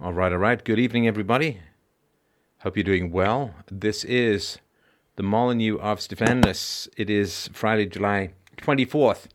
[0.00, 0.64] All right, all right.
[0.64, 1.58] Good evening, everybody.
[2.58, 3.56] Hope you're doing well.
[3.68, 4.58] This is
[5.16, 6.88] the Molyneux of Stephanus.
[6.96, 9.26] It is Friday, July 24th,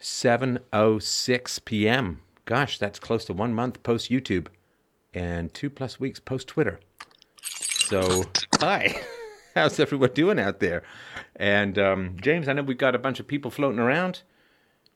[0.00, 2.22] 7.06 p.m.
[2.46, 4.46] Gosh, that's close to one month post YouTube
[5.12, 6.80] and two plus weeks post Twitter.
[7.42, 8.24] So,
[8.58, 9.02] hi.
[9.54, 10.82] How's everyone doing out there?
[11.36, 14.22] And um, James, I know we've got a bunch of people floating around.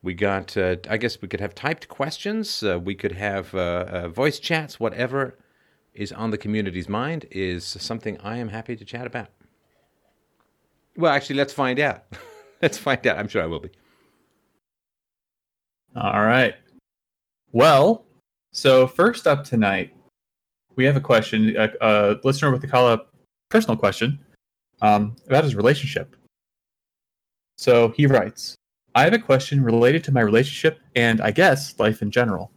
[0.02, 2.62] We got, uh, I guess we could have typed questions.
[2.62, 3.58] Uh, we could have uh,
[3.88, 4.80] uh, voice chats.
[4.80, 5.38] Whatever
[5.94, 9.28] is on the community's mind is something I am happy to chat about.
[10.96, 12.04] Well, actually, let's find out.
[12.62, 13.16] let's find out.
[13.18, 13.70] I'm sure I will be.
[15.94, 16.54] All right.
[17.52, 18.04] Well,
[18.50, 19.94] so first up tonight,
[20.74, 21.54] we have a question.
[21.56, 23.14] A, a listener with a call up
[23.50, 24.18] personal question
[24.80, 26.16] um, about his relationship.
[27.56, 28.56] So he writes
[28.94, 32.52] I have a question related to my relationship and, I guess, life in general.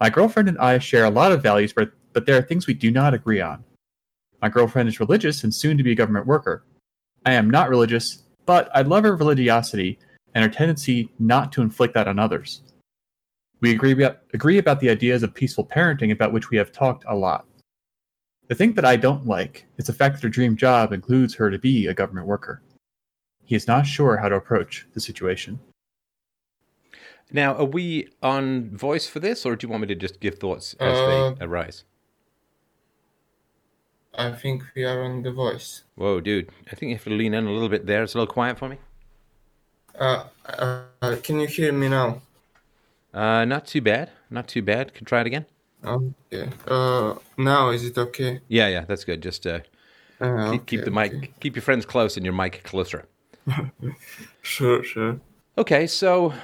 [0.00, 2.74] My girlfriend and I share a lot of values, but, but there are things we
[2.74, 3.62] do not agree on.
[4.42, 6.64] My girlfriend is religious and soon to be a government worker.
[7.24, 9.98] I am not religious, but I love her religiosity
[10.34, 12.62] and her tendency not to inflict that on others.
[13.60, 13.92] We agree
[14.34, 17.46] agree about the ideas of peaceful parenting about which we have talked a lot.
[18.48, 21.50] The thing that I don't like is the fact that her dream job includes her
[21.50, 22.60] to be a government worker.
[23.44, 25.58] He is not sure how to approach the situation.
[27.32, 30.38] Now, are we on voice for this, or do you want me to just give
[30.38, 31.84] thoughts as Uh, they arise?
[34.16, 35.82] I think we are on the voice.
[35.96, 36.50] Whoa, dude.
[36.70, 38.02] I think you have to lean in a little bit there.
[38.04, 38.78] It's a little quiet for me.
[39.98, 42.22] Uh, uh, can you hear me now?
[43.12, 44.10] Uh, not too bad.
[44.30, 44.94] Not too bad.
[44.94, 45.46] Could try it again.
[45.84, 46.48] Okay.
[46.66, 48.40] Uh, now is it okay?
[48.48, 49.20] Yeah, yeah, that's good.
[49.22, 49.60] Just uh,
[50.20, 51.32] Uh, keep, keep the mic, okay.
[51.40, 53.04] keep your friends close and your mic closer.
[54.42, 55.20] Sure, sure.
[55.56, 56.34] Okay, so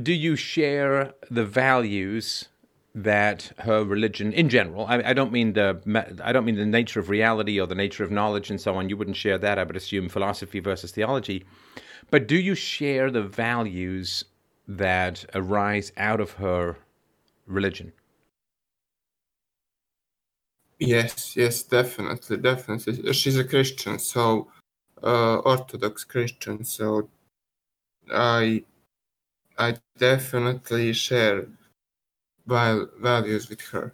[0.00, 2.48] do you share the values
[2.94, 5.80] that her religion, in general, I, I don't mean the
[6.24, 8.88] I don't mean the nature of reality or the nature of knowledge and so on.
[8.88, 9.58] You wouldn't share that.
[9.58, 11.44] I would assume philosophy versus theology.
[12.10, 14.24] But do you share the values
[14.68, 16.78] that arise out of her
[17.46, 17.92] religion?
[20.78, 23.12] Yes, yes, definitely, definitely.
[23.12, 24.48] She's a Christian, so
[25.02, 26.64] uh, Orthodox Christian.
[26.64, 27.08] So
[28.12, 28.64] I,
[29.58, 31.46] I definitely share
[32.46, 33.92] val- values with her.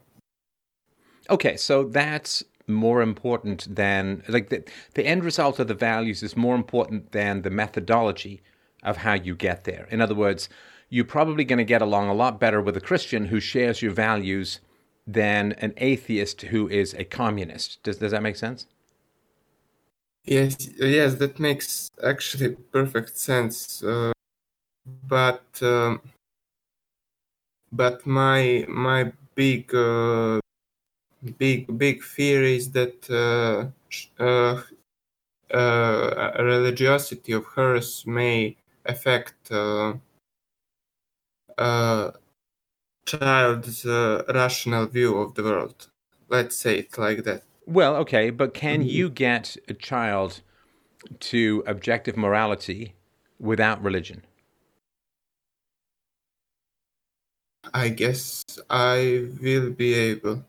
[1.31, 4.65] Okay, so that's more important than like the,
[4.95, 8.43] the end result of the values is more important than the methodology
[8.83, 9.87] of how you get there.
[9.91, 10.49] In other words,
[10.89, 13.93] you're probably going to get along a lot better with a Christian who shares your
[13.93, 14.61] values
[15.07, 17.83] than an atheist who is a communist.
[17.83, 18.67] Does does that make sense?
[20.25, 23.83] Yes, yes, that makes actually perfect sense.
[23.83, 24.13] Uh,
[25.09, 26.01] but um,
[27.73, 30.39] but my my big uh,
[31.39, 34.63] big big fear is that uh, uh,
[35.55, 38.57] uh, religiosity of hers may
[38.87, 39.95] affect uh,
[43.07, 45.89] child's rational view of the world.
[46.29, 47.45] Let's say it like that.
[47.67, 50.43] Well, okay, but can you get a child
[51.21, 52.95] to objective morality
[53.39, 54.25] without religion?
[57.75, 60.45] I guess I will be able.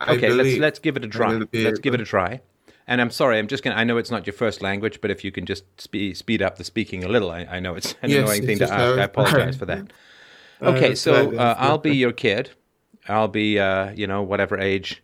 [0.00, 1.40] I Okay, let's let's give it a try.
[1.52, 2.40] Let's give it a try.
[2.86, 3.76] And I'm sorry, I'm just gonna.
[3.76, 6.56] I know it's not your first language, but if you can just speed speed up
[6.56, 8.96] the speaking a little, I, I know it's an Yes, annoying thing to ask.
[8.96, 9.92] I I apologize for that.
[10.64, 12.50] Okay, so uh, I'll be your kid.
[13.08, 15.02] I'll be, uh, you know, whatever age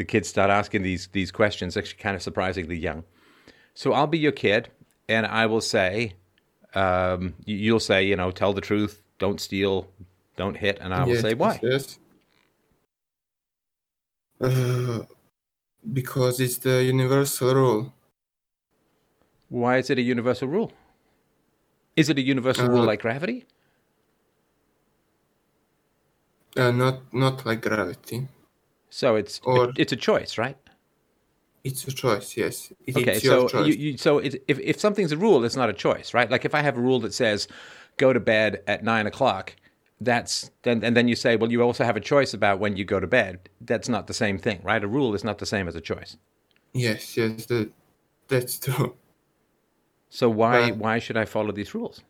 [0.00, 1.76] the kids start asking these these questions.
[1.76, 3.04] Actually, kind of surprisingly young.
[3.74, 4.70] So I'll be your kid,
[5.10, 6.14] and I will say,
[6.74, 9.74] um, you- you'll say, you know, tell the truth, don't steal,
[10.36, 11.60] don't hit, and I will Yes, say why.
[11.62, 11.98] Yes.
[14.40, 15.00] Uh,
[15.92, 17.92] because it's the universal rule.
[19.50, 20.72] Why is it a universal rule?
[21.94, 23.44] Is it a universal rule Uh, like gravity?
[26.56, 28.28] Uh, not not like gravity.
[28.90, 30.56] So it's or- it's a choice, right?
[31.62, 32.36] It's a choice.
[32.36, 32.72] Yes.
[32.86, 33.66] It- Okay, so choice.
[33.68, 36.30] you, you, so it, if if something's a rule, it's not a choice, right?
[36.30, 37.48] Like if I have a rule that says
[37.98, 39.54] go to bed at nine o'clock,
[40.00, 42.84] that's then and then you say, well, you also have a choice about when you
[42.84, 43.48] go to bed.
[43.60, 44.82] That's not the same thing, right?
[44.82, 46.16] A rule is not the same as a choice.
[46.72, 47.16] Yes.
[47.16, 47.46] Yes.
[47.46, 47.70] That
[48.28, 48.96] that's true.
[50.08, 52.02] So why But- why should I follow these rules?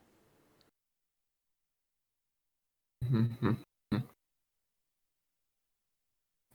[3.04, 3.56] Mhm.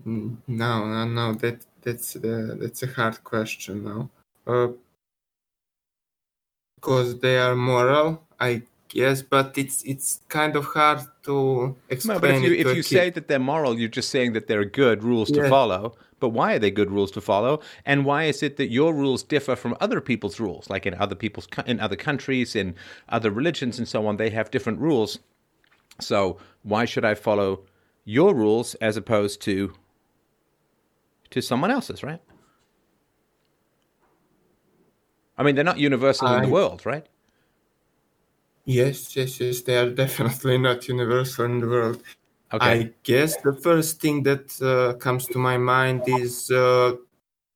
[0.06, 0.38] No,
[0.86, 1.34] no, no.
[1.34, 4.10] That that's the that's a hard question now.
[4.48, 4.68] Uh,
[6.76, 12.18] because they are moral, I guess, but it's it's kind of hard to explain.
[12.18, 12.86] No, but if you if you kid.
[12.86, 15.50] say that they're moral, you're just saying that they're good rules to Yeah.
[15.50, 15.96] follow.
[16.20, 17.60] But why are they good rules to follow?
[17.86, 20.70] And why is it that your rules differ from other people's rules?
[20.70, 22.76] Like in other people's in other countries, in
[23.10, 25.20] other religions, and so on, they have different rules.
[26.00, 27.62] So why should I follow
[28.06, 29.74] your rules as opposed to
[31.32, 32.04] to someone else's?
[32.04, 32.22] Right?
[35.38, 37.06] I mean, they're not universal in the world, right?
[38.66, 42.04] Yes, yes, yes, they are definitely not universal in the world.
[42.54, 42.66] Okay.
[42.66, 46.94] I guess the first thing that uh, comes to my mind is uh,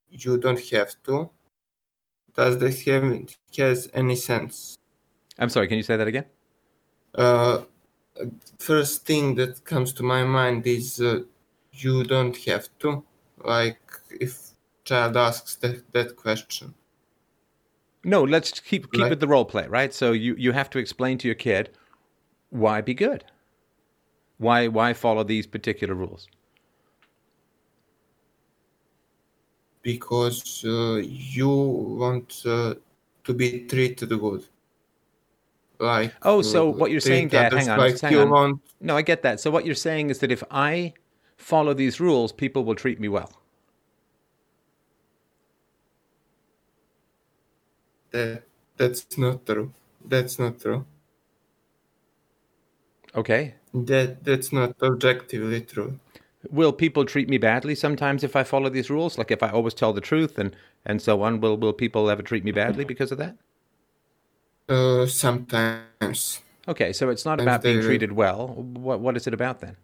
[0.09, 1.29] you don't have to.
[2.35, 4.77] Does that have has any sense?
[5.37, 5.67] I'm sorry.
[5.67, 6.25] Can you say that again?
[7.15, 7.63] Uh,
[8.59, 11.21] first thing that comes to my mind is uh,
[11.73, 13.03] you don't have to.
[13.43, 14.51] Like if
[14.83, 16.73] child asks that, that question.
[18.03, 19.09] No, let's keep keep Right.
[19.09, 19.93] with the role play, right?
[19.93, 21.69] So you you have to explain to your kid
[22.49, 23.25] why be good.
[24.37, 26.27] Why why follow these particular rules?
[29.81, 32.75] because uh, you want uh,
[33.23, 34.43] to be treated good.
[35.79, 38.29] Like Oh, so uh, what you're saying, treat Dad, hang on, like hang on.
[38.29, 38.61] want.
[38.81, 39.39] No, I get that.
[39.39, 40.93] So what you're saying is that if I
[41.39, 43.31] follow these rules, people will treat me well.
[48.11, 48.43] That
[48.77, 49.73] that's not true.
[50.05, 50.85] That's not true.
[53.15, 53.55] Okay.
[53.73, 55.99] That that's not objectively true.
[56.49, 59.17] Will people treat me badly sometimes if I follow these rules?
[59.17, 60.55] Like if I always tell the truth and
[60.85, 63.35] and so on, will will people ever treat me badly because of that?
[64.67, 68.49] Uh, sometimes Okay, so it's not Sometimes about being treated well.
[68.49, 69.75] What what is it about then?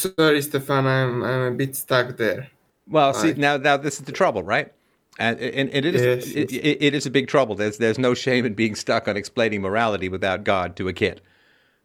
[0.00, 0.86] Sorry, Stefan.
[0.86, 2.50] I'm I'm a bit stuck there.
[2.88, 3.38] Well, see Right.
[3.38, 4.72] now, now this is the trouble, right?
[5.18, 6.52] And, and, and it is Yes, it, yes.
[6.52, 7.54] it, it is a big trouble.
[7.54, 11.20] There's there's no shame in being stuck on explaining morality without God to a kid,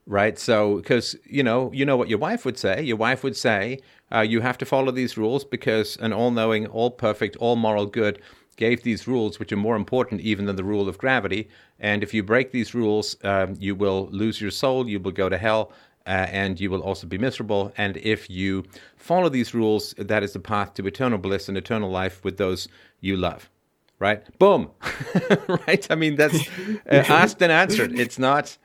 [0.08, 0.40] right?
[0.40, 2.82] So because you know you know what your wife would say.
[2.84, 3.80] Your wife would say
[4.14, 8.22] uh, you have to follow these rules because an all-knowing, all-perfect, all-moral good
[8.58, 11.50] gave these rules, which are more important even than the rule of gravity.
[11.80, 14.88] And if you break these rules, um, you will lose your soul.
[14.90, 15.72] You will go to hell
[16.08, 17.74] uh, and you will also be miserable.
[17.78, 18.64] And if you
[18.96, 22.68] follow these rules, that is the path to eternal bliss and eternal life with those
[23.02, 23.50] you love.
[23.98, 24.22] Right?
[24.40, 24.72] Boom.
[25.68, 25.88] right?
[25.90, 26.48] I mean, that's
[26.92, 27.98] uh, asked and answered.
[27.98, 28.58] It's not.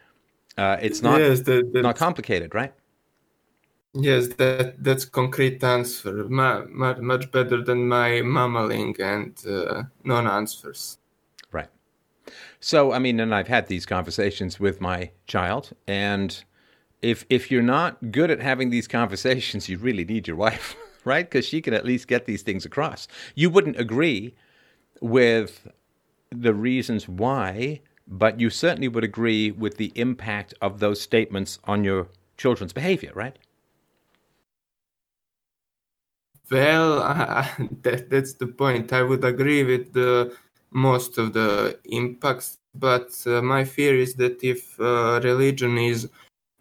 [0.59, 2.75] Uh, it's not yes, that, not complicated, right?
[3.95, 6.29] yes, that that's concrete answer.
[6.29, 10.99] Ma- much much better than my mumbling and uh, non-answers.
[11.53, 11.69] Right.
[12.61, 16.45] So, I mean, and I've had these conversations with my child, and
[17.03, 21.29] if if you're not good at having these conversations, you really need your wife, right?
[21.29, 23.09] Because she can at least get these things across.
[23.35, 24.35] You wouldn't agree
[25.01, 25.69] with
[26.31, 31.85] the reasons why, but you certainly would agree with the impact of those statements on
[31.85, 33.37] your children's behavior, right?
[36.51, 36.99] Well,
[37.83, 38.93] that, that's the point.
[38.93, 40.37] I would agree with the
[40.73, 46.09] most of the impacts, but uh, my fear is that if uh, religion is,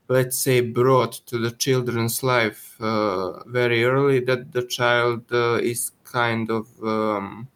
[0.09, 5.91] let's say, brought to the children's life uh, very early, that the child uh, is
[6.03, 7.47] kind of um,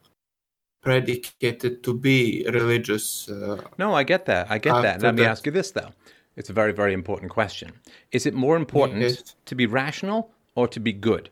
[0.81, 3.27] predicated to be religious.
[3.29, 4.51] Uh, No, I get that.
[4.51, 5.01] I get that.
[5.01, 5.91] Let me that- ask you this, though.
[6.35, 7.71] It's a very, very important question.
[8.11, 9.35] Is it more important Yes.
[9.45, 11.29] to be rational or to be good?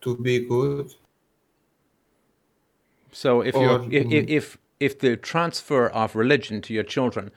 [0.00, 0.94] to be good.
[3.12, 7.30] So if Or- you're if, if if if the transfer of religion to your children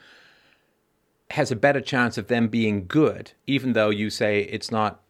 [1.32, 5.02] has a better chance of them being good, even though you say it's not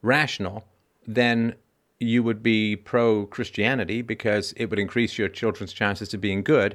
[0.00, 0.64] rational,
[1.06, 1.54] then
[2.00, 6.74] you would be pro Christianity because it would increase your children's chances of being good,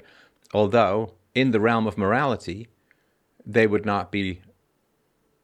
[0.54, 2.68] although in the realm of morality,
[3.44, 4.42] they would not be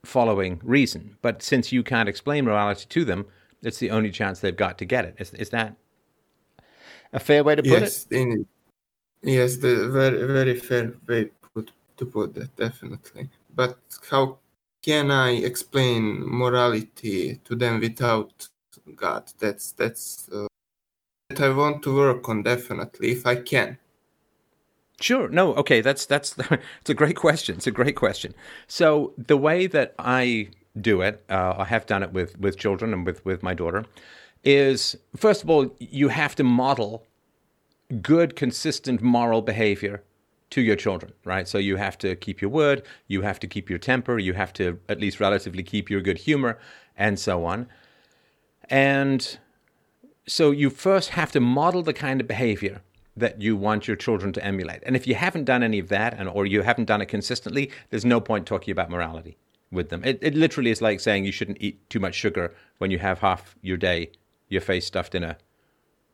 [0.03, 1.17] following reason.
[1.23, 3.25] But since you can't explain morality to them,
[3.63, 5.15] it's the only chance they've got to get it.
[5.17, 5.75] Is, is that
[7.11, 7.81] a fair way to put it?
[7.81, 8.05] yes,
[9.25, 13.29] yes, the very very fair way put, to put that definitely.
[13.55, 13.77] But
[14.09, 14.37] how
[14.81, 18.47] can I explain morality to them without
[18.95, 19.31] God?
[19.39, 20.47] That's that's uh,
[21.29, 23.77] that I want to work on definitely if I can.
[25.01, 25.27] Sure.
[25.27, 25.53] No.
[25.55, 25.81] Okay.
[25.81, 26.35] That's that's
[26.81, 27.55] it's a great question.
[27.57, 28.33] It's a great question.
[28.67, 32.93] So the way that I do it, uh, I have done it with with children
[32.93, 33.85] and with with my daughter,
[34.43, 37.05] is first of all you have to model
[38.01, 40.03] good, consistent moral behavior
[40.51, 41.47] to your children, right?
[41.47, 44.53] So you have to keep your word, you have to keep your temper, you have
[44.53, 46.57] to at least relatively keep your good humor,
[46.95, 47.67] and so on.
[48.69, 49.37] And
[50.27, 52.81] so you first have to model the kind of behavior
[53.17, 54.81] that you want your children to emulate.
[54.85, 57.71] And if you haven't done any of that and or you haven't done it consistently,
[57.89, 59.37] there's no point talking about morality
[59.71, 60.03] with them.
[60.03, 63.19] It, it literally is like saying you shouldn't eat too much sugar when you have
[63.19, 64.11] half your day
[64.49, 65.37] your face stuffed in a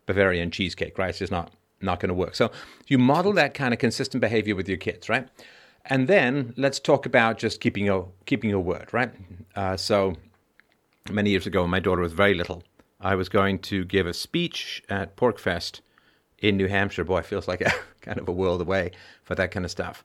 [0.06, 1.10] Bavarian cheesecake, right?
[1.10, 1.52] It's just not
[1.82, 2.36] not going to work.
[2.36, 2.52] So
[2.88, 5.28] you model that kind of consistent behavior with your kids, right?
[5.86, 9.12] And then let's talk about just keeping your keeping your word, right?
[9.56, 10.16] Uh, so
[11.10, 12.64] many years ago, when my daughter was very little,
[13.00, 15.82] I was going to give a speech at PorcFest
[16.40, 17.04] in New Hampshire.
[17.04, 17.72] Boy, it feels like a
[18.02, 18.92] kind of a world away
[19.24, 20.04] for that kind of stuff.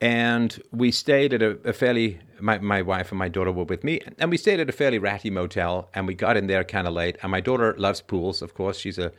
[0.00, 3.84] And we stayed at a, a, fairly, my, my wife and my daughter were with
[3.84, 6.86] me, and we stayed at a fairly ratty motel, and we got in there kind
[6.86, 7.18] of late.
[7.22, 8.78] And my daughter loves pools, of course.
[8.78, 9.12] She's a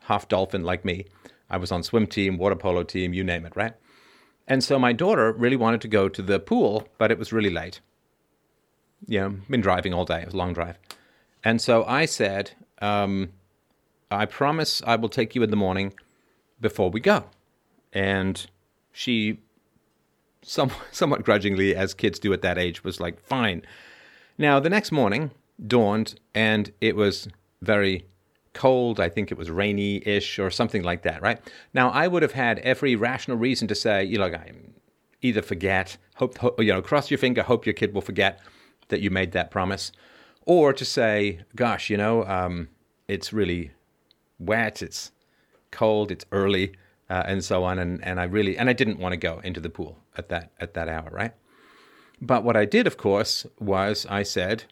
[0.00, 1.06] half dolphin like me.
[1.48, 3.74] I was on swim team, water polo team, you name it, right?
[4.48, 7.50] And so my daughter really wanted to go to the pool, but it was really
[7.50, 7.80] late.
[9.06, 10.20] You know, been driving all day.
[10.20, 10.78] It was a long drive.
[11.44, 13.32] And so I said, um,
[14.10, 15.94] I promise I will take you in the morning
[16.60, 17.24] before we go.
[17.92, 18.46] And
[18.92, 19.40] she,
[20.42, 23.62] some, somewhat grudgingly, as kids do at that age, was like, fine.
[24.38, 25.30] Now, the next morning
[25.64, 27.28] dawned, and it was
[27.62, 28.06] very
[28.56, 28.98] cold.
[28.98, 31.38] I think it was rainy ish or something like that, right?
[31.74, 34.30] Now, I would have had every rational reason to say, you know,
[35.22, 38.40] either forget, hope, hope, you know, cross your finger, hope your kid will forget
[38.88, 39.92] that you made that promise,
[40.46, 42.68] or to say, gosh, you know, um,
[43.08, 43.72] it's really
[44.38, 45.12] wet, it's
[45.70, 46.72] cold, it's early,
[47.10, 47.78] uh, and so on.
[47.78, 50.52] And, and I really and I didn't want to go into the pool at that
[50.60, 51.32] at that hour, right?
[52.20, 54.64] But what I did, of course, was I said,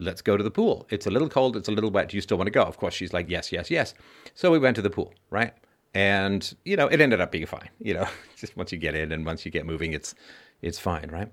[0.00, 0.86] let's go to the pool.
[0.90, 2.08] It's a little cold, it's a little wet.
[2.08, 2.62] Do you still want to go?
[2.62, 3.94] Of course, she's like, yes, yes, yes.
[4.34, 5.52] So we went to the pool, right?
[5.94, 7.68] And you know, it ended up being fine.
[7.78, 10.14] You know, just once you get in and once you get moving, it's
[10.62, 11.30] it's fine, right?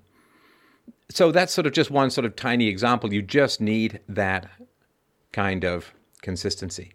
[1.10, 3.12] So that's sort of just one sort of tiny example.
[3.12, 4.48] You just need that
[5.32, 6.92] kind of consistency.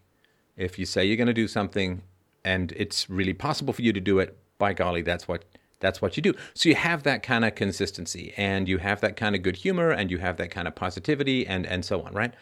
[0.56, 2.04] If you say you're going to do something
[2.46, 5.46] and it's really possible for you to do it, by golly, that's what
[5.84, 6.34] that's what you do.
[6.56, 9.92] So you have that kind of consistency and you have that kind of good humor
[9.92, 12.34] and you have that kind of positivity and and so on, right?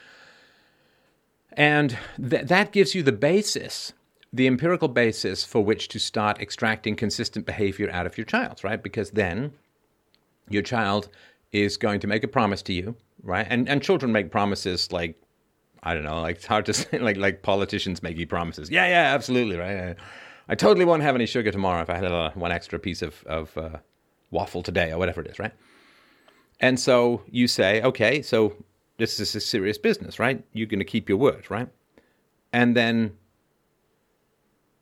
[1.53, 3.91] And th- that gives you the basis,
[4.31, 8.81] the empirical basis for which to start extracting consistent behavior out of your child, right?
[8.81, 9.51] Because then
[10.47, 11.09] your child
[11.51, 13.47] is going to make a promise to you, right?
[13.49, 15.15] And and children make promises like
[15.83, 18.69] I don't know, like it's hard to say, like like politicians make you promises.
[18.69, 19.95] Yeah, yeah, absolutely, right.
[20.51, 23.23] I, totally won't have any sugar tomorrow if I had a, one extra piece of
[23.25, 23.77] of uh,
[24.31, 25.53] waffle today or whatever it is, right?
[26.59, 28.55] And so you say, okay, so
[28.97, 30.43] this is a serious business, right?
[30.53, 31.67] You're going to keep your word, right?
[32.53, 33.17] And then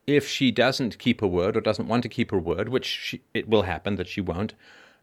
[0.06, 3.22] if she doesn't keep her word or doesn't want to keep her word, which she,
[3.34, 4.56] it will happen that she won't,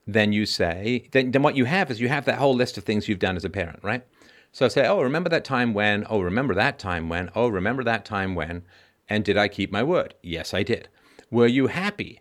[0.07, 2.85] then you say, then, then what you have is you have that whole list of
[2.85, 4.05] things you've done as a parent, right?
[4.53, 8.05] So say, oh, remember that time when, oh, remember that time when, oh, remember that
[8.05, 8.65] time when,
[9.09, 10.15] and did I keep my word?
[10.23, 10.89] Yes, I did.
[11.31, 12.21] Were you happy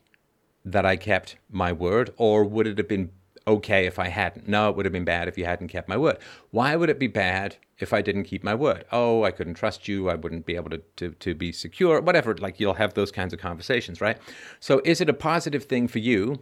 [0.63, 3.11] that I kept my word, or would it have been
[3.47, 4.47] okay if I hadn't?
[4.47, 6.17] No, it would have been bad if you hadn't kept my word.
[6.49, 8.85] Why would it be bad if I didn't keep my word?
[8.91, 10.09] Oh, I couldn't trust you.
[10.09, 12.35] I wouldn't be able to, to, to be secure, whatever.
[12.35, 14.17] Like you'll have those kinds of conversations, right?
[14.59, 16.41] So is it a positive thing for you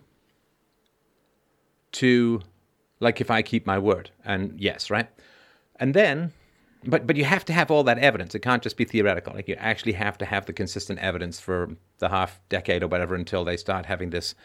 [1.94, 2.42] to,
[3.00, 4.12] like, if I keep my word?
[4.24, 5.10] And yes, right?
[5.76, 6.32] And then,
[6.86, 8.36] but but you have to have all that evidence.
[8.36, 9.34] It can't just be theoretical.
[9.34, 13.16] Like you actually have to have the consistent evidence for the half decade or whatever
[13.16, 14.36] until they start having this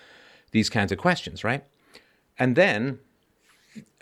[0.50, 1.64] these kinds of questions, right?
[2.38, 3.00] And then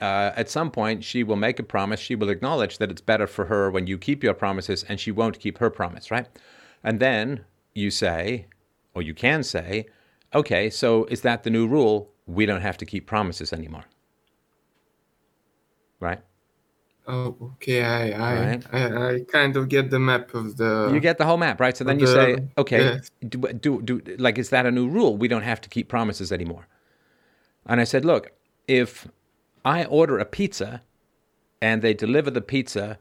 [0.01, 2.01] uh, at some point, she will make a promise.
[2.01, 5.11] She will acknowledge that it's better for her when you keep your promises, and she
[5.11, 6.27] won't keep her promise, right?
[6.85, 8.47] And then you say,
[8.95, 9.87] or you can say,
[10.35, 12.11] okay, so is that the new rule?
[12.27, 13.85] We don't have to keep promises anymore,
[16.01, 16.21] right?
[17.09, 17.83] Oh, okay.
[17.85, 18.65] I I, right.
[18.73, 20.91] I, I kind of get the map of the.
[20.93, 21.77] You get the whole map, right?
[21.77, 23.29] So then you the, say, okay, yeah.
[23.29, 25.17] do, do do like is that a new rule?
[25.17, 26.67] We don't have to keep promises anymore.
[27.65, 28.33] And I said, look,
[28.67, 29.09] if
[29.65, 30.83] I order a pizza,
[31.61, 32.99] and they deliver the pizza,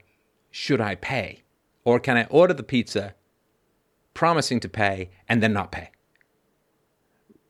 [0.50, 1.42] should I pay,
[1.84, 3.14] or can I order the pizza,
[4.14, 5.90] promising to pay and then not pay?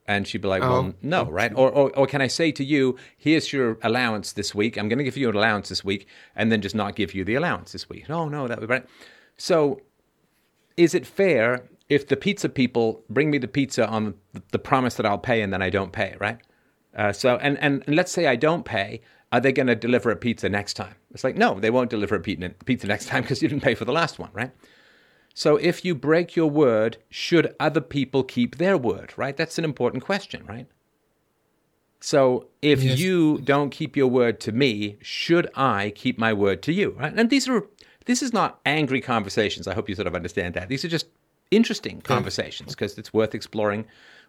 [0.09, 1.53] And she'd be like, well, oh, no, right?
[1.55, 4.79] Or, or, or can I say to you, here's your allowance this week.
[4.79, 7.25] I'm going to give you an allowance this week and then just not give you
[7.25, 8.09] the allowance this week.
[8.09, 8.87] No, no, that would be right.
[9.37, 9.81] So
[10.77, 14.15] is it fair if the pizza people bring me the pizza on
[14.53, 16.39] the promise that I'll pay and then I don't pay, right?
[16.97, 20.11] Uh, so, and, and, and let's say I don't pay, are they going to deliver
[20.11, 20.95] a pizza next time?
[21.11, 23.85] It's like, no, they won't deliver a pizza next time because you didn't pay for
[23.85, 24.53] the last one, right?
[25.39, 29.37] So if you break your word, should other people keep their word, right?
[29.37, 30.67] That's an important question, right?
[32.01, 32.99] So if Yes.
[32.99, 36.93] you don't keep your word to me, should I keep my word to you?
[36.99, 37.13] Right?
[37.15, 37.67] And these are
[38.07, 39.67] this is not angry conversations.
[39.67, 40.71] I hope you sort of understand that.
[40.71, 41.09] These are just
[41.51, 43.85] interesting conversations because it's worth exploring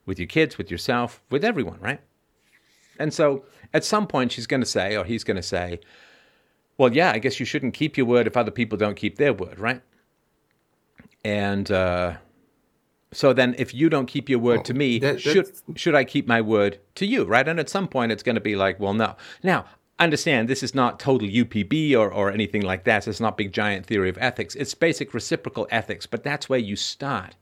[0.06, 2.02] with your kids, with yourself, with everyone, right?
[3.00, 5.80] And so at some point she's going to say or he's going to say,
[6.78, 9.32] "Well, yeah, I guess you shouldn't keep your word if other people don't keep their
[9.32, 9.82] word, right?"
[11.28, 12.18] And uh
[13.14, 16.28] so then, if you don't keep your word to me, that- should should I keep
[16.28, 17.48] my word to you, right?
[17.48, 19.16] And at some point, it's going to be like, well, no.
[19.44, 19.66] Now,
[19.98, 23.08] understand this is not total UPB or, or anything like that.
[23.08, 24.56] It's not big giant theory of ethics.
[24.56, 27.36] It's basic reciprocal ethics, but that's where you start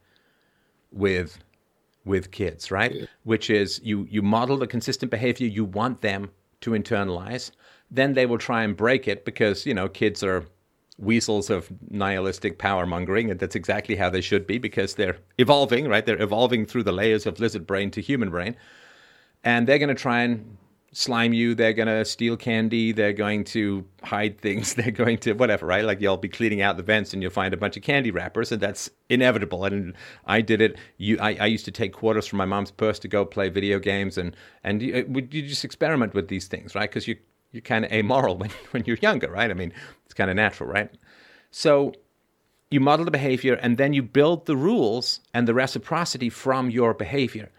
[0.91, 1.39] with
[2.05, 2.93] with kids, right?
[3.23, 6.29] Which is you you model the consistent behavior you want them
[6.61, 7.51] to internalize.
[7.91, 10.45] Then they will try and break it because you know kids are
[10.97, 15.87] weasels of nihilistic power mongering, and that's exactly how they should be because they're evolving,
[15.87, 16.05] right?
[16.05, 18.55] They're evolving through the layers of lizard brain to human brain,
[19.43, 20.57] and they're going to try and
[20.95, 21.53] slime you.
[21.53, 22.93] They're going to steal candy.
[22.93, 24.73] They're going to hide things.
[24.75, 25.83] They're going to whatever, right?
[25.83, 28.51] Like you'll be cleaning out the vents and you'll find a bunch of candy wrappers,
[28.51, 29.65] and that's inevitable.
[29.65, 29.93] And
[30.25, 30.77] I did it.
[30.97, 33.79] You, I, I used to take quarters from my mom's purse to go play video
[33.79, 36.89] games, and and uh, you, you just experiment with these things, right?
[36.89, 37.17] Because you
[37.55, 39.49] you're kind of amoral when when you're younger, right?
[39.49, 39.73] I mean,
[40.05, 40.91] it's kind of natural, right?
[41.49, 41.93] So
[42.69, 46.93] you model the behavior and then you build the rules and the reciprocity from your
[46.93, 47.49] behavior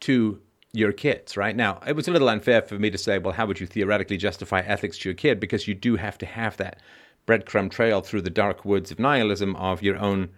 [0.00, 0.40] to
[0.72, 1.56] your kids, right?
[1.56, 4.16] Now, it was a little unfair for me to say, well, how would you theoretically
[4.16, 5.40] justify ethics to your kid?
[5.40, 6.78] Because you do have to have that
[7.26, 10.28] breadcrumb trail through the dark woods of nihilism of your own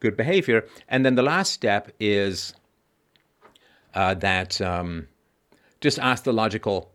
[0.00, 0.66] good behavior.
[0.88, 2.54] And then the last step is
[3.92, 5.08] uh, that um,
[5.82, 6.93] just ask the logical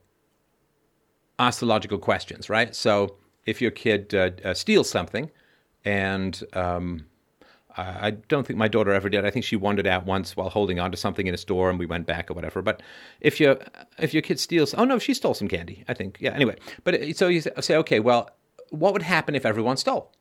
[1.40, 2.76] ask the logical questions, right?
[2.76, 3.16] So
[3.46, 5.32] if your kid uh, uh, steals something,
[5.86, 7.06] and um,
[7.78, 9.26] I don't think my daughter ever did.
[9.26, 11.80] I think she wandered out once while holding on to something in a store, and
[11.80, 12.62] we went back or whatever.
[12.62, 12.82] But
[13.22, 13.58] if your
[13.98, 15.86] if your kid steals, oh no, she stole some candy.
[15.88, 16.34] I think, yeah.
[16.34, 18.30] Anyway, but it- so you say, okay, well,
[18.70, 20.12] what would happen if everyone stole?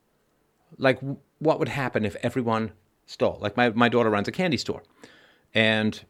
[0.77, 1.01] Like,
[1.41, 2.73] what would happen if everyone
[3.07, 3.39] stole?
[3.41, 4.83] Like, my my daughter runs a candy store,
[5.53, 6.05] and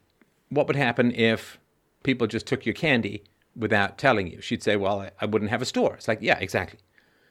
[0.49, 1.57] what would happen if
[2.03, 3.23] people just took your candy
[3.59, 4.41] without telling you?
[4.41, 5.93] She'd say, well, I, I wouldn't have a store.
[5.93, 6.79] It's like, yeah, exactly.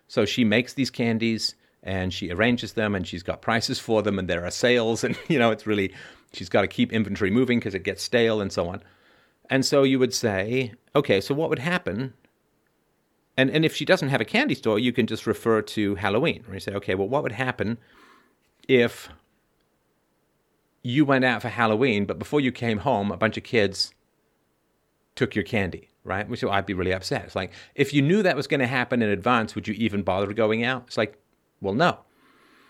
[0.07, 4.19] So she makes these candies and she arranges them and she's got prices for them
[4.19, 5.93] and there are sales and you know it's really
[6.33, 8.83] she's got to keep inventory moving because it gets stale and so on.
[9.51, 12.13] And so you would say, okay, so what would happen?
[13.37, 16.43] And and if she doesn't have a candy store, you can just refer to Halloween.
[16.47, 17.79] Where you say, okay, well, what would happen
[18.69, 19.09] if
[20.83, 23.93] you went out for Halloween, but before you came home, a bunch of kids
[25.15, 26.29] took your candy, right?
[26.29, 27.25] Which I'd be really upset.
[27.25, 30.03] It's like, if you knew that was going to happen in advance, would you even
[30.03, 30.85] bother going out?
[30.87, 31.19] It's like,
[31.61, 31.99] well, no.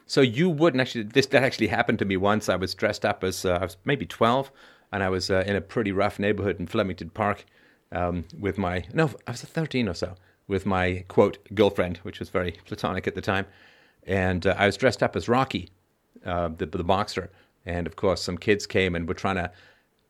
[0.06, 1.04] So you wouldn't actually.
[1.04, 2.48] This that actually happened to me once.
[2.48, 4.50] I was dressed up as uh, I was maybe twelve,
[4.90, 7.44] and I was uh, in a pretty rough neighborhood in Flemingdon Park
[7.92, 10.14] um, with my no, I was thirteen or so
[10.46, 13.44] with my quote girlfriend, which was very platonic at the time,
[14.06, 15.68] and uh, I was dressed up as Rocky,
[16.24, 17.30] uh, the the boxer,
[17.66, 19.52] and of course some kids came and were trying to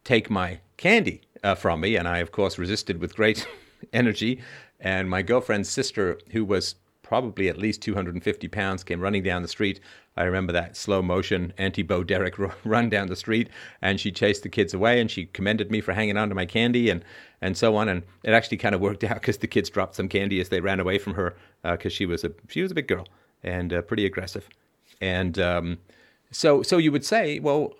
[0.04, 3.46] take my candy uh, from me, and I of course resisted with great
[3.92, 4.40] energy,
[4.80, 9.48] and my girlfriend's sister, who was probably at least 250 pounds, came running down the
[9.48, 9.80] street.
[10.14, 13.48] I remember that slow motion anti Bo Derek run down the street,
[13.80, 16.46] and she chased the kids away, and she commended me for hanging on to my
[16.46, 17.04] candy, and
[17.40, 17.88] and so on.
[17.88, 20.60] And it actually kind of worked out because the kids dropped some candy as they
[20.60, 23.06] ran away from her because she was a she was a big girl
[23.42, 24.48] and uh, pretty aggressive,
[25.00, 25.78] and um,
[26.30, 27.72] so so you would say, well,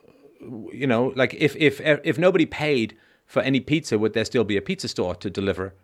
[0.73, 2.97] you know, like if if if nobody paid
[3.29, 5.75] for any pizza, would there still be a pizza store to deliver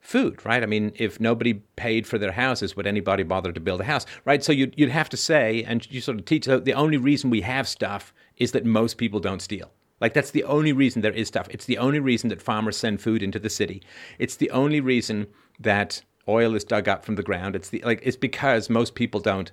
[0.00, 0.64] food, right?
[0.64, 4.04] I mean, if nobody paid for their houses, would anybody bother to build a house,
[4.24, 4.42] right?
[4.42, 7.42] So you'd, you'd have to say, and you sort of teach, the only reason we
[7.42, 9.70] have stuff is that most people don't steal.
[10.00, 11.46] Like, that's the only reason there is stuff.
[11.50, 13.80] It's the only reason that farmers send food into the city.
[14.18, 15.28] It's the only reason
[15.60, 17.54] that oil is dug up from the ground.
[17.54, 19.52] It's the, like, it's because most people don't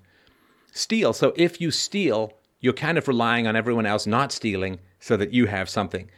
[0.71, 1.13] steal.
[1.13, 5.31] So if you steal, you're kind of relying on everyone else not stealing so that
[5.31, 6.09] you have something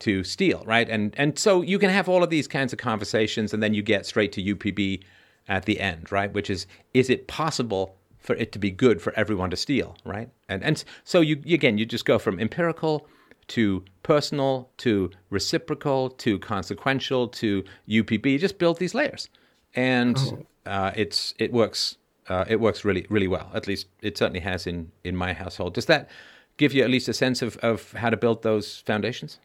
[0.00, 0.88] to steal, right?
[0.88, 3.82] And and so you can have all of these kinds of conversations, and then you
[3.82, 5.02] get straight to UPB
[5.48, 6.32] at the end, right?
[6.32, 10.30] Which is, is it possible for it to be good for everyone to steal, right?
[10.48, 13.06] And and so you again, you just go from empirical
[13.48, 18.32] to personal to reciprocal to consequential to UPB.
[18.32, 19.28] You just build these layers,
[19.74, 21.96] and uh, it's it works.
[22.26, 23.50] Uh, it works really really well.
[23.52, 25.74] At least it certainly has in in my household.
[25.74, 26.08] Does that
[26.56, 29.38] give you at least a sense of, of how to build those foundations?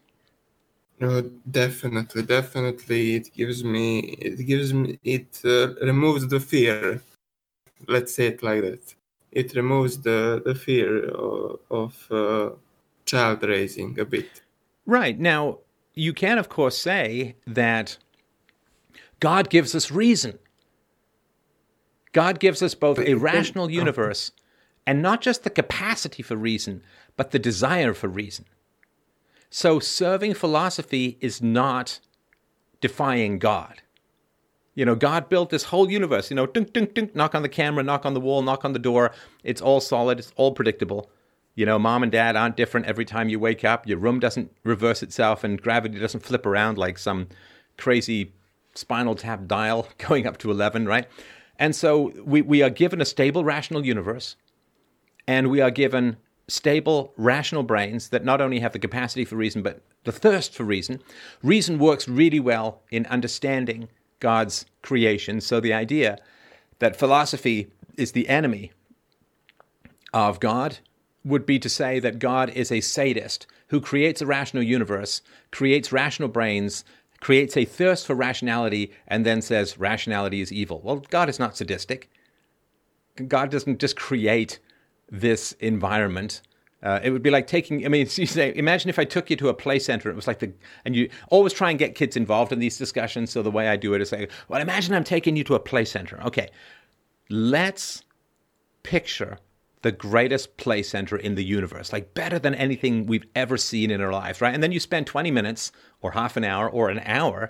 [1.00, 3.16] No, definitely, definitely.
[3.16, 7.02] It gives me, it gives me, it uh, removes the fear.
[7.88, 8.96] Let's say it like that.
[9.32, 12.50] It removes the the fear of, of uh,
[13.06, 14.42] child raising a bit.
[14.86, 15.18] Right.
[15.20, 15.60] Now,
[15.94, 17.98] you can, of course, say that
[19.20, 20.40] God gives us reason.
[22.12, 24.32] God gives us both a rational universe
[24.88, 26.82] and not just the capacity for reason,
[27.16, 28.46] but the desire for reason.
[29.50, 32.00] So serving philosophy is not
[32.82, 33.82] defying God.
[34.76, 37.50] You know, God built this whole universe, you know, dunk, dunk, dunk, knock on the
[37.50, 39.12] camera, knock on the wall, knock on the door.
[39.44, 41.10] It's all solid, it's all predictable.
[41.56, 43.86] You know, mom and dad aren't different every time you wake up.
[43.86, 47.28] Your room doesn't reverse itself and gravity doesn't flip around like some
[47.78, 48.34] crazy
[48.76, 51.08] spinal tap dial going up to 11, right?
[51.58, 54.38] And so we, we are given a stable, rational universe,
[55.28, 56.16] and we are given
[56.50, 60.64] stable, rational brains that not only have the capacity for reason, but the thirst for
[60.64, 61.02] reason.
[61.44, 65.42] Reason works really well in understanding God's creation.
[65.42, 66.18] So the idea
[66.80, 68.72] that philosophy is the enemy
[70.14, 70.80] of God
[71.24, 75.92] would be to say that God is a sadist who creates a rational universe, creates
[75.92, 76.84] rational brains,
[77.20, 80.82] creates a thirst for rationality, and then says rationality is evil.
[80.84, 82.10] Well, God is not sadistic.
[83.28, 84.60] God doesn't just create
[85.12, 86.42] this environment.
[86.82, 87.86] Uh, it would be like taking.
[87.86, 90.10] I mean, you say, imagine if I took you to a play center.
[90.10, 90.54] It was like the,
[90.86, 93.32] and you always try and get kids involved in these discussions.
[93.32, 95.60] So the way I do it is like, well, imagine I'm taking you to a
[95.60, 96.22] play center.
[96.24, 96.50] Okay,
[97.30, 98.04] let's
[98.84, 99.40] picture
[99.82, 104.02] the greatest play center in the universe, like better than anything we've ever seen in
[104.02, 104.54] our lives, right?
[104.54, 107.50] And then you spend 20 minutes or half an hour or an hour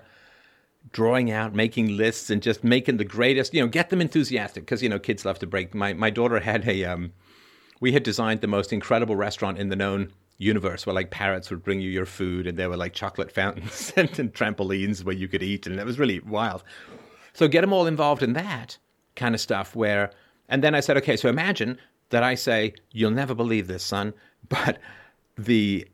[0.91, 3.53] drawing out, making lists, and just making the greatest.
[3.53, 5.73] You know, get them enthusiastic because you know kids love to break.
[5.73, 7.13] My my daughter had a um
[7.79, 11.63] we had designed the most incredible restaurant in the known universe where like parrots would
[11.63, 15.27] bring you your food and there were like chocolate fountains and, and trampolines where you
[15.27, 16.63] could eat and it was really wild.
[17.33, 18.77] So get them all involved in that
[19.15, 20.11] kind of stuff where
[20.47, 21.77] and then i said okay so imagine
[22.09, 24.13] that i say you'll never believe this son
[24.49, 24.77] but
[25.37, 25.85] the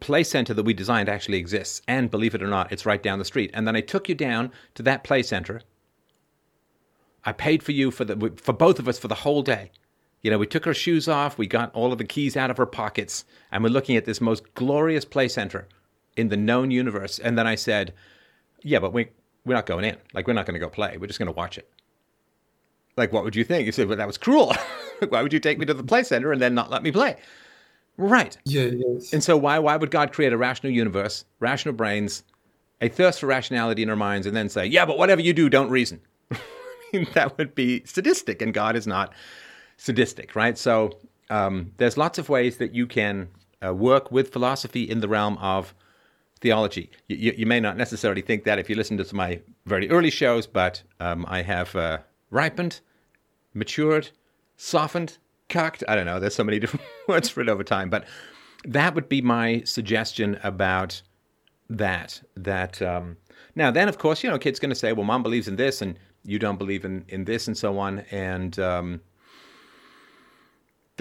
[0.00, 3.18] play center that we designed actually exists and believe it or not it's right down
[3.18, 3.50] the street.
[3.54, 5.62] And then i took you down to that play center.
[7.24, 9.70] I paid for you for the for both of us for the whole day
[10.22, 12.58] you know, we took our shoes off, we got all of the keys out of
[12.58, 15.66] our pockets, and we're looking at this most glorious play center
[16.16, 17.18] in the known universe.
[17.18, 17.92] And then I said,
[18.62, 19.08] Yeah, but we,
[19.44, 19.96] we're not going in.
[20.14, 20.96] Like, we're not going to go play.
[20.96, 21.68] We're just going to watch it.
[22.96, 23.66] Like, what would you think?
[23.66, 24.54] You said, Well, that was cruel.
[25.08, 27.16] why would you take me to the play center and then not let me play?
[27.96, 28.36] Right.
[28.44, 29.12] Yeah, yes.
[29.12, 32.22] And so, why, why would God create a rational universe, rational brains,
[32.80, 35.48] a thirst for rationality in our minds, and then say, Yeah, but whatever you do,
[35.48, 36.00] don't reason?
[36.32, 36.38] I
[36.92, 39.12] mean, that would be sadistic, and God is not
[39.82, 40.56] sadistic, right?
[40.56, 40.96] So
[41.28, 43.28] um, there's lots of ways that you can
[43.64, 45.74] uh, work with philosophy in the realm of
[46.40, 46.88] theology.
[47.08, 50.46] You, you, may not necessarily think that if you listen to my very early shows,
[50.46, 51.98] but um, I have uh,
[52.30, 52.78] ripened,
[53.54, 54.10] matured,
[54.56, 55.18] softened,
[55.48, 55.82] cocked.
[55.88, 56.20] I don't know.
[56.20, 58.04] There's so many different words for it over time, but
[58.64, 61.02] that would be my suggestion about
[61.68, 62.22] that.
[62.36, 63.16] That um,
[63.56, 65.82] now, then, of course, you know, kid's going to say, "Well, mom believes in this,
[65.82, 69.00] and you don't believe in in this, and so on," and um,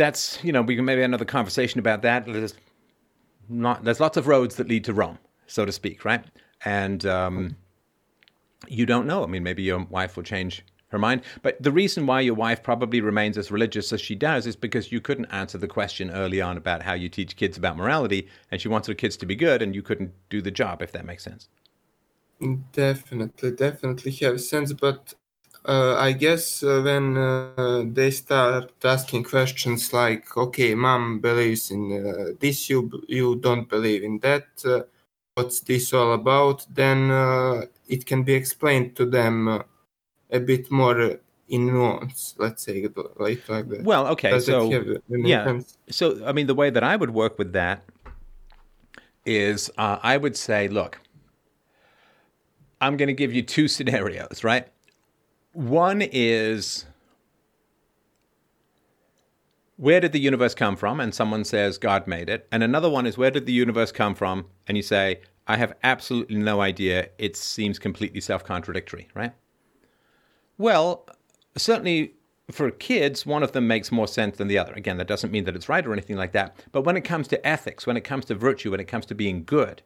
[0.02, 2.26] that's you know we can maybe have another conversation about that.
[2.26, 2.56] There's
[3.48, 6.26] not there's lots of roads that lead to Rome, so to speak, right?
[6.66, 7.56] And um,
[8.68, 9.24] you don't know.
[9.24, 11.22] I mean, maybe your wife will change her mind.
[11.42, 14.92] But the reason why your wife probably remains as religious as she does is because
[14.92, 18.60] you couldn't answer the question early on about how you teach kids about morality, and
[18.60, 21.06] she wants her kids to be good, and you couldn't do the job, if that
[21.06, 21.48] makes sense.
[22.72, 24.74] Definitely, definitely have sense.
[24.74, 25.14] But
[25.66, 31.92] uh, I guess uh, when uh, they start asking questions like, "Okay, mom believes in
[31.92, 34.48] uh, this, you you don't believe in that.
[34.66, 34.82] Uh,
[35.36, 39.64] what's this all about?" Then uh, it can be explained to them
[40.32, 42.34] a bit more in nuance.
[42.40, 43.84] Let's say like, like that.
[43.84, 45.78] Well, okay, Does so yeah, sense?
[45.92, 47.84] so I mean, the way that I would work with that
[49.26, 51.00] is I would say, look.
[52.84, 54.68] I'm going to give you two scenarios, right?
[55.54, 56.86] One is
[59.82, 61.00] where did the universe come from?
[61.00, 62.48] And someone says God made it.
[62.52, 64.46] And another one is where did the universe come from?
[64.68, 67.10] And you say, I have absolutely no idea.
[67.18, 69.34] It seems completely self contradictory, right?
[70.58, 71.08] Well,
[71.58, 72.14] certainly
[72.52, 74.74] for kids, one of them makes more sense than the other.
[74.74, 76.56] Again, that doesn't mean that it's right or anything like that.
[76.72, 79.16] But when it comes to ethics, when it comes to virtue, when it comes to
[79.16, 79.82] being good,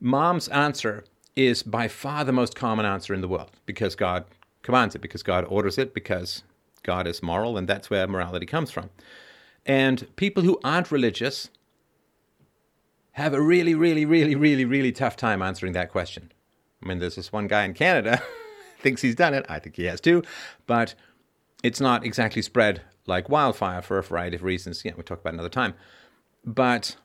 [0.00, 1.04] mom's answer
[1.36, 4.24] is by far the most common answer in the world because God
[4.62, 6.42] commands it, because God orders it, because
[6.82, 8.90] God is moral, and that's where morality comes from.
[9.66, 11.50] And people who aren't religious
[13.12, 16.32] have a really, really, really, really, really tough time answering that question.
[16.82, 18.22] I mean, there's this one guy in Canada
[18.80, 19.44] thinks he's done it.
[19.48, 20.22] I think he has too,
[20.66, 20.94] but
[21.62, 24.84] it's not exactly spread like wildfire for a variety of reasons.
[24.84, 25.74] Yeah, we'll talk about another time.
[26.44, 26.96] But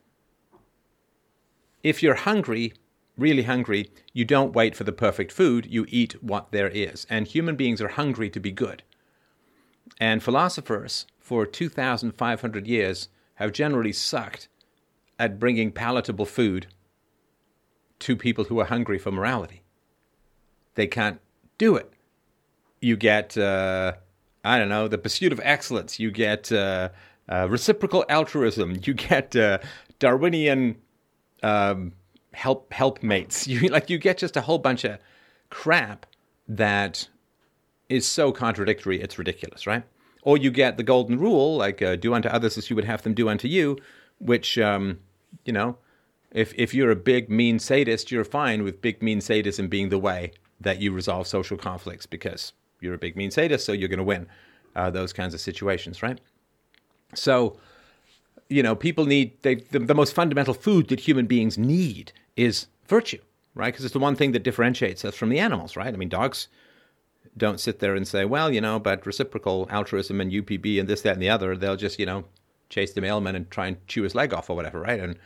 [1.84, 2.74] if you're hungry
[3.18, 7.06] really hungry, you don't wait for the perfect food, you eat what there is.
[7.10, 8.84] And human beings are hungry to be good.
[10.00, 14.48] And philosophers for 2,500 years have generally sucked
[15.18, 16.68] at bringing palatable food
[18.00, 19.64] to people who are hungry for morality.
[20.76, 21.20] They can't
[21.58, 21.92] do it.
[22.82, 23.94] You get, uh,
[24.44, 26.00] I don't know, the pursuit of excellence.
[26.00, 26.90] You get uh,
[27.30, 28.78] uh, reciprocal altruism.
[28.84, 29.60] You get uh,
[30.00, 30.76] Darwinian
[31.42, 31.94] um,
[32.36, 33.48] help helpmates.
[33.56, 35.00] You like you get just a whole bunch of
[35.50, 36.06] crap
[36.48, 37.08] that
[37.90, 39.02] is so contradictory.
[39.02, 39.84] It's ridiculous, right?
[40.24, 43.04] Or you get the golden rule, like uh, do unto others as you would have
[43.04, 43.78] them do unto you,
[44.20, 45.00] which um,
[45.46, 45.78] you know,
[46.32, 50.00] if if you're a big mean sadist, you're fine with big mean sadism being the
[50.00, 53.98] way that you resolve social conflicts because you're a big mean sadist, so you're going
[53.98, 54.28] to win
[54.76, 56.20] uh, those kinds of situations, right?
[57.14, 57.58] So,
[58.50, 62.68] you know, people need they, the, the most fundamental food that human beings need is
[62.88, 63.22] virtue,
[63.54, 63.74] right?
[63.74, 65.94] Because it's the one thing that differentiates us from the animals, right?
[65.94, 66.48] I mean, dogs
[67.38, 71.02] don't sit there and say, well, you know, but reciprocal altruism and UPB and this,
[71.02, 72.26] that, and the other, they'll just, you know,
[72.70, 75.00] chase the mailman and try and chew his leg off or whatever, right?
[75.00, 75.18] And,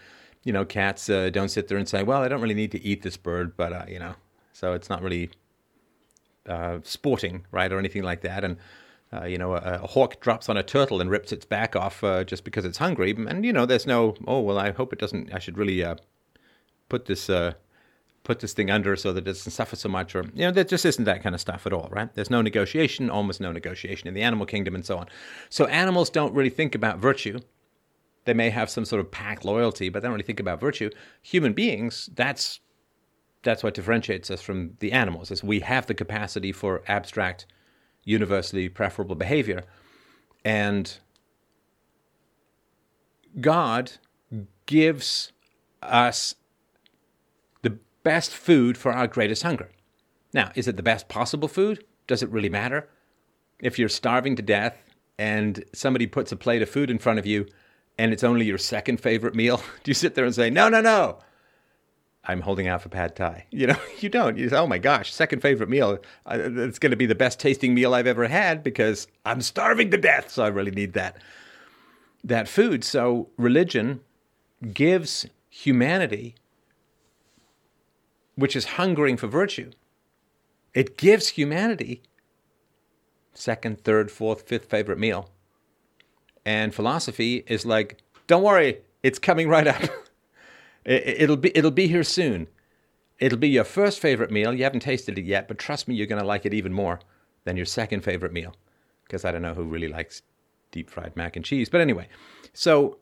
[0.44, 2.84] you know, cats uh, don't sit there and say, well, I don't really need to
[2.84, 4.16] eat this bird, but, uh, you know,
[4.54, 5.30] so it's not really
[6.48, 8.44] uh, sporting, right, or anything like that.
[8.44, 8.58] And,
[9.14, 12.04] uh, you know, a, a, hawk drops on a turtle and rips its back off
[12.04, 13.12] uh, just because it's hungry.
[13.12, 15.96] And, you know, there's no, oh, well, I hope it doesn't, I should really uh,
[16.90, 17.54] put this uh,
[18.24, 20.64] put this thing under so that it doesn't suffer so much, or you know, there
[20.64, 22.14] just isn't that kind of stuff at all, right?
[22.14, 25.08] There's no negotiation, almost no negotiation in the animal kingdom, and so on.
[25.50, 27.40] So animals don't really think about virtue.
[28.26, 30.90] They may have some sort of pack loyalty, but they don't really think about virtue.
[31.22, 32.60] Human beings, that's
[33.42, 37.46] that's what differentiates us from the animals, is we have the capacity for abstract,
[38.04, 39.64] universally preferable behavior,
[40.44, 40.98] and
[43.40, 43.94] God
[44.66, 45.32] gives
[45.82, 46.36] us
[48.04, 49.70] best food for our greatest hunger.
[50.34, 51.84] Now, is it the best possible food?
[52.08, 52.88] Does it really matter?
[53.60, 54.78] If you're starving to death
[55.18, 57.48] and somebody puts a plate of food in front of you
[57.98, 60.82] and it's only your second favorite meal, do you sit there and say, no, no,
[60.82, 61.20] no,
[62.24, 63.46] I'm holding out for pad thai?
[63.52, 64.38] You know, you don't.
[64.38, 66.00] You say, oh my gosh, second favorite meal.
[66.26, 69.92] Uh, it's going to be the best tasting meal I've ever had because I'm starving
[69.92, 70.32] to death.
[70.32, 71.18] So I really need that,
[72.24, 72.84] that food.
[72.84, 74.02] So religion
[74.74, 76.36] gives humanity
[78.40, 79.72] which is hungering for virtue.
[80.74, 82.02] It gives humanity
[83.34, 85.30] second, third, fourth, fifth favorite meal.
[86.46, 89.82] And philosophy is like, don't worry, it's coming right up.
[90.86, 92.48] It'll be it'll be here soon.
[93.20, 94.54] It'll be your first favorite meal.
[94.54, 97.00] You haven't tasted it yet, but trust me, you're going to like it even more
[97.44, 98.56] than your second favorite meal.
[99.04, 100.22] Because I don't know who really likes
[100.72, 101.70] deep fried mac and cheese.
[101.70, 102.08] But anyway,
[102.54, 102.98] so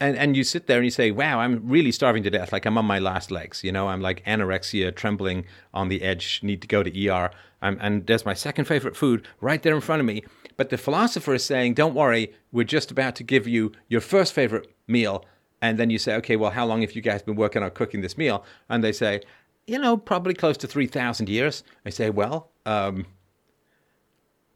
[0.00, 2.52] and and you sit there and you say, "Wow, I'm really starving to death.
[2.52, 3.62] Like I'm on my last legs.
[3.62, 6.40] You know, I'm like anorexia, trembling on the edge.
[6.42, 7.30] Need to go to ER.
[7.62, 10.24] I'm, and there's my second favorite food right there in front of me.
[10.56, 14.32] But the philosopher is saying, "Don't worry, we're just about to give you your first
[14.32, 15.24] favorite meal."
[15.62, 18.00] And then you say, "Okay, well, how long have you guys been working on cooking
[18.00, 19.20] this meal?" And they say,
[19.66, 23.06] "You know, probably close to three thousand years." I say, "Well, um,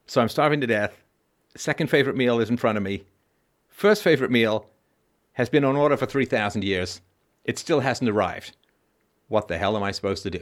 [0.07, 0.97] so I'm starving to death.
[1.57, 3.05] Second favorite meal is in front of me.
[3.69, 4.69] First favorite meal."
[5.39, 7.01] Has been on order for 3,000 years.
[7.45, 8.57] It still hasn't arrived.
[9.29, 10.41] What the hell am I supposed to do?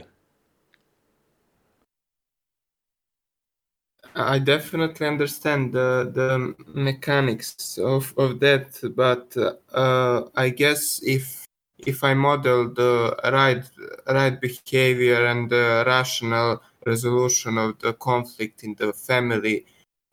[4.15, 9.37] I definitely understand the, the mechanics of, of that, but
[9.71, 11.45] uh, I guess if
[11.85, 13.63] if I model the right
[14.07, 19.67] right behavior and the rational resolution of the conflict in the family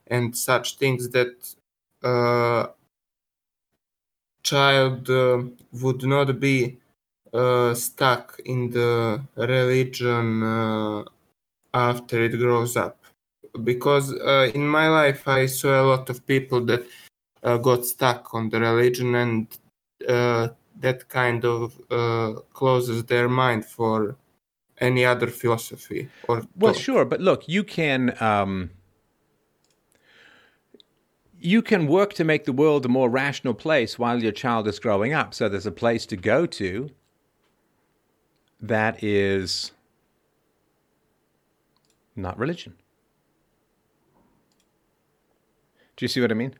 [0.08, 1.54] and such things that
[2.02, 2.66] uh,
[4.44, 6.78] child uh, would not be
[7.32, 11.02] uh, stuck in the religion uh,
[11.72, 12.98] after it grows up
[13.64, 16.84] because uh, in my life i saw a lot of people that
[17.42, 19.58] uh, got stuck on the religion and
[20.08, 20.48] uh,
[20.80, 21.72] that kind of
[22.52, 24.16] closes their mind for
[24.80, 26.82] any other philosophy or well thought.
[26.82, 28.70] sure but look you can um
[31.44, 34.78] you can work to make the world a more rational place while your child is
[34.78, 35.34] growing up.
[35.34, 36.88] So there's a place to go to
[38.62, 39.72] that is
[42.16, 42.72] not religion.
[45.96, 46.54] Do you see what I mean?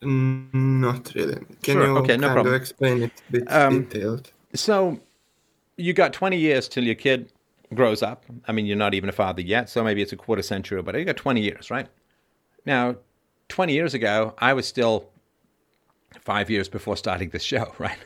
[0.00, 1.34] Not really.
[1.62, 1.86] Can sure.
[1.86, 2.54] you okay, no kind problem.
[2.54, 4.32] of explain it a bit um, detailed?
[4.54, 4.98] So
[5.76, 7.30] you got 20 years till your kid
[7.74, 8.24] grows up.
[8.48, 10.82] I mean, you're not even a father yet, so maybe it's a quarter century or
[10.82, 11.00] whatever.
[11.00, 11.86] You got 20 years, right?
[12.64, 12.96] Now,
[13.50, 15.08] 20 years ago, I was still
[16.20, 17.98] five years before starting this show, right?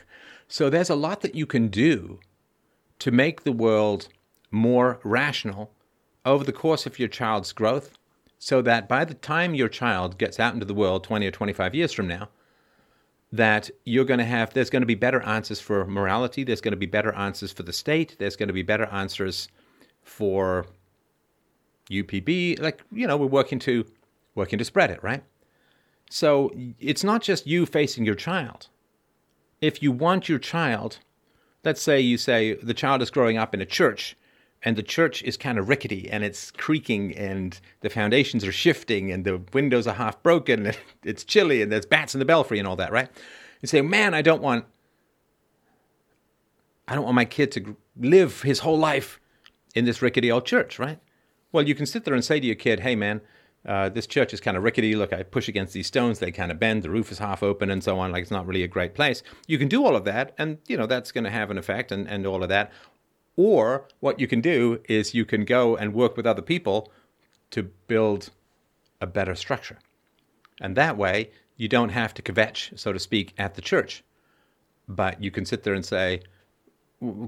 [0.47, 2.19] So there's a lot that you can do
[2.99, 4.07] to make the world
[4.51, 5.71] more rational
[6.23, 7.97] over the course of your child's growth
[8.39, 11.75] so that by the time your child gets out into the world 20 or 25
[11.75, 12.29] years from now,
[13.31, 16.71] that you're going to have, there's going to be better answers for morality, there's going
[16.71, 19.47] to be better answers for the state, there's going to be better answers
[20.03, 20.67] for
[21.89, 22.61] UPB.
[22.61, 23.85] Like, you know, we're working to,
[24.35, 25.23] working to spread it, right?
[26.09, 28.67] So it's not just you facing your child.
[29.61, 30.99] If you want your child,
[31.63, 34.15] let's say you say the child is growing up in a church
[34.61, 39.11] and the church is kind of rickety and it's creaking and the foundations are shifting
[39.11, 42.59] and the windows are half broken and it's chilly and there's bats in the belfry
[42.59, 43.09] and all that, right?
[43.61, 44.65] You say, man, I don't want,
[46.87, 49.19] I don't want my kid to live his whole life
[49.73, 50.99] in this rickety old church, right?
[51.51, 53.21] Well, you can sit there and say to your kid, hey, man,
[53.65, 54.95] uh, this church is kind of rickety.
[54.95, 56.83] Look, I push against these stones; they kind of bend.
[56.83, 58.11] The roof is half open, and so on.
[58.11, 59.23] Like it's not really a great place.
[59.47, 61.91] You can do all of that, and you know that's going to have an effect,
[61.91, 62.71] and, and all of that.
[63.37, 66.91] Or what you can do is you can go and work with other people
[67.51, 68.29] to build
[69.01, 69.77] a better structure.
[70.61, 74.03] And that way, you don't have to kvetch, so to speak, at the church.
[74.87, 76.21] But you can sit there and say,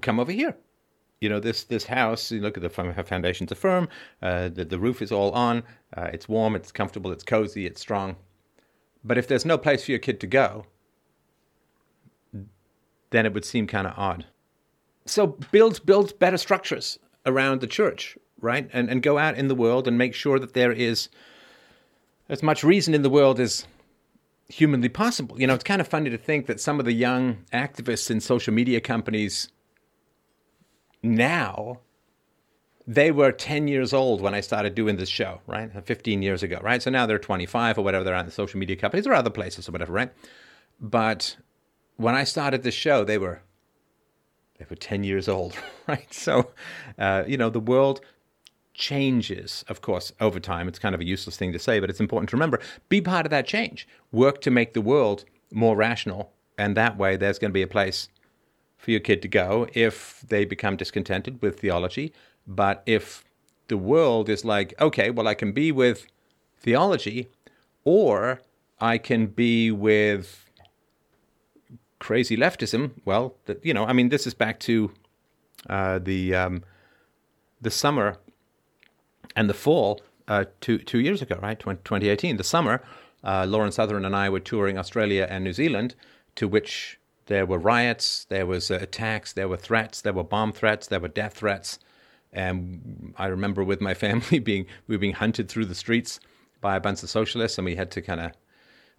[0.02, 0.56] come over here.
[1.22, 3.90] You know, this, this house, you look at the foundations are firm,
[4.22, 5.64] uh, the, the roof is all on,
[5.96, 8.18] uh, it's warm, it's comfortable, it's cozy, it's strong.
[9.04, 10.66] But if there's no place for your kid to go,
[13.10, 14.26] then it would seem kind of odd
[15.10, 18.70] so build build better structures around the church, right?
[18.74, 21.10] And and go out in the world and make sure that there is
[22.30, 23.66] as much reason in the world as
[24.50, 25.40] humanly possible.
[25.40, 28.20] You know, it's kind of funny to think that some of the young activists in
[28.20, 29.50] social media companies
[31.02, 31.80] now
[32.88, 35.70] they were 10 years old when I started doing this show, right?
[35.86, 36.82] 15 years ago, right?
[36.82, 39.68] So now they're 25 or whatever they're on the social media companies or other places
[39.68, 40.12] or whatever, right?
[40.80, 41.36] But
[41.98, 43.42] when I started this show, they were
[44.58, 45.56] they were 10 years old,
[45.88, 46.12] right?
[46.14, 46.52] So,
[46.98, 48.02] uh, you know, the world
[48.74, 50.68] changes, of course, over time.
[50.68, 52.60] It's kind of a useless thing to say, but it's important to remember.
[52.90, 53.88] Be part of that change.
[54.12, 56.32] Work to make the world more rational.
[56.58, 58.10] And that way, there's going to be a place
[58.78, 62.14] for your kid to go if they become discontented with theology.
[62.46, 63.24] But if
[63.68, 66.08] the world is like, okay, well, I can be with
[66.60, 67.28] theology,
[67.84, 68.42] or
[68.80, 70.50] I can be with
[72.00, 74.92] crazy leftism, well, that, you know, I mean, this is back to
[75.70, 76.64] uh, the um,
[77.60, 78.18] the summer
[79.36, 81.60] and the fall uh, two two years ago, right?
[81.60, 82.82] 20, 2018, the summer.
[83.24, 85.96] Uh, Lauren Southern and I were touring Australia and New Zealand,
[86.36, 90.52] to which there were riots, there was uh, attacks, there were threats, there were bomb
[90.52, 91.80] threats, there were death threats.
[92.34, 96.20] And I remember with my family being we were being hunted through the streets
[96.60, 98.32] by a bunch of socialists, and we had to kind of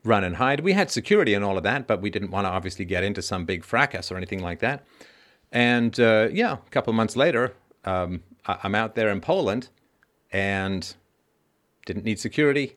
[0.04, 0.60] run and hide.
[0.60, 3.20] We had security and all of that, but we didn't want to obviously get into
[3.22, 4.86] some big fracas or anything like that.
[5.50, 9.68] And uh, yeah, a couple months later, um, I- am out there in Poland
[10.30, 10.94] and
[11.86, 12.76] didn't need security.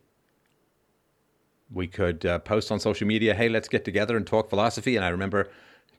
[1.74, 4.96] We could uh, post on social media, hey, let's get together and talk philosophy.
[4.96, 5.50] And I remember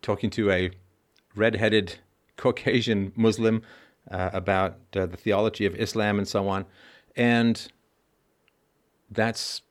[0.03, 0.71] talking to a
[1.35, 1.97] redheaded
[2.37, 3.63] Caucasian Muslim
[4.11, 6.67] uh, about uh, the theology of Islam and so on.
[7.17, 7.71] And
[9.11, 9.63] that's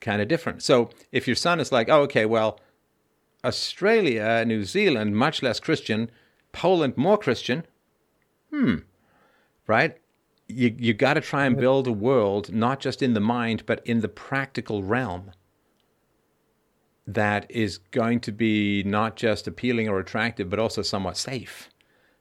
[0.00, 0.62] kind of different.
[0.62, 2.58] So if your son is like, oh, okay, well,
[3.44, 6.10] Australia, New Zealand, much less Christian,
[6.52, 7.64] Poland, more Christian,
[8.50, 8.76] hmm,
[9.66, 9.96] right?
[10.48, 13.84] You, you got to try and build a world, not just in the mind, but
[13.86, 15.30] in the practical realm
[17.06, 21.68] that is going to be not just appealing or attractive, but also somewhat safe.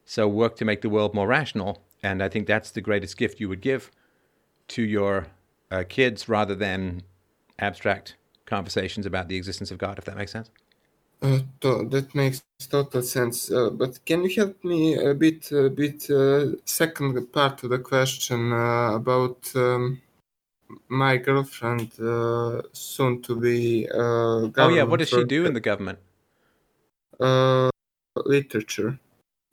[0.05, 1.83] So work to make the world more rational.
[2.01, 3.91] And I think that's the greatest gift you would give
[4.69, 5.27] to your
[5.69, 7.03] uh, kids rather than
[7.59, 10.49] abstract conversations about the existence of God, if that makes sense.
[11.23, 13.51] Uh, to, that makes total sense.
[13.51, 17.77] Uh, but can you help me a bit, a bit, uh, second part of the
[17.77, 20.01] question uh, about um,
[20.87, 23.87] my girlfriend, uh, soon to be.
[23.91, 25.99] oh yeah, what does she do in the government?
[27.19, 27.69] Uh,
[28.25, 28.99] literature.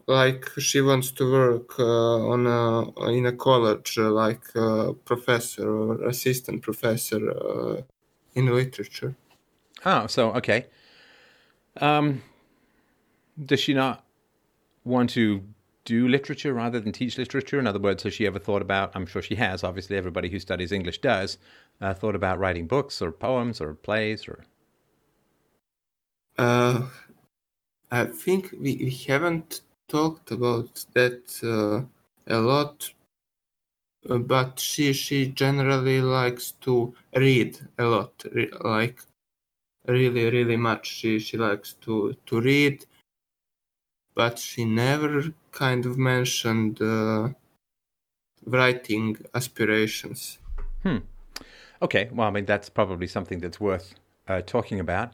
[0.07, 6.62] Like she wants to work on a in a college, like a professor or assistant
[6.62, 7.85] professor
[8.35, 9.14] in literature.
[9.85, 10.64] Oh, so okay.
[11.81, 12.22] Um,
[13.44, 14.04] does she not
[14.85, 15.42] want to
[15.85, 17.58] do literature rather than teach literature?
[17.58, 18.92] In other words, has she ever thought about?
[18.94, 19.64] I'm sure she has.
[19.64, 21.38] Obviously, everybody who studies English does.
[21.81, 24.44] Uh, thought about writing books or poems or plays or.
[26.37, 26.88] Uh,
[27.90, 31.87] I think we, we haven't talked about that uh,
[32.33, 32.92] a lot
[34.04, 38.24] but she she generally likes to read a lot
[38.60, 39.02] like
[39.88, 42.84] really really much she she likes to to read
[44.18, 47.28] but she never kind of mentioned uh,
[48.44, 50.38] writing aspirations.
[50.82, 50.98] Hmm.
[51.80, 52.10] Okay.
[52.12, 53.94] Well, I mean, that's probably something that's worth
[54.26, 55.12] uh, talking about.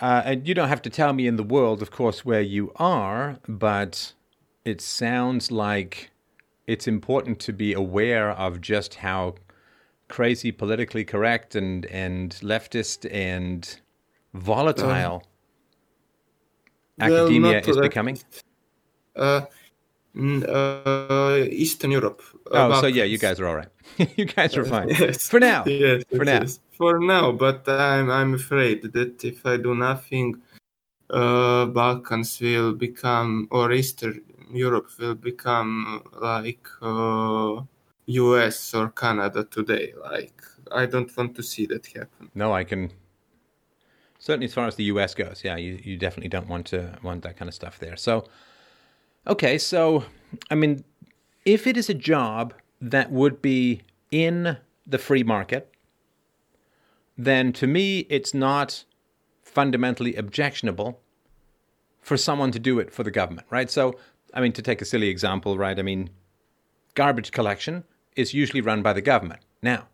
[0.00, 2.72] Uh, and you don't have to tell me in the world, of course, where you
[2.76, 4.12] are, but
[4.64, 6.12] it sounds like
[6.68, 9.34] it's important to be aware of just how
[10.08, 13.80] crazy politically correct and, and leftist and
[14.34, 15.22] volatile
[17.00, 18.18] academia not is that- becoming.
[19.14, 19.42] Uh,
[20.16, 22.22] uh, Eastern Europe.
[22.50, 23.68] Oh, so yeah, you guys are all right.
[24.16, 24.88] you guys are fine.
[24.88, 25.28] Yes.
[25.28, 25.64] For now.
[25.66, 26.42] Yes, For now.
[26.42, 26.60] is.
[26.76, 30.40] For now, but I'm I'm afraid that if I do nothing,
[31.10, 34.20] uh, Balkans will become or Eastern
[34.50, 37.62] Europe will become like uh,
[38.06, 38.74] U.S.
[38.74, 39.94] or Canada today.
[40.02, 42.30] Like I don't want to see that happen.
[42.34, 42.90] No, I can.
[44.22, 45.16] Certainly, as far as the U.S.
[45.16, 47.96] goes, yeah, you, you definitely don't want to want that kind of stuff there.
[47.96, 48.24] So,
[49.26, 50.04] okay, so
[50.48, 50.84] I mean,
[51.44, 55.74] if it is a job that would be in the free market,
[57.18, 58.84] then to me it's not
[59.42, 61.00] fundamentally objectionable
[62.00, 63.68] for someone to do it for the government, right?
[63.72, 63.98] So,
[64.32, 65.76] I mean, to take a silly example, right?
[65.76, 66.10] I mean,
[66.94, 67.82] garbage collection
[68.14, 69.40] is usually run by the government.
[69.62, 69.88] Now,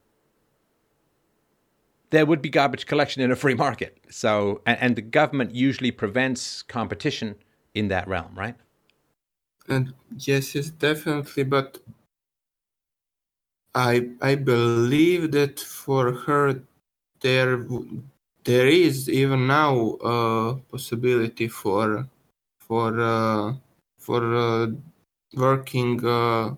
[2.11, 3.99] there would be garbage collection in a free market.
[4.11, 7.35] So, and, and the government usually prevents competition
[7.75, 8.57] in that realm, right?
[9.69, 11.45] And yes, yes, definitely.
[11.45, 11.79] But
[13.75, 16.63] I I believe that for her
[17.21, 17.67] there
[18.45, 22.09] there is even now a possibility for
[22.59, 23.55] for uh,
[23.99, 24.67] for uh,
[25.35, 26.55] working uh,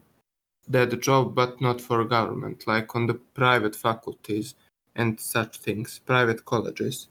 [0.69, 4.55] that job, but not for government, like on the private faculties
[4.97, 7.09] and such things, private colleges.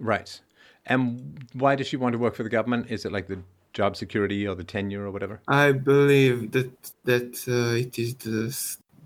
[0.00, 0.40] Right.
[0.86, 2.90] And why does she want to work for the government?
[2.90, 3.40] Is it like the
[3.72, 5.40] job security or the tenure or whatever?
[5.48, 6.70] I believe that
[7.04, 8.54] that uh, it is the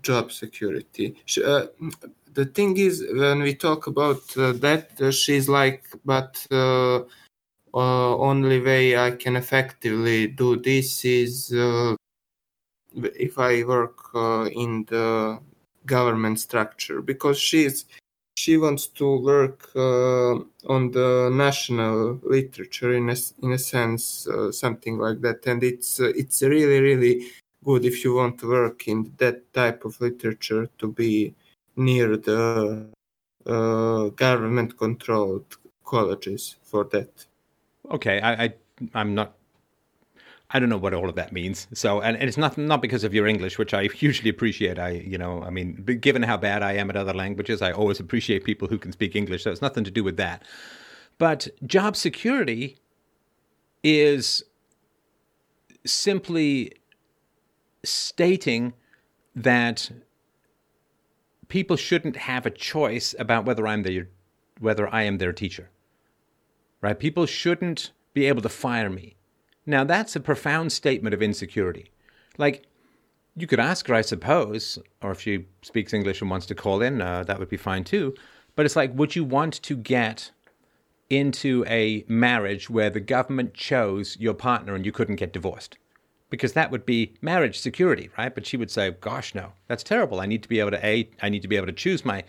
[0.01, 1.15] job security.
[1.25, 1.67] Sh- uh,
[2.33, 7.01] the thing is, when we talk about uh, that, uh, she's like, but uh,
[7.73, 11.95] uh, only way I can effectively do this is uh,
[12.95, 15.39] if I work uh, in the
[15.85, 17.85] government structure because she's
[18.35, 20.33] she wants to work uh,
[20.67, 25.99] on the national literature in a, in a sense uh, something like that and it's
[25.99, 27.27] uh, it's really really
[27.63, 31.33] good if you want to work in that type of literature to be
[31.75, 32.87] near the
[33.45, 37.25] uh, government controlled colleges for that
[37.91, 38.53] Okay, I, I
[38.93, 39.35] I'm not.
[40.53, 41.67] I don't know what all of that means.
[41.73, 44.79] So, and, and it's not not because of your English, which I hugely appreciate.
[44.79, 47.99] I, you know, I mean, given how bad I am at other languages, I always
[47.99, 49.43] appreciate people who can speak English.
[49.43, 50.43] So it's nothing to do with that.
[51.17, 52.77] But job security
[53.83, 54.43] is
[55.85, 56.73] simply
[57.83, 58.73] stating
[59.35, 59.91] that
[61.49, 64.09] people shouldn't have a choice about whether I'm their
[64.59, 65.69] whether I am their teacher
[66.83, 66.99] right?
[66.99, 69.15] People shouldn't be able to fire me.
[69.65, 71.91] Now, that's a profound statement of insecurity.
[72.37, 72.65] Like,
[73.35, 76.81] you could ask her, I suppose, or if she speaks English and wants to call
[76.81, 78.13] in, uh, that would be fine too.
[78.55, 80.31] But it's like, would you want to get
[81.09, 85.77] into a marriage where the government chose your partner and you couldn't get divorced?
[86.29, 88.33] Because that would be marriage security, right?
[88.33, 90.19] But she would say, gosh, no, that's terrible.
[90.19, 92.23] I need to be able to, A, I need to be able to choose my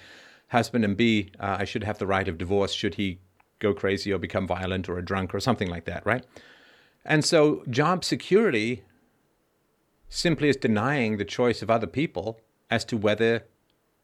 [0.48, 3.18] husband, and B, uh, I should have the right of divorce should he
[3.58, 6.24] go crazy or become violent or a drunk or something like that, right?
[7.04, 8.82] And so job security
[10.08, 12.40] simply is denying the choice of other people
[12.70, 13.44] as to whether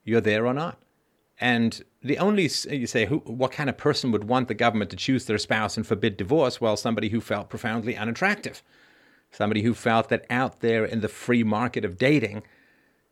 [0.03, 0.77] you're there or not.
[1.39, 4.95] And the only you say who, what kind of person would want the government to
[4.95, 6.61] choose their spouse and forbid divorce?
[6.61, 8.61] Well, somebody who felt profoundly unattractive,
[9.31, 12.43] somebody who felt that out there in the free market of dating,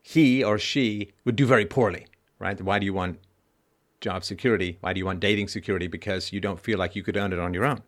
[0.02, 2.06] he or she would do very poorly,
[2.38, 2.62] right?
[2.62, 3.20] Why do you want
[4.00, 4.78] job security?
[4.82, 5.88] Why do you want dating security?
[5.88, 7.82] Because you don't feel like you could earn it on your own.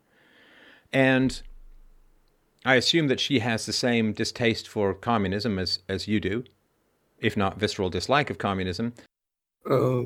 [0.92, 1.42] And
[2.66, 6.44] I assume that she has the same distaste for communism as, as you do,
[7.20, 8.94] if not visceral dislike of communism.
[9.70, 10.04] uh,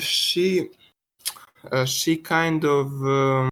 [0.00, 0.70] she
[1.70, 3.48] uh, she kind of um,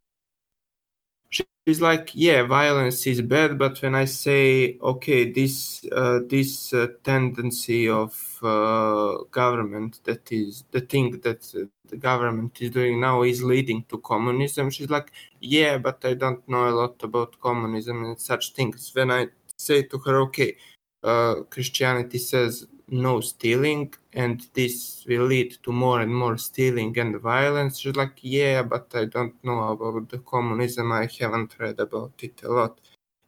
[1.30, 6.88] she's like yeah violence is bad but when i say okay this uh, this uh,
[7.04, 8.12] tendency of
[8.42, 13.84] uh, government that is the thing that uh, the government is doing now is leading
[13.84, 18.52] to communism she's like yeah but i don't know a lot about communism and such
[18.52, 18.90] things.
[18.94, 20.56] When i say to her okay
[21.02, 27.20] uh, christianity says no stealing and this will lead to more and more stealing and
[27.20, 32.12] violence she's like yeah but i don't know about the communism i haven't read about
[32.20, 32.80] it a lot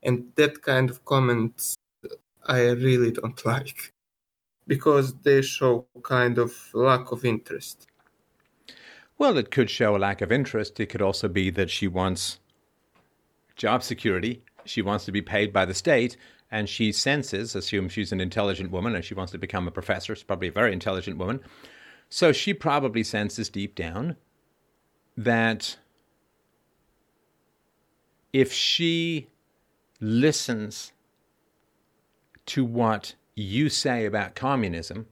[0.03, 1.77] and that kind of comments
[2.47, 3.93] I really don't like
[4.67, 7.87] because they show kind of lack of interest.
[9.19, 10.81] Well, it could show a lack of interest.
[10.81, 12.41] It could also be that she wants
[13.57, 14.43] job security.
[14.65, 16.17] She wants to be paid by the state,
[16.53, 20.15] and she senses, assume she's an intelligent woman and she wants to become a professor.
[20.15, 21.41] She's probably a very intelligent woman.
[22.11, 24.17] So she probably senses deep down
[25.17, 25.79] that
[28.35, 29.29] if she
[29.99, 30.93] listens
[32.45, 35.07] to what you say about communism,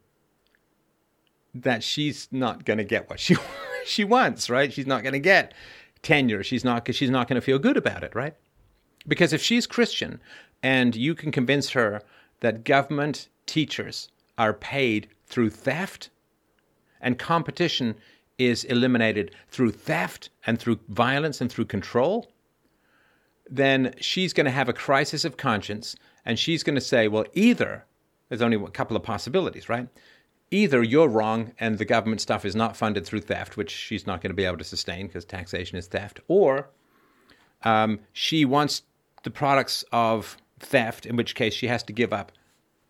[1.54, 3.34] that she's not going to get what she
[3.86, 4.70] she wants, right?
[4.70, 5.54] She's not going to get
[6.02, 6.44] tenure.
[6.44, 8.34] She's not she's not going to feel good about it, right?
[9.08, 10.20] Because if she's Christian
[10.62, 12.02] and you can convince her
[12.40, 14.08] that government teachers
[14.38, 16.10] are paid through theft
[17.00, 17.94] and competition
[18.38, 22.30] is eliminated through theft and through violence and through control,
[23.48, 27.26] then she's going to have a crisis of conscience and she's going to say, well,
[27.34, 27.84] either
[28.28, 29.88] there's only a couple of possibilities, right?
[30.50, 34.20] Either you're wrong and the government stuff is not funded through theft, which she's not
[34.20, 36.68] going to be able to sustain because taxation is theft, or
[37.62, 38.82] um, she wants
[39.22, 42.32] the products of theft, in which case she has to give up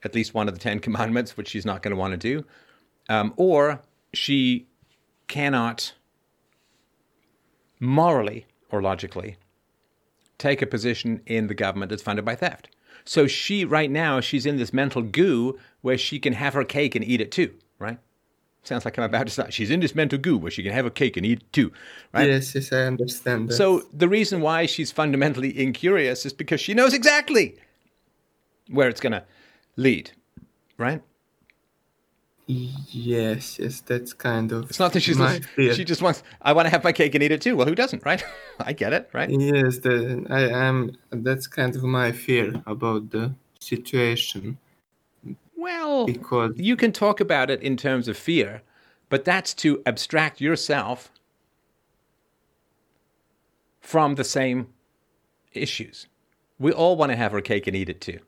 [0.03, 2.45] at least one of the Ten Commandments, which she's not going to want to do,
[3.09, 3.81] um, or
[4.13, 4.67] she
[5.29, 5.95] cannot
[7.79, 9.37] morally or logically
[10.39, 12.69] take a position in the government that's funded by theft.
[13.05, 16.95] So she, right now, she's in this mental goo where she can have her cake
[16.95, 17.99] and eat it too, right?
[18.63, 19.53] Sounds like I'm about to start.
[19.53, 21.73] She's in this mental goo where she can have a cake and eat it too,
[22.13, 22.29] right?
[22.29, 23.49] Yes, yes, I understand.
[23.49, 23.55] That.
[23.55, 27.57] So the reason why she's fundamentally incurious is because she knows exactly
[28.69, 29.25] where it's going to
[29.77, 30.11] lead,
[30.77, 31.03] right?
[32.47, 34.69] Yes, yes, that's kind of.
[34.69, 35.73] It's not that she's my fear.
[35.73, 36.23] she just wants.
[36.43, 37.57] I want to have my cake and eat it too.
[37.57, 38.23] Well, who doesn't, right?
[38.61, 39.31] I get it, right?
[39.31, 40.97] Yes, the, I am.
[41.11, 44.59] That's kind of my fear about the situation
[45.61, 48.63] Well, because you can talk about it in terms of fear,
[49.11, 51.11] but that's to abstract yourself
[53.83, 54.69] from the same
[55.53, 56.07] issues.
[56.59, 58.21] We all want to have our cake and eat it too.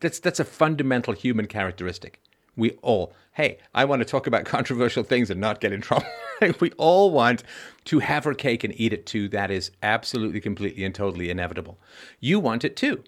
[0.00, 2.20] That's that's a fundamental human characteristic.
[2.56, 6.06] We all, hey, I want to talk about controversial things and not get in trouble.
[6.60, 7.42] we all want
[7.86, 9.28] to have our cake and eat it too.
[9.28, 11.78] That is absolutely, completely, and totally inevitable.
[12.20, 13.02] You want it too.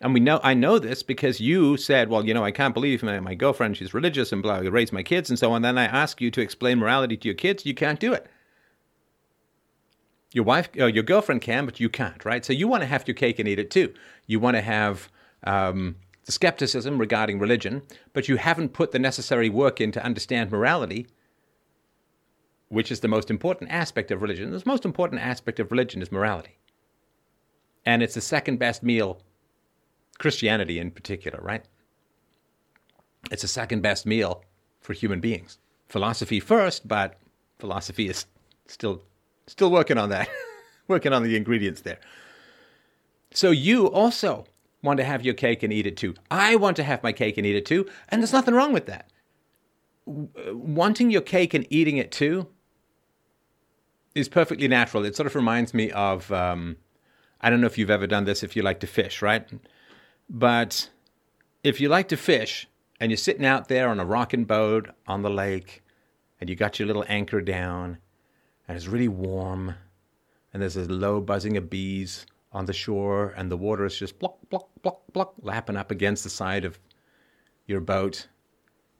[0.00, 3.02] And we know I know this because you said, well, you know, I can't believe
[3.02, 5.62] my, my girlfriend, she's religious and blah, I raise my kids and so on.
[5.62, 8.26] Then I ask you to explain morality to your kids, you can't do it.
[10.32, 12.44] Your wife, uh, your girlfriend can, but you can't, right?
[12.44, 13.94] So you want to have your cake and eat it too.
[14.26, 15.08] You want to have
[15.44, 17.82] um, the skepticism regarding religion,
[18.12, 21.06] but you haven't put the necessary work in to understand morality,
[22.68, 24.50] which is the most important aspect of religion.
[24.50, 26.58] The most important aspect of religion is morality.
[27.86, 29.20] And it's the second best meal,
[30.18, 31.64] Christianity in particular, right?
[33.30, 34.44] It's the second best meal
[34.80, 35.58] for human beings.
[35.88, 37.18] Philosophy first, but
[37.58, 38.26] philosophy is
[38.66, 39.02] still
[39.46, 40.28] still working on that,
[40.88, 41.98] working on the ingredients there.
[43.32, 44.46] So you also
[44.82, 46.14] want to have your cake and eat it too.
[46.30, 48.86] I want to have my cake and eat it too, and there's nothing wrong with
[48.86, 49.10] that.
[50.06, 52.48] Wanting your cake and eating it too
[54.14, 55.04] is perfectly natural.
[55.04, 56.76] It sort of reminds me of um,
[57.40, 59.46] I don't know if you've ever done this if you like to fish, right?
[60.28, 60.90] But
[61.62, 62.68] if you like to fish
[63.00, 65.82] and you're sitting out there on a rocking boat on the lake
[66.40, 67.98] and you got your little anchor down
[68.66, 69.74] and it's really warm
[70.52, 74.18] and there's a low buzzing of bees on the shore and the water is just
[74.18, 76.78] block, block, block, block, lapping up against the side of
[77.66, 78.28] your boat.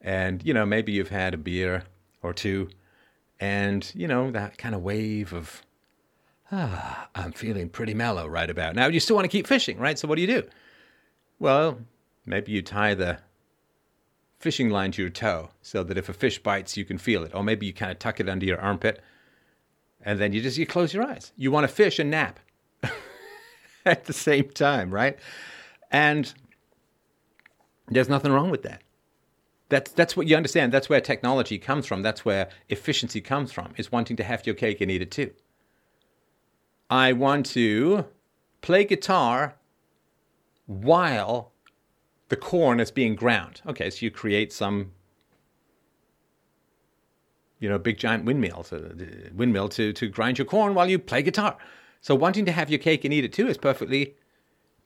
[0.00, 1.84] And, you know, maybe you've had a beer
[2.22, 2.68] or two
[3.40, 5.62] and, you know, that kind of wave of,
[6.52, 8.86] ah, I'm feeling pretty mellow right about now.
[8.86, 9.98] You still want to keep fishing, right?
[9.98, 10.42] So what do you do?
[11.38, 11.80] Well,
[12.24, 13.18] maybe you tie the
[14.38, 17.34] fishing line to your toe so that if a fish bites, you can feel it.
[17.34, 19.00] Or maybe you kind of tuck it under your armpit
[20.04, 21.32] and then you just you close your eyes.
[21.36, 22.38] You want to fish and nap
[23.86, 25.18] at the same time, right?
[25.90, 26.32] And
[27.88, 28.82] there's nothing wrong with that.
[29.70, 30.72] That's that's what you understand.
[30.72, 32.02] That's where technology comes from.
[32.02, 33.72] That's where efficiency comes from.
[33.78, 35.30] Is wanting to have your cake and eat it too.
[36.90, 38.04] I want to
[38.60, 39.56] play guitar
[40.66, 41.52] while
[42.28, 43.60] the corn is being ground.
[43.66, 44.92] Okay, so you create some,
[47.58, 50.98] you know, big giant windmill, so the windmill to, to grind your corn while you
[50.98, 51.56] play guitar.
[52.00, 54.14] So wanting to have your cake and eat it too is perfectly,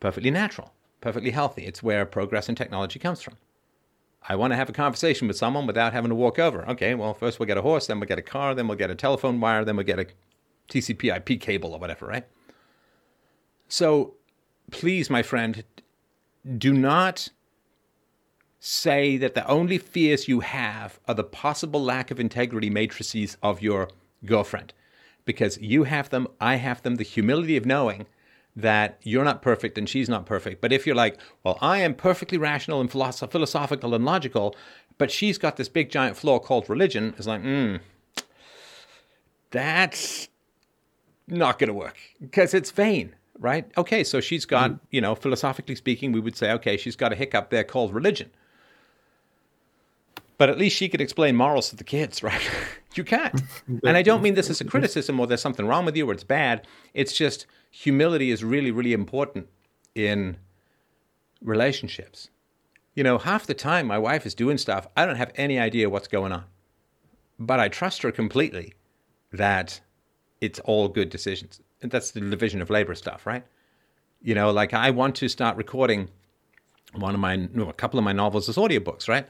[0.00, 1.64] perfectly natural, perfectly healthy.
[1.64, 3.36] It's where progress in technology comes from.
[4.28, 6.68] I want to have a conversation with someone without having to walk over.
[6.68, 8.90] Okay, well, first we'll get a horse, then we'll get a car, then we'll get
[8.90, 10.06] a telephone wire, then we'll get a
[10.68, 12.26] TCP/IP cable or whatever, right?
[13.68, 14.14] So
[14.70, 15.64] please, my friend,
[16.56, 17.28] do not
[18.60, 23.62] say that the only fears you have are the possible lack of integrity matrices of
[23.62, 23.88] your
[24.24, 24.72] girlfriend.
[25.24, 28.06] Because you have them, I have them, the humility of knowing
[28.56, 30.60] that you're not perfect and she's not perfect.
[30.60, 34.56] But if you're like, well, I am perfectly rational and philosoph- philosophical and logical,
[34.96, 37.76] but she's got this big giant flaw called religion, it's like, hmm,
[39.50, 40.28] that's
[41.28, 43.70] not going to work because it's vain, right?
[43.76, 44.80] Okay, so she's got, mm.
[44.90, 48.30] you know, philosophically speaking, we would say, okay, she's got a hiccup there called religion.
[50.36, 52.42] But at least she could explain morals to the kids, right?
[52.94, 53.42] you can't.
[53.84, 56.12] and I don't mean this as a criticism or there's something wrong with you or
[56.12, 56.66] it's bad.
[56.94, 59.48] It's just humility is really, really important
[59.94, 60.36] in
[61.42, 62.30] relationships.
[62.94, 65.90] You know, half the time my wife is doing stuff, I don't have any idea
[65.90, 66.44] what's going on.
[67.38, 68.74] But I trust her completely
[69.32, 69.80] that
[70.40, 71.60] it's all good decisions.
[71.80, 73.44] That's the division of labor stuff, right?
[74.22, 76.08] You know, like I want to start recording
[76.92, 79.26] one of my, a couple of my novels as audiobooks, right?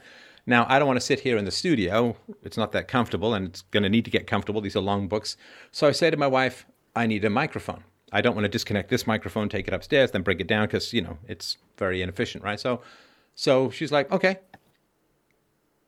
[0.46, 2.16] Now, I don't want to sit here in the studio.
[2.42, 4.62] It's not that comfortable and it's going to need to get comfortable.
[4.62, 5.36] These are long books.
[5.72, 6.64] So I say to my wife,
[6.96, 7.84] I need a microphone.
[8.12, 10.94] I don't want to disconnect this microphone, take it upstairs, then break it down because,
[10.94, 12.58] you know, it's very inefficient, right?
[12.58, 12.80] So,
[13.34, 14.38] so she's like, okay.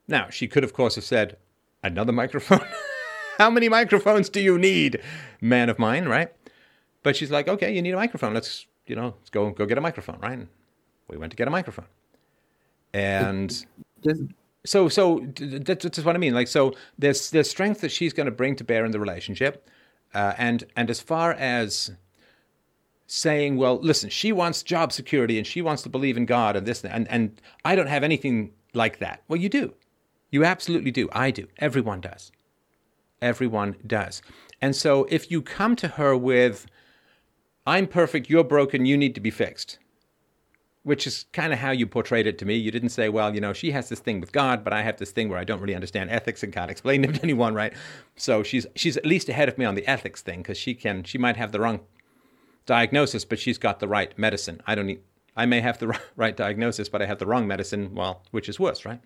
[0.06, 1.38] Now, she could, of course, have said,
[1.82, 2.66] another microphone.
[3.38, 5.00] How many microphones do you need,
[5.40, 6.30] man of mine, right?
[7.02, 8.34] But she's like, okay, you need a microphone.
[8.34, 10.46] Let's, you know, let's go go get a microphone, right?
[11.08, 11.86] We went to get a microphone,
[12.92, 13.66] and
[14.64, 16.34] so so that's, that's what I mean.
[16.34, 19.68] Like, so there's there's strength that she's going to bring to bear in the relationship,
[20.14, 21.90] uh, and and as far as
[23.06, 26.64] saying, well, listen, she wants job security and she wants to believe in God and
[26.64, 29.22] this and and I don't have anything like that.
[29.26, 29.74] Well, you do.
[30.30, 31.08] You absolutely do.
[31.12, 31.48] I do.
[31.58, 32.30] Everyone does.
[33.20, 34.22] Everyone does.
[34.62, 36.66] And so if you come to her with,
[37.70, 39.78] I'm perfect, you're broken, you need to be fixed,
[40.82, 42.56] which is kind of how you portrayed it to me.
[42.56, 44.96] You didn't say, well, you know, she has this thing with God, but I have
[44.96, 47.72] this thing where I don't really understand ethics and can't explain it to anyone, right?
[48.16, 51.04] So she's she's at least ahead of me on the ethics thing because she can
[51.04, 51.78] she might have the wrong
[52.66, 54.60] diagnosis, but she's got the right medicine.
[54.66, 55.02] I don't need
[55.36, 57.94] I may have the right diagnosis, but I have the wrong medicine.
[57.94, 59.00] Well, which is worse, right?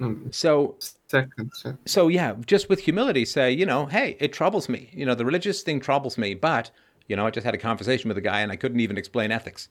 [0.00, 0.32] Mm.
[0.32, 0.76] So
[1.08, 1.50] second,
[1.84, 4.88] so yeah, just with humility, say, you know, hey, it troubles me.
[4.92, 6.70] You know, the religious thing troubles me, but
[7.06, 9.32] you know, I just had a conversation with a guy and I couldn't even explain
[9.32, 9.68] ethics.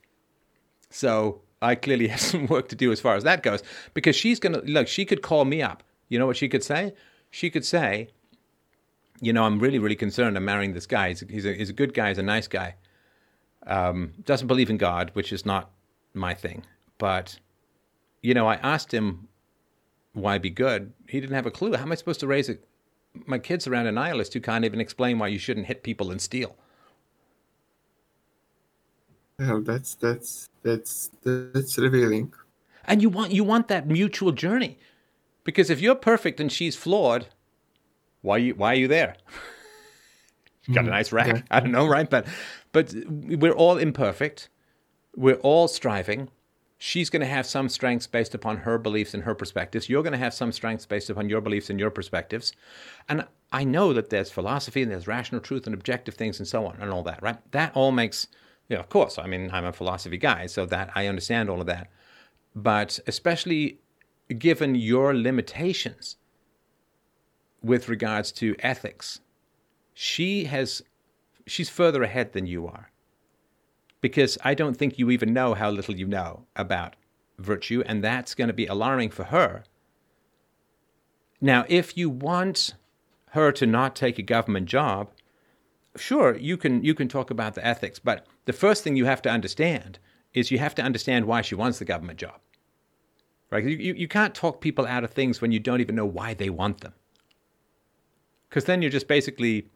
[0.89, 3.63] So I clearly have some work to do as far as that goes
[3.93, 4.87] because she's gonna look.
[4.87, 5.83] She could call me up.
[6.09, 6.93] You know what she could say?
[7.29, 8.09] She could say,
[9.21, 10.35] you know, I'm really, really concerned.
[10.35, 11.09] I'm marrying this guy.
[11.09, 12.09] He's a, he's a, he's a good guy.
[12.09, 12.75] He's a nice guy.
[13.65, 15.71] Um, doesn't believe in God, which is not
[16.13, 16.63] my thing.
[16.97, 17.39] But
[18.21, 19.27] you know, I asked him
[20.13, 20.93] why be good?
[21.07, 21.73] He didn't have a clue.
[21.73, 22.57] How am I supposed to raise a,
[23.25, 26.21] my kids around a nihilist who can't even explain why you shouldn't hit people and
[26.21, 26.55] steal?
[29.41, 32.31] Well, that's that's that's that's revealing.
[32.85, 34.77] And you want you want that mutual journey,
[35.43, 37.27] because if you're perfect and she's flawed,
[38.21, 39.15] why you why are you there?
[40.71, 40.89] Got a hmm.
[40.89, 41.27] nice rack.
[41.27, 41.41] Yeah.
[41.49, 42.07] I don't know, right?
[42.07, 42.27] But
[42.71, 44.49] but we're all imperfect.
[45.15, 46.29] We're all striving
[46.83, 49.87] she's going to have some strengths based upon her beliefs and her perspectives.
[49.87, 52.53] You're going to have some strengths based upon your beliefs and your perspectives.
[53.07, 56.65] And I know that there's philosophy and there's rational truth and objective things and so
[56.65, 57.37] on and all that, right?
[57.51, 58.25] That all makes,
[58.75, 61.67] know, of course, I mean, I'm a philosophy guy, so that I understand all of
[61.67, 61.89] that.
[62.55, 63.79] But especially
[64.37, 66.17] given your limitations
[67.63, 69.21] with regards to ethics,
[69.93, 70.81] she has,
[71.45, 72.91] she's further ahead than you are
[74.01, 76.95] because I don't think you even know how little you know about
[77.37, 79.63] virtue, and that's going to be alarming for her.
[81.39, 82.75] Now, if you want
[83.29, 85.11] her to not take a government job,
[85.95, 89.21] sure, you can you can talk about the ethics, but the first thing you have
[89.23, 89.99] to understand
[90.33, 92.39] is you have to understand why she wants the government job.
[93.49, 93.63] Right?
[93.63, 96.49] You, you can't talk people out of things when you don't even know why they
[96.49, 96.93] want them.
[98.49, 99.67] Because then you're just basically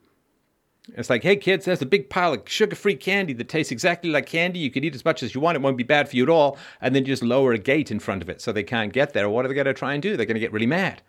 [0.93, 4.27] it's like, hey kids, there's a big pile of sugar-free candy that tastes exactly like
[4.27, 4.59] candy.
[4.59, 6.29] You can eat as much as you want; it won't be bad for you at
[6.29, 6.57] all.
[6.79, 9.13] And then you just lower a gate in front of it so they can't get
[9.13, 9.29] there.
[9.29, 10.15] What are they going to try and do?
[10.15, 11.01] They're going to get really mad.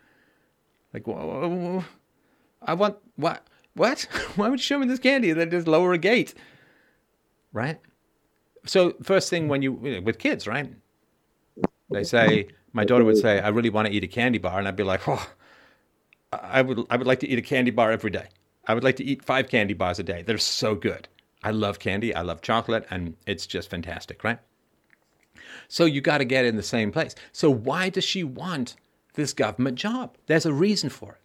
[0.95, 1.85] Like, whoa,
[2.63, 3.47] I want what?
[3.75, 4.01] What?
[4.37, 5.31] Why would you show me this candy?
[5.31, 6.33] And then just lower a gate,
[7.57, 7.81] right?
[8.67, 9.73] So first thing when you
[10.05, 10.73] with kids, right?
[11.91, 14.69] They say my daughter would say, "I really want to eat a candy bar," and
[14.69, 15.27] I'd be like, "Oh,
[16.33, 18.29] I would I would like to eat a candy bar every day."
[18.69, 20.23] I would like to eat five candy bars a day.
[20.23, 21.09] They're so good.
[21.43, 22.15] I love candy.
[22.15, 24.41] I love chocolate, and it's just fantastic, right?
[25.69, 27.15] So you got to get in the same place.
[27.33, 28.75] So why does she want
[29.15, 30.17] this government job?
[30.27, 31.21] There's a reason for it.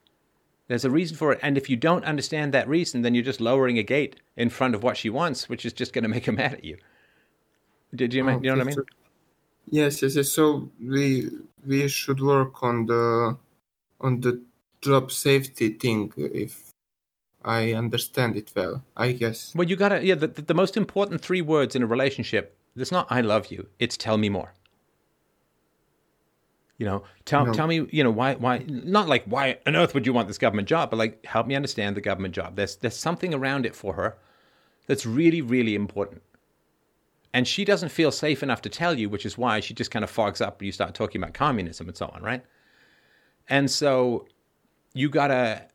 [0.71, 1.39] There's a reason for it.
[1.41, 4.73] And if you don't understand that reason, then you're just lowering a gate in front
[4.73, 6.77] of what she wants, which is just going to make her mad at you.
[7.93, 8.85] Did you, mean, you know what I mean?
[9.69, 10.29] Yes, yes, yes.
[10.29, 11.29] So we
[11.67, 13.37] we should work on the
[13.99, 14.41] on the
[14.79, 16.71] job safety thing, if
[17.43, 18.81] I understand it well.
[18.95, 19.53] I guess.
[19.53, 22.93] Well, you gotta, yeah, the, the, the most important three words in a relationship, it's
[22.93, 24.53] not I love you, it's tell me more.
[26.81, 27.53] You know, tell, No.
[27.53, 30.39] tell me, you know, why, why, not like why on earth would you want this
[30.39, 32.55] government job, but like help me understand the government job.
[32.55, 34.17] There's, there's something around it for her
[34.87, 36.23] that's really, really important.
[37.35, 40.03] And she doesn't feel safe enough to tell you, which is why she just kind
[40.03, 42.43] of fogs up when you start talking about communism and so on, right?
[43.47, 44.25] And so
[44.95, 45.67] you gotta,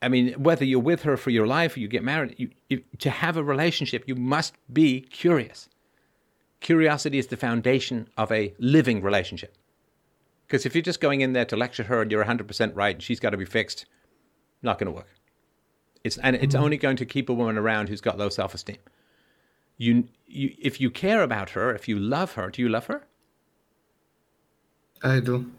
[0.00, 2.82] I mean, whether you're with her for your life or you get married, you, you,
[3.00, 5.68] to have a relationship, you must be curious.
[6.60, 9.54] Curiosity is the foundation of a living relationship.
[10.46, 13.02] Because if you're just going in there to lecture her and you're 100% right and
[13.02, 13.86] she's got to be fixed,
[14.62, 15.08] not going to work.
[16.04, 16.64] It's, and it's mm-hmm.
[16.64, 18.76] only going to keep a woman around who's got low self esteem.
[19.76, 23.02] You, you, if you care about her, if you love her, do you love her?
[25.02, 25.50] I do.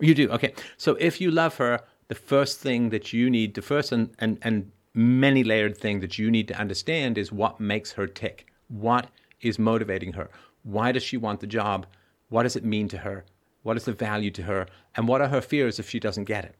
[0.00, 0.30] You do.
[0.30, 0.54] Okay.
[0.78, 4.38] So if you love her, the first thing that you need, the first and, and,
[4.42, 8.46] and many layered thing that you need to understand is what makes her tick.
[8.68, 9.08] What
[9.42, 10.30] is motivating her?
[10.62, 11.86] Why does she want the job?
[12.28, 13.24] What does it mean to her?
[13.62, 14.66] What is the value to her?
[14.96, 16.56] And what are her fears if she doesn't get it?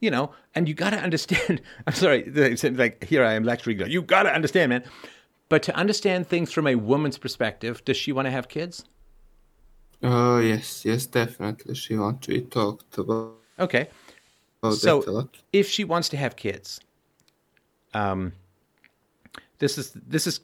[0.00, 1.60] You know, and you got to understand.
[1.86, 2.24] I'm sorry,
[2.72, 3.78] like here I am lecturing.
[3.78, 3.86] you.
[3.86, 4.84] You got to understand, man.
[5.48, 8.84] But to understand things from a woman's perspective, does she want to have kids?
[10.02, 11.74] Oh yes, yes, definitely.
[11.74, 13.88] She wants to be talked about, Okay.
[14.62, 15.36] about So- a lot.
[15.52, 16.80] if she wants to have kids,
[17.94, 18.32] um,
[19.58, 20.40] this is this is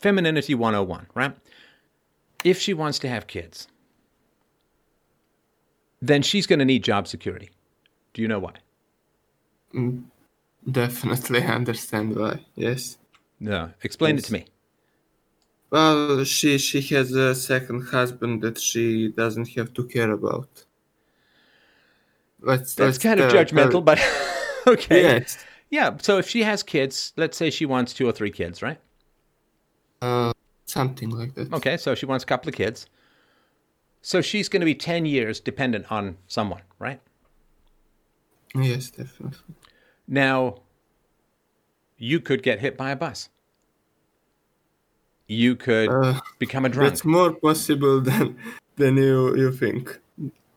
[0.00, 1.36] femininity 101, right?
[2.44, 3.66] If she wants to have kids,
[6.08, 7.50] then she's going to need job security.
[8.12, 8.54] Do you know why?
[10.70, 12.44] Definitely understand why.
[12.54, 12.98] Yes.
[13.40, 14.46] No, explain it to me.
[15.70, 20.48] Well, she she has a second husband that she doesn't have to care about.
[22.40, 23.98] Let's, That's let's kind of judgmental, tell- but
[24.66, 25.02] okay.
[25.02, 25.44] yes.
[25.70, 25.96] Yeah.
[26.00, 28.78] So if she has kids, let's say she wants two or three kids, right?
[30.00, 30.32] Uh,
[30.66, 31.52] something like that.
[31.52, 31.76] Okay.
[31.76, 32.86] So she wants a couple of kids.
[34.06, 37.00] So she's going to be 10 years dependent on someone, right?
[38.54, 39.38] Yes, definitely.
[40.06, 40.56] Now,
[41.96, 43.30] you could get hit by a bus.
[45.26, 46.90] You could Uh, become a drunk.
[46.90, 48.36] That's more possible than
[48.76, 49.98] than you you think.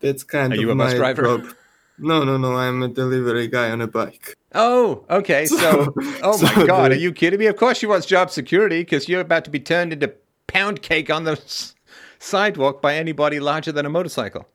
[0.01, 1.21] That's kind Are of you a bus my driver?
[1.23, 1.45] job.
[1.97, 2.53] No, no, no.
[2.57, 4.35] I'm a delivery guy on a bike.
[4.53, 5.45] Oh, okay.
[5.61, 7.45] So, oh my so God, the- are you kidding me?
[7.47, 10.13] Of course she wants job security because you're about to be turned into
[10.47, 11.37] pound cake on the
[12.19, 14.47] sidewalk by anybody larger than a motorcycle.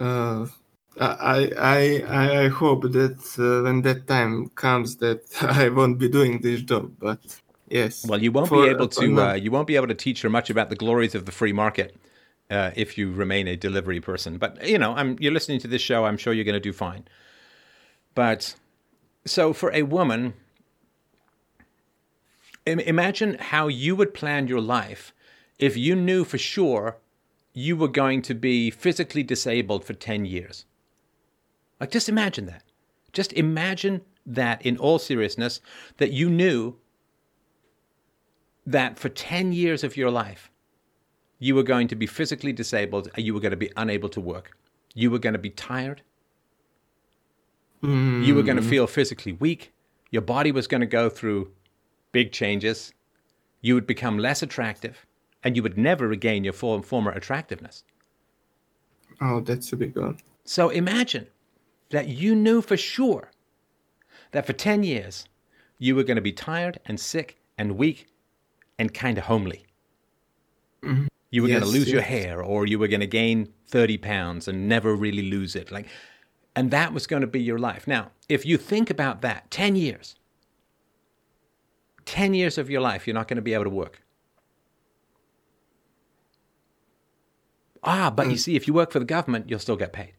[0.00, 0.46] Uh,
[1.00, 6.08] I I I I hope that uh, when that time comes, that I won't be
[6.08, 6.92] doing this job.
[6.98, 7.20] But
[7.68, 8.04] yes.
[8.06, 9.20] Well, you won't For- be able to.
[9.20, 11.52] Uh, you won't be able to teach her much about the glories of the free
[11.52, 11.96] market
[12.50, 14.38] uh, if you remain a delivery person.
[14.38, 16.04] But you know, I'm, you're listening to this show.
[16.04, 17.04] I'm sure you're going to do fine.
[18.14, 18.54] But
[19.24, 20.34] so for a woman,
[22.66, 25.14] im- imagine how you would plan your life
[25.58, 26.98] if you knew for sure
[27.54, 30.64] you were going to be physically disabled for 10 years.
[31.80, 32.62] Like, just imagine that.
[33.12, 35.60] Just imagine that in all seriousness,
[35.98, 36.76] that you knew
[38.64, 40.50] that for 10 years of your life,
[41.38, 44.20] you were going to be physically disabled and you were going to be unable to
[44.20, 44.56] work.
[44.94, 46.02] You were going to be tired.
[47.82, 48.70] You were going to mm.
[48.70, 49.72] feel physically weak.
[50.12, 51.50] Your body was going to go through
[52.12, 52.94] big changes.
[53.60, 55.04] You would become less attractive
[55.44, 57.84] and you would never regain your form, former attractiveness.
[59.20, 60.18] Oh, that's a big one.
[60.44, 61.26] So imagine
[61.90, 63.30] that you knew for sure
[64.32, 65.26] that for 10 years
[65.78, 68.08] you were going to be tired and sick and weak
[68.78, 69.66] and kind of homely.
[70.82, 71.06] Mm-hmm.
[71.30, 73.98] You were going to Yes, lose your hair or you were going to gain 30
[73.98, 75.70] pounds and never really lose it.
[75.70, 75.86] Like
[76.54, 77.86] and that was going to be your life.
[77.86, 80.16] Now, if you think about that, 10 years.
[82.04, 84.01] 10 years of your life you're not going to be able to work.
[87.82, 90.12] Ah, but you see if you work for the government, you'll still get paid.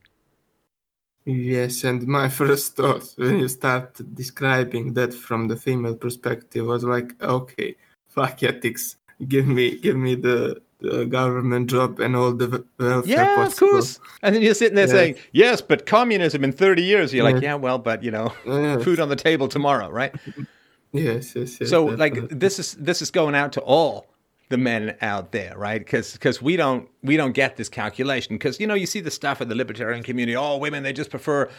[1.26, 6.84] Yes, and my first thought when you start describing that from the female perspective was
[6.84, 7.76] like, okay,
[8.10, 8.98] fuck ethics.
[9.28, 14.00] Give me, give me the, the government job and all the welfare Yeah, of course.
[14.22, 14.92] And then you're sitting there Yeah.
[14.92, 17.14] saying, yes, but communism in 30 years.
[17.14, 17.56] You're like, Yeah.
[17.56, 18.80] well, but, you know, Yeah.
[18.80, 20.14] food on the table tomorrow, right?
[20.96, 21.72] Yes, yes, yes.
[21.72, 24.13] so, like, this is this is going out to all
[24.50, 25.80] the men out there, right?
[25.84, 28.36] Because we don't we don't get this calculation.
[28.36, 30.36] Because you know, you see the stuff in the libertarian community.
[30.36, 31.50] Oh, women they just prefer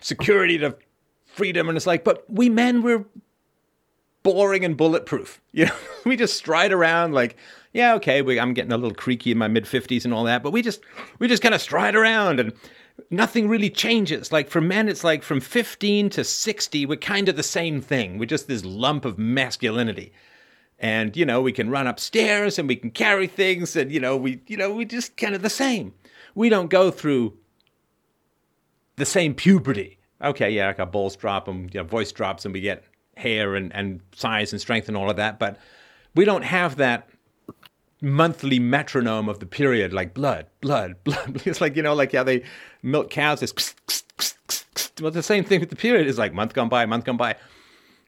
[0.00, 0.76] security to
[1.26, 3.04] freedom, and it's like, but we men we're
[4.22, 5.40] boring and bulletproof.
[5.54, 5.74] You know,
[6.06, 7.36] we just stride around like,
[7.74, 10.42] yeah, okay, we, I'm getting a little creaky in my mid 50s and all that,
[10.42, 10.80] but we just
[11.18, 12.54] we just kind of stride around and
[13.10, 14.32] nothing really changes.
[14.32, 18.16] Like for men, it's like from 15 to 60, we're kind of the same thing.
[18.16, 20.12] We're just this lump of masculinity.
[20.82, 24.16] And, you know, we can run upstairs and we can carry things and, you know,
[24.16, 25.94] we, you know, we just kind of the same.
[26.34, 27.34] We don't go through
[28.96, 29.98] the same puberty.
[30.20, 32.84] Okay, yeah, like our balls drop and you know, voice drops and we get
[33.16, 35.56] hair and, and size and strength and all of that, but
[36.16, 37.08] we don't have that
[38.00, 41.42] monthly metronome of the period, like blood, blood, blood.
[41.46, 42.42] It's like, you know, like how they
[42.82, 43.42] milk cows.
[43.42, 43.52] It's
[45.00, 46.08] well, the same thing with the period.
[46.08, 47.36] is like month gone by, month gone by.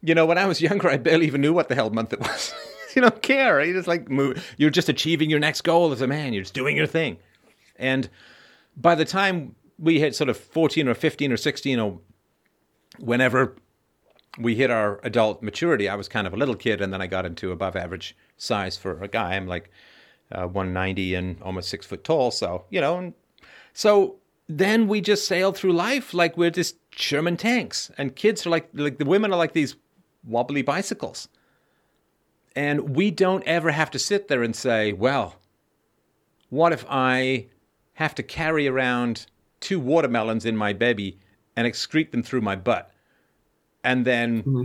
[0.04, 2.20] You know, when I was younger, I barely even knew what the hell month it
[2.20, 2.54] was.
[2.94, 3.62] you don't care.
[3.64, 4.54] You just like move.
[4.58, 6.32] You're just achieving your next goal as a man.
[6.32, 7.16] You're just doing your thing.
[7.76, 8.08] And
[8.76, 11.98] by the time we hit sort of 14 or 15 or 16 or
[12.98, 13.56] whenever
[14.38, 17.06] we hit our adult maturity, I was kind of a little kid, and then I
[17.06, 19.34] got into above average size for a guy.
[19.34, 19.70] I'm like
[20.32, 22.30] uh, 190 and almost six foot tall.
[22.30, 23.14] So, you know, and
[23.72, 24.16] so
[24.48, 28.68] then we just sail through life like we're just Sherman tanks, and kids are like,
[28.74, 29.76] like the women are like these
[30.26, 31.28] wobbly bicycles.
[32.56, 35.36] And we don't ever have to sit there and say, well,
[36.50, 37.46] what if I
[37.94, 39.26] have to carry around
[39.60, 41.18] two watermelons in my baby
[41.56, 42.90] and excrete them through my butt?
[43.84, 44.64] and then mm-hmm.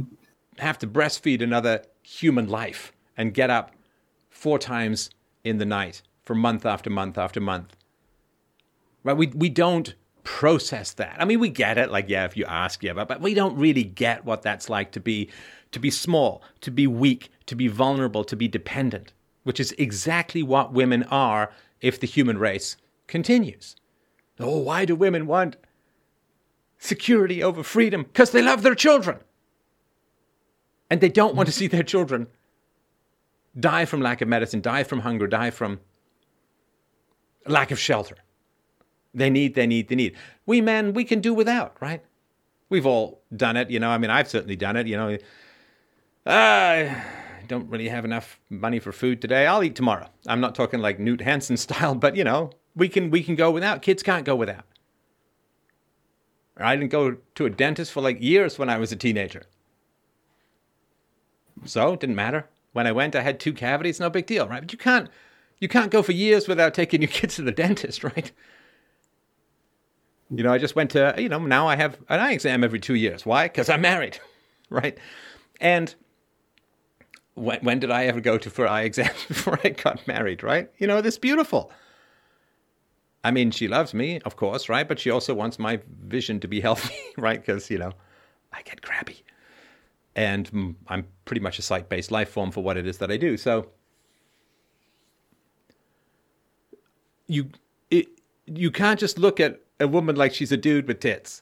[0.58, 3.72] have to breastfeed another human life and get up
[4.30, 5.12] four times
[5.44, 7.76] in the night for month after month after month.
[9.04, 9.18] Right?
[9.18, 9.94] We we don't
[10.30, 11.18] process that.
[11.20, 13.58] I mean, we get it, like yeah, if you ask, yeah, but, but we don't
[13.58, 15.28] really get what that's like to be
[15.72, 19.12] to be small, to be weak, to be vulnerable, to be dependent,
[19.44, 21.52] which is exactly what women are
[21.82, 22.78] if the human race
[23.08, 23.76] continues.
[24.40, 25.58] Oh, why do women want
[26.78, 29.18] security over freedom because they love their children.
[30.92, 32.28] And they don't want to see their children
[33.60, 35.80] die from lack of medicine, die from hunger, die from
[37.48, 38.16] lack of shelter.
[39.14, 40.16] They need, they need, they need.
[40.46, 42.04] We men, we can do without, right?
[42.70, 43.90] We've all done it, you know.
[43.90, 45.18] I mean, I've certainly done it, you know.
[46.28, 49.48] Ah, I don't really have enough money for food today.
[49.48, 50.08] I'll eat tomorrow.
[50.28, 53.50] I'm not talking like Knut Hamsun style, but you know, we can we can go
[53.50, 53.82] without.
[53.82, 54.66] Kids can't go without.
[56.58, 59.44] I didn't go to a dentist for like years when I was a teenager.
[61.66, 62.48] So it didn't matter.
[62.74, 64.62] When I went, I had two cavities, no big deal, right?
[64.62, 65.10] But you can't
[65.60, 68.32] you can't go for years without taking your kids to the dentist, right?
[70.32, 72.80] You know, I just went to, you know, now I have an eye exam every
[72.80, 73.26] two years.
[73.26, 73.48] Why?
[73.48, 74.20] Because I'm married,
[74.70, 74.98] right?
[75.60, 75.94] And
[77.34, 80.70] when, when did I ever go to for eye exams before I got married, right?
[80.78, 81.72] You know, this beautiful.
[83.24, 84.88] I mean, she loves me, of course, right?
[84.88, 87.44] But she also wants my vision to be healthy, right?
[87.44, 87.94] Because, you know,
[88.54, 89.24] I get crabby.
[90.16, 93.18] And I'm pretty much a sight based life form for what it is that I
[93.18, 93.38] do.
[93.38, 93.70] So
[97.28, 97.50] you,
[97.90, 98.08] it,
[98.46, 101.42] you can't just look at a woman like she's a dude with tits.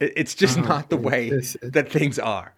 [0.00, 0.68] It, it's just uh-huh.
[0.68, 1.30] not the way
[1.62, 2.54] that things are.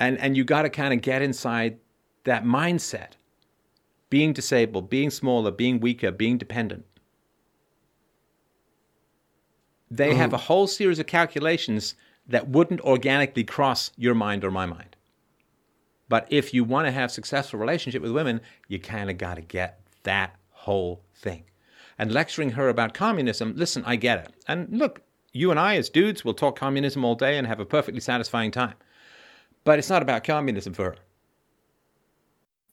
[0.00, 1.78] And, and you got to kind of get inside
[2.24, 3.12] that mindset
[4.10, 6.84] being disabled, being smaller, being weaker, being dependent
[9.90, 11.94] they have a whole series of calculations
[12.26, 14.96] that wouldn't organically cross your mind or my mind.
[16.08, 19.42] But if you want to have successful relationship with women, you kind of got to
[19.42, 21.44] get that whole thing.
[21.98, 24.34] And lecturing her about communism, listen, I get it.
[24.46, 27.66] And look, you and I as dudes will talk communism all day and have a
[27.66, 28.74] perfectly satisfying time.
[29.64, 30.96] But it's not about communism for her.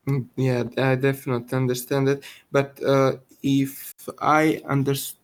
[0.08, 2.24] Mm, yeah, I definitely understand it.
[2.52, 5.18] But uh, if I understood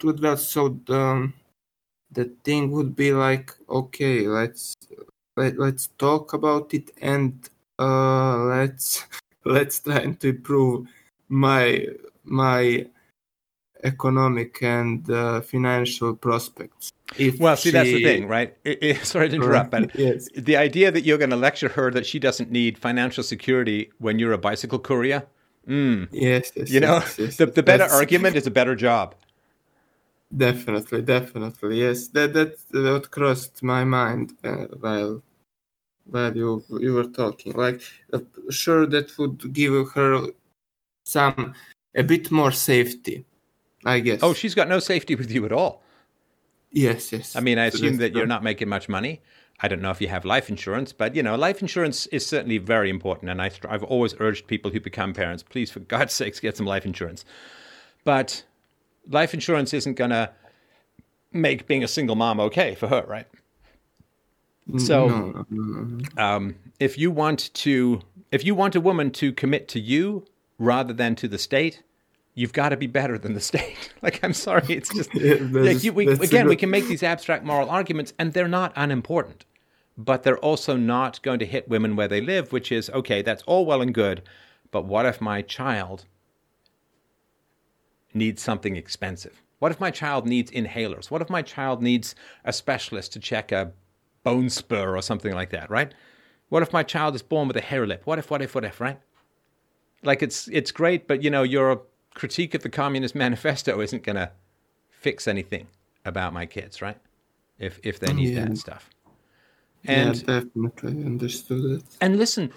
[0.00, 1.32] that, so the
[2.14, 4.76] the thing would be like okay let's
[5.36, 9.04] let, let's talk about it and uh let's
[9.44, 10.86] let's try to improve
[11.28, 11.86] my
[12.24, 12.86] my
[13.84, 17.72] economic and uh, financial prospects if well see she...
[17.72, 20.28] that's the thing right it, it, sorry to interrupt but yes.
[20.36, 24.18] the idea that you're going to lecture her that she doesn't need financial security when
[24.18, 25.24] you're a bicycle courier
[25.68, 26.08] mm.
[26.10, 27.94] yes, yes you know yes, the, the better that's...
[27.94, 29.14] argument is a better job
[30.36, 32.08] Definitely, definitely, yes.
[32.08, 35.22] That that that crossed my mind uh, while
[36.06, 37.52] while you you were talking.
[37.52, 37.82] Like,
[38.12, 38.20] uh,
[38.50, 40.26] sure, that would give her
[41.04, 41.54] some
[41.94, 43.24] a bit more safety,
[43.84, 44.22] I guess.
[44.22, 45.82] Oh, she's got no safety with you at all.
[46.70, 47.36] Yes, yes.
[47.36, 49.20] I mean, I assume that you're not making much money.
[49.60, 52.58] I don't know if you have life insurance, but you know, life insurance is certainly
[52.58, 53.30] very important.
[53.30, 56.66] And I, I've always urged people who become parents, please, for God's sakes, get some
[56.66, 57.24] life insurance.
[58.02, 58.42] But
[59.08, 60.30] life insurance isn't going to
[61.32, 63.26] make being a single mom okay for her, right?
[64.78, 66.22] So, no, no.
[66.22, 68.00] um, if you want to,
[68.32, 70.24] if you want a woman to commit to you
[70.58, 71.82] rather than to the state,
[72.34, 73.92] you've got to be better than the state.
[74.02, 77.44] like, I'm sorry, it's just Yeah, like you, we, again, we can make these abstract
[77.44, 79.44] moral arguments, and they're not unimportant,
[79.96, 83.22] but they're also not going to hit women where they live, which is okay.
[83.22, 84.22] That's all well and good,
[84.70, 86.04] but what if my child
[88.12, 89.42] needs something expensive?
[89.60, 91.10] What if my child needs inhalers?
[91.10, 92.14] What if my child needs
[92.44, 93.72] a specialist to check a
[94.22, 95.94] bone spur or something like that, right?
[96.48, 98.02] What if my child is born with a hare lip?
[98.04, 98.98] What if, what if, what if, right?
[100.02, 101.82] Like it's it's great, but you know, your
[102.14, 104.30] critique of the Communist Manifesto isn't gonna
[104.90, 105.66] fix anything
[106.04, 106.98] about my kids, right?
[107.58, 108.46] If if they need Yeah.
[108.46, 108.90] that stuff.
[109.86, 111.82] And yeah, definitely understood it.
[112.00, 112.52] and listen,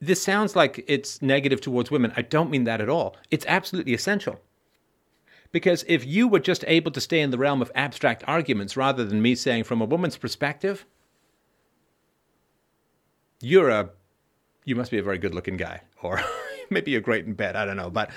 [0.00, 2.12] this sounds like it's negative towards women.
[2.16, 3.16] I don't mean that at all.
[3.30, 4.40] It's absolutely essential.
[5.52, 9.04] Because if you were just able to stay in the realm of abstract arguments rather
[9.04, 10.86] than me saying from a woman's perspective,
[13.40, 13.90] you're a
[14.64, 16.20] you must be a very good looking guy or
[16.70, 18.10] maybe you're great in bed i don't know but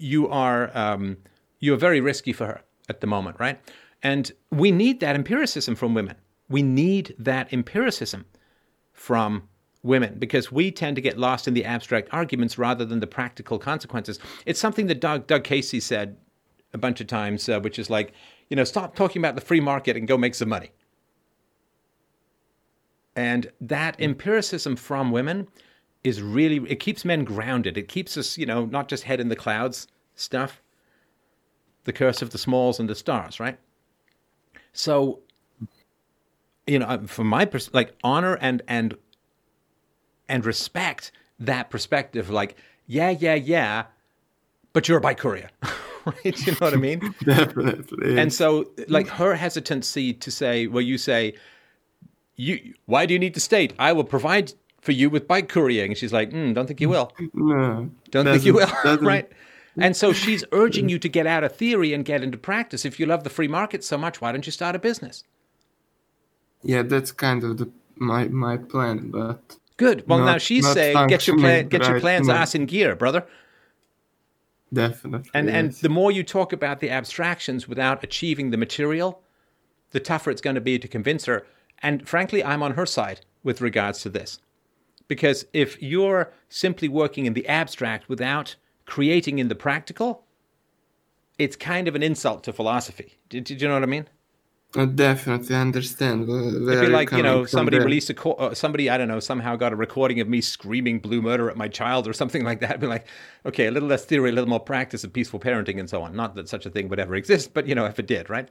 [0.00, 1.16] you are um,
[1.58, 3.60] you're very risky for her at the moment right?
[4.02, 6.16] And we need that empiricism from women.
[6.48, 8.24] We need that empiricism
[8.92, 9.48] from
[9.82, 13.58] women because we tend to get lost in the abstract arguments rather than the practical
[13.58, 14.18] consequences.
[14.46, 16.16] It's something that doug, doug casey said
[16.72, 18.12] a bunch of times uh, which is like
[18.48, 20.70] you know stop talking about the free market and go make some money.
[23.16, 25.48] And that empiricism from women
[26.04, 27.76] is really it keeps men grounded.
[27.76, 30.62] It keeps us you know not just head in the clouds stuff
[31.84, 33.58] the curse of the smalls and the stars right?
[34.72, 35.20] So
[36.66, 38.94] you know uh, from my pers- like honor and and
[40.28, 43.84] and respect that perspective like yeah yeah yeah
[44.72, 45.48] but you're a bikuria
[46.04, 46.46] right?
[46.46, 47.14] You know what i mean?
[47.24, 48.18] Definitely.
[48.18, 51.34] and so like her hesitancy to say well you say
[52.36, 53.74] you why do you need the state?
[53.78, 57.12] I will provide for you with bike couriering she's like mm, don't think you will.
[57.34, 58.70] No, don't think you will
[59.00, 59.30] right?
[59.76, 62.84] And so she's urging you to get out of theory and get into practice.
[62.84, 65.24] If you love the free market so much why don't you start a business?
[66.62, 70.04] Yeah, that's kind of the my my plan, but good.
[70.06, 72.34] Well now she's saying get your plan get your plans now.
[72.34, 73.26] ass in gear brother.
[74.72, 75.30] Definitely.
[75.34, 79.22] And and the more you talk about the abstractions without achieving the material,
[79.90, 81.46] the tougher it's going to be to convince her.
[81.82, 84.38] And frankly, I'm on her side with regards to this.
[85.10, 88.54] Because if you're simply working in the abstract without
[88.86, 90.22] creating in the practical,
[91.36, 93.18] it's kind of an insult to philosophy.
[93.28, 94.06] Did, did you know what I mean?
[94.76, 96.28] I definitely understand.
[96.28, 97.84] where- It'd be like you know somebody there.
[97.84, 101.00] released a co- uh, somebody I don't know somehow got a recording of me screaming
[101.00, 102.78] blue murder at my child or something like that.
[102.78, 103.08] Be like,
[103.44, 106.14] okay, a little less theory, a little more practice of peaceful parenting and so on.
[106.14, 108.48] Not that such a thing would ever exist, but you know if it did, right?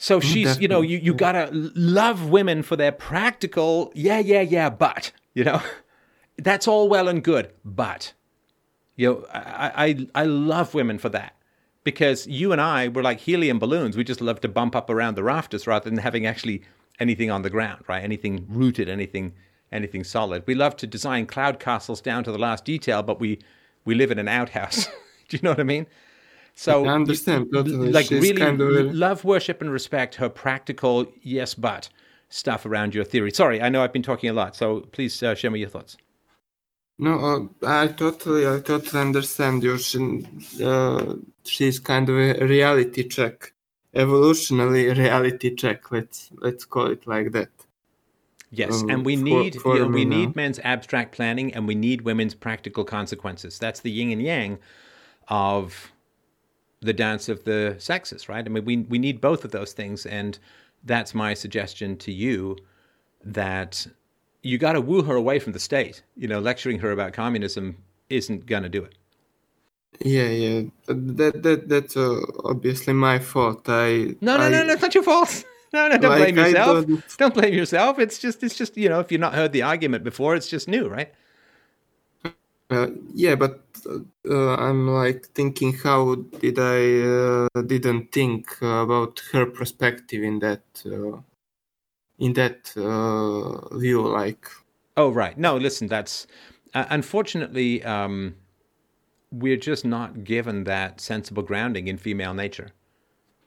[0.00, 4.40] So mm-hmm, she's you know you you gotta love women for their practical yeah yeah
[4.40, 5.60] yeah but you know
[6.38, 8.14] that's all well and good but
[8.96, 11.36] you know I I I love women for that
[11.84, 13.94] because you and I were like helium balloons.
[13.94, 16.62] We just love to bump up around the rafters rather than having actually
[16.98, 18.02] anything on the ground, right?
[18.02, 19.34] Anything rooted, anything
[19.70, 20.44] anything solid.
[20.46, 23.38] We love to design cloud castles down to the last detail, but we
[23.84, 24.86] we live in an outhouse.
[25.28, 25.86] Do you know what I mean?
[26.54, 27.92] So I understand totally.
[27.92, 31.88] like She's really kind of a- love, worship, and respect her practical yes but
[32.28, 33.30] stuff around your theory.
[33.30, 35.96] Sorry, I know I've been talking a lot, so please uh, share me your thoughts.
[36.98, 39.78] No, uh, I totally, I totally understand you.
[39.78, 40.26] She,
[40.62, 43.54] uh, she's kind of a reality check,
[43.94, 45.90] evolutionary reality check.
[45.90, 47.48] Let's let's call it like that.
[48.50, 51.74] Yes, um, and we need for you know, we need men's abstract planning and we
[51.74, 53.58] need women's practical consequences.
[53.58, 54.58] That's the yin and yang
[55.28, 55.92] of
[56.82, 58.44] the dance of the sexes, right?
[58.44, 60.38] I mean, we we need both of those things, and
[60.84, 62.56] that's my suggestion to you
[63.24, 63.86] that
[64.42, 66.02] you got to woo her away from the state.
[66.16, 67.76] You know, lecturing her about communism
[68.08, 68.94] isn't going to do it.
[70.02, 70.62] Yeah, yeah.
[70.86, 73.68] That that that's uh, obviously my fault.
[73.68, 75.44] I No, no, I, no, no, it's not your fault.
[75.72, 76.84] No, no, don't Like, blame yourself.
[76.88, 78.00] don't- Don't blame yourself.
[78.00, 80.66] It's just, it's just, you know, if you've not heard the argument before, it's just
[80.66, 81.12] new, right?
[82.70, 83.64] Uh, yeah, but
[84.28, 90.62] uh, I'm like thinking, how did I uh, didn't think about her perspective in that
[90.86, 91.20] uh,
[92.18, 94.06] in that uh, view?
[94.06, 94.46] Like,
[94.96, 95.36] Oh, right.
[95.38, 96.26] No, listen, that's
[96.74, 98.34] uh, unfortunately, um,
[99.32, 102.70] we're just not given that sensible grounding in female nature.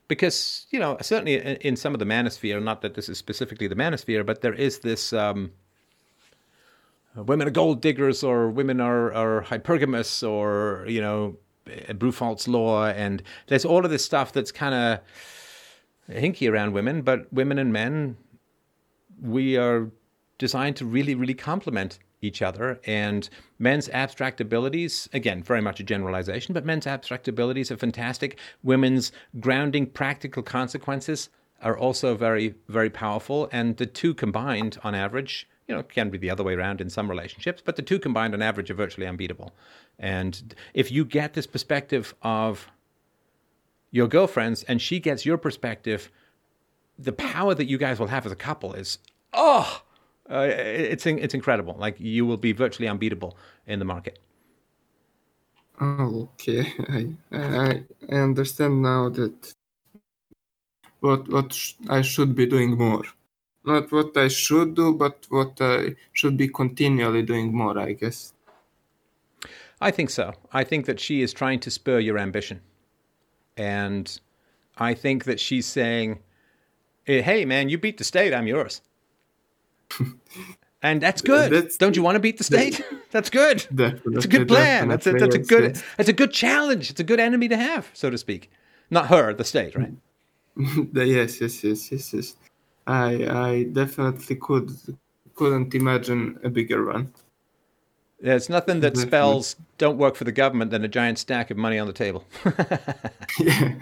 [0.08, 3.68] Because, you know, certainly in, in some of the manosphere, not that this is specifically
[3.68, 5.52] the manosphere, but there is this um,
[7.16, 11.38] women are gold diggers or women are, are hypergamous or, you know,
[11.68, 12.88] uh, Briffault's law.
[12.88, 15.00] And there's all of this stuff that's kind of
[16.14, 18.18] hinky around women, but women and men
[19.22, 19.90] we are
[20.38, 22.80] designed to really, really complement each other.
[22.86, 28.40] And men's abstract abilities, again, very much a generalization, but men's abstract abilities are fantastic.
[28.64, 31.30] Women's grounding practical consequences
[31.62, 33.50] are also very, very powerful.
[33.52, 36.90] And the two combined, on average, you know, can be the other way around in
[36.90, 39.54] some relationships, but the two combined on average are virtually unbeatable.
[40.00, 42.68] And if you get this perspective of
[43.92, 46.12] your girlfriends and she gets your perspective,
[46.98, 48.98] the power that you guys will have as a couple is,
[49.34, 49.82] oh,
[50.30, 51.76] uh, it's it's incredible.
[51.78, 53.38] Like you will be virtually unbeatable
[53.68, 54.20] in the market.
[55.82, 56.74] Okay.
[56.88, 59.54] I, I I understand now that
[61.00, 63.04] what what sh- I should be doing more.
[63.66, 67.78] Not what I should do, but what I should be continually doing more.
[67.80, 68.34] I guess.
[69.80, 70.34] I think so.
[70.52, 72.62] I think that she is trying to spur your ambition,
[73.58, 74.20] and
[74.78, 76.20] I think that she's saying,
[77.08, 78.34] eh, "Hey, man, you beat the state.
[78.34, 78.82] I'm yours."
[80.82, 81.52] and that's good.
[81.52, 82.82] That's, Don't you want to beat the state?
[83.12, 83.66] that's good.
[84.06, 84.90] It's a good plan.
[84.90, 85.82] That's a, that's a good.
[85.98, 86.90] It's a good challenge.
[86.90, 88.52] It's a good enemy to have, so to speak.
[88.90, 89.94] Not her, the state, right?
[90.94, 92.36] yes, yes, yes, yes, yes.
[92.88, 94.72] I I definitely could
[95.36, 97.14] couldn't imagine a bigger one.
[98.20, 101.78] There's nothing that spells "don't work for the government" than a giant stack of money
[101.78, 102.24] on the table.
[103.40, 103.76] yeah,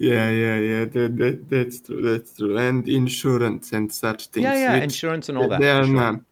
[0.00, 0.84] yeah, yeah, yeah.
[0.84, 2.02] That, that, that's true.
[2.02, 2.58] That's true.
[2.58, 4.44] And insurance and such things.
[4.44, 5.60] Yeah, yeah, insurance and all that.
[5.60, 5.94] There are sure.
[5.94, 6.24] none.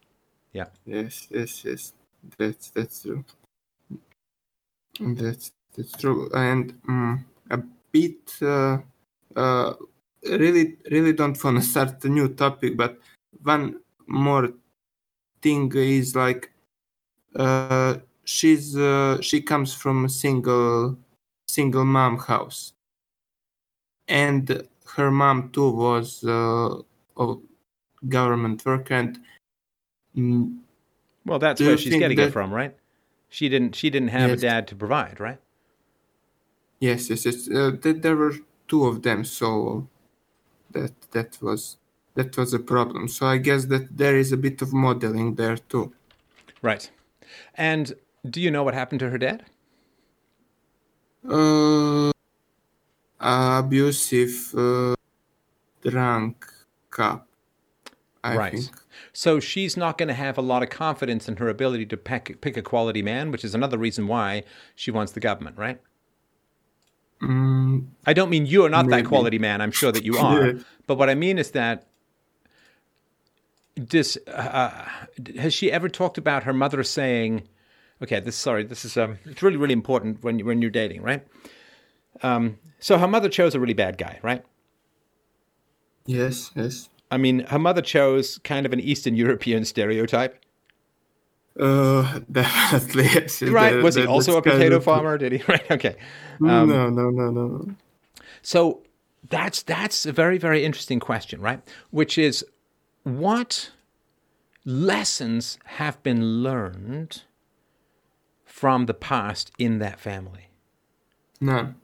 [0.51, 0.65] Yeah.
[0.85, 1.93] Yes, yes, yes.
[2.37, 3.23] That's that's true.
[4.99, 6.29] That's that's true.
[6.33, 7.59] And um, a
[7.91, 8.33] bit.
[8.41, 8.79] Uh,
[9.35, 9.73] uh,
[10.25, 12.99] really, really don't want to start a new topic, but
[13.43, 14.49] one more
[15.41, 16.51] thing is like
[17.35, 20.97] uh, she's uh, she comes from a single
[21.47, 22.73] single mom house,
[24.07, 26.75] and her mom too was uh,
[27.17, 27.35] a
[28.07, 28.93] government worker.
[28.93, 29.19] And
[30.15, 30.57] mm,
[31.25, 32.75] well, that's where she's getting that, it from, right?
[33.29, 34.39] She didn't she didn't have yes.
[34.39, 35.39] a dad to provide, right?
[36.79, 37.49] Yes, yes, yes.
[37.49, 38.35] Uh, there were
[38.67, 39.87] two of them, so
[40.73, 41.77] that that was
[42.15, 43.07] that was a problem.
[43.07, 45.93] So I guess that there is a bit of modeling there too.
[46.61, 46.89] Right.
[47.55, 47.93] And
[48.29, 49.45] do you know what happened to her dad?
[51.27, 52.11] Uh,
[53.19, 54.95] abusive, uh,
[55.81, 56.45] drunk
[56.89, 57.27] cop.
[58.23, 58.53] I right.
[58.53, 58.71] Think.
[59.11, 62.39] So she's not going to have a lot of confidence in her ability to pick,
[62.41, 64.43] pick a quality man, which is another reason why
[64.75, 65.81] she wants the government, right?
[67.23, 69.01] Mm, I don't mean you are not maybe.
[69.03, 69.61] that quality man.
[69.61, 70.47] I'm sure that you are.
[70.47, 70.59] yeah.
[70.87, 71.87] But what I mean is that
[73.75, 74.85] this uh,
[75.37, 77.47] has she ever talked about her mother saying,
[78.01, 81.25] "Okay, this sorry, this is um, it's really really important when when you're dating, right?"
[82.21, 84.43] Um, so her mother chose a really bad guy, right?
[86.05, 86.89] Yes, yes.
[87.09, 90.43] I mean, her mother chose kind of an Eastern European stereotype.
[91.59, 93.05] Uh, definitely.
[93.05, 93.41] Yes.
[93.43, 93.81] Right?
[93.81, 95.17] Was he also a potato farmer?
[95.17, 95.43] Did he?
[95.47, 95.71] Right?
[95.71, 95.95] Okay.
[96.49, 97.75] Um, no, no, no, no.
[98.41, 98.81] So
[99.29, 101.61] that's that's a very very interesting question, right?
[101.91, 102.45] Which is
[103.03, 103.71] what
[104.65, 107.23] lessons have been learned
[108.45, 110.49] from the past in that family?
[111.41, 111.75] None.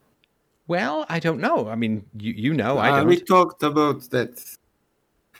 [0.66, 1.68] Well, I don't know.
[1.68, 3.00] I mean, you you know, I don't.
[3.00, 4.32] Uh, we talked about that.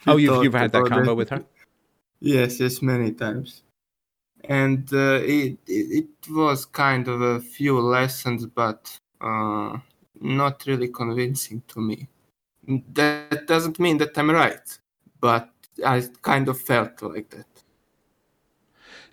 [0.07, 1.15] We oh, you've you've had that combo that.
[1.15, 1.45] with her.
[2.21, 3.63] Yes, yes, many times,
[4.45, 9.79] and uh, it, it, it was kind of a few lessons, but uh,
[10.21, 12.09] not really convincing to me.
[12.93, 14.79] That doesn't mean that I'm right,
[15.21, 15.51] but
[15.85, 17.47] I kind of felt like that.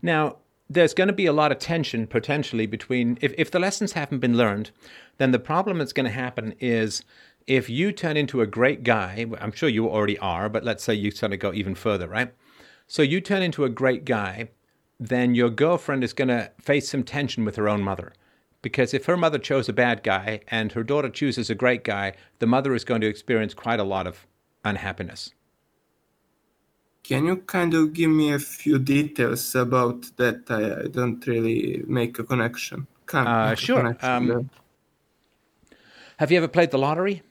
[0.02, 0.38] Now,
[0.70, 4.20] there's going to be a lot of tension potentially between if, if the lessons haven't
[4.20, 4.72] been learned,
[5.18, 7.04] then the problem that's going to happen is
[7.48, 10.94] if you turn into a great guy, I'm sure you already are, but let's say
[10.94, 12.34] you sort of go even further, right?
[12.88, 14.50] So you turn into a great guy,
[15.00, 18.14] then your girlfriend is going to face some tension with her own mother.
[18.62, 22.14] Because if her mother chose a bad guy and her daughter chooses a great guy,
[22.40, 24.26] the mother is going to experience quite a lot of
[24.66, 25.32] unhappiness.
[27.04, 30.50] Can you kind of give me a few details about that?
[30.50, 32.88] I, I don't really make a connection.
[33.08, 33.78] Can't uh, sure.
[33.78, 34.50] Connection um,
[36.18, 37.22] have you ever played the lottery?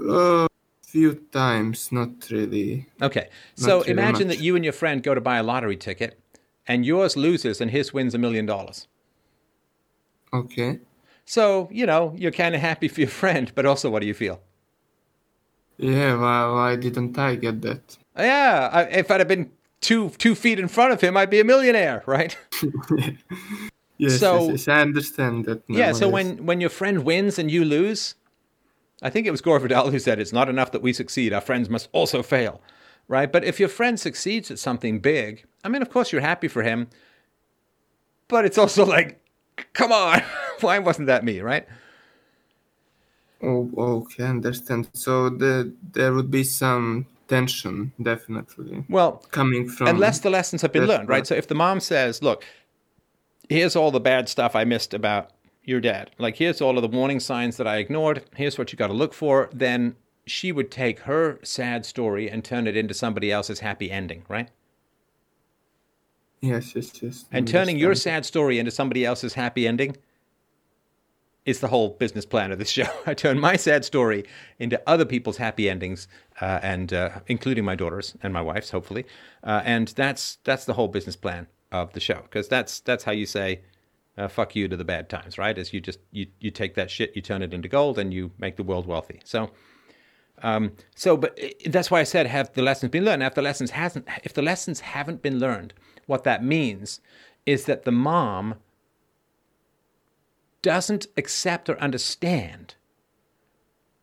[0.00, 0.46] A uh,
[0.82, 2.86] few times, not really.
[3.02, 4.38] Okay, so really imagine much.
[4.38, 6.18] that you and your friend go to buy a lottery ticket,
[6.66, 8.88] and yours loses and his wins a million dollars.
[10.32, 10.80] Okay.
[11.24, 14.14] So you know you're kind of happy for your friend, but also, what do you
[14.14, 14.40] feel?
[15.78, 17.96] Yeah, why, why didn't I get that?
[18.16, 19.50] Yeah, I, if I'd have been
[19.80, 22.36] two two feet in front of him, I'd be a millionaire, right?
[23.98, 25.68] yes, so, yes, yes, I understand that.
[25.68, 26.12] Now, yeah, so yes.
[26.12, 28.14] when when your friend wins and you lose,
[29.02, 31.40] I think it was Gore Vidal who said it's not enough that we succeed; our
[31.40, 32.60] friends must also fail,
[33.08, 33.30] right?
[33.30, 36.62] But if your friend succeeds at something big, I mean, of course, you're happy for
[36.62, 36.88] him,
[38.28, 39.21] but it's also like,
[39.72, 40.22] come on,
[40.60, 41.66] why wasn't that me, right?
[43.42, 44.88] Oh, okay, I understand.
[44.94, 50.72] So the there would be some tension, definitely, Well, coming from unless the lessons have
[50.72, 51.16] been learned, right?
[51.16, 51.26] right.
[51.26, 52.44] So if the mom says, "Look,
[53.48, 55.30] here's all the bad stuff I missed about
[55.64, 56.10] your dad.
[56.18, 58.24] Like here's all of the warning signs that I ignored.
[58.36, 62.44] Here's what you got to look for." Then she would take her sad story and
[62.44, 64.50] turn it into somebody else's happy ending, right?
[66.42, 67.24] Yes, yes, yes.
[67.32, 69.96] And turning your sad story into somebody else's happy ending
[71.46, 72.88] is the whole business plan of this show.
[73.06, 74.24] I turn my sad story
[74.58, 76.08] into other people's happy endings,
[76.40, 79.06] uh, and uh, including my daughter's and my wife's, hopefully.
[79.44, 83.12] Uh, and that's that's the whole business plan of the show, because that's that's how
[83.12, 83.60] you say
[84.18, 85.56] uh, "fuck you" to the bad times, right?
[85.56, 88.32] Is you just you you take that shit, you turn it into gold, and you
[88.38, 89.20] make the world wealthy.
[89.24, 89.50] So.
[90.44, 93.22] Um, so, but i- that's why I said, have the lessons been learned?
[93.22, 95.72] If the lessons hasn't, if the lessons haven't been learned,
[96.12, 97.00] what that means
[97.46, 98.56] is that the mom
[100.60, 102.74] doesn't accept or understand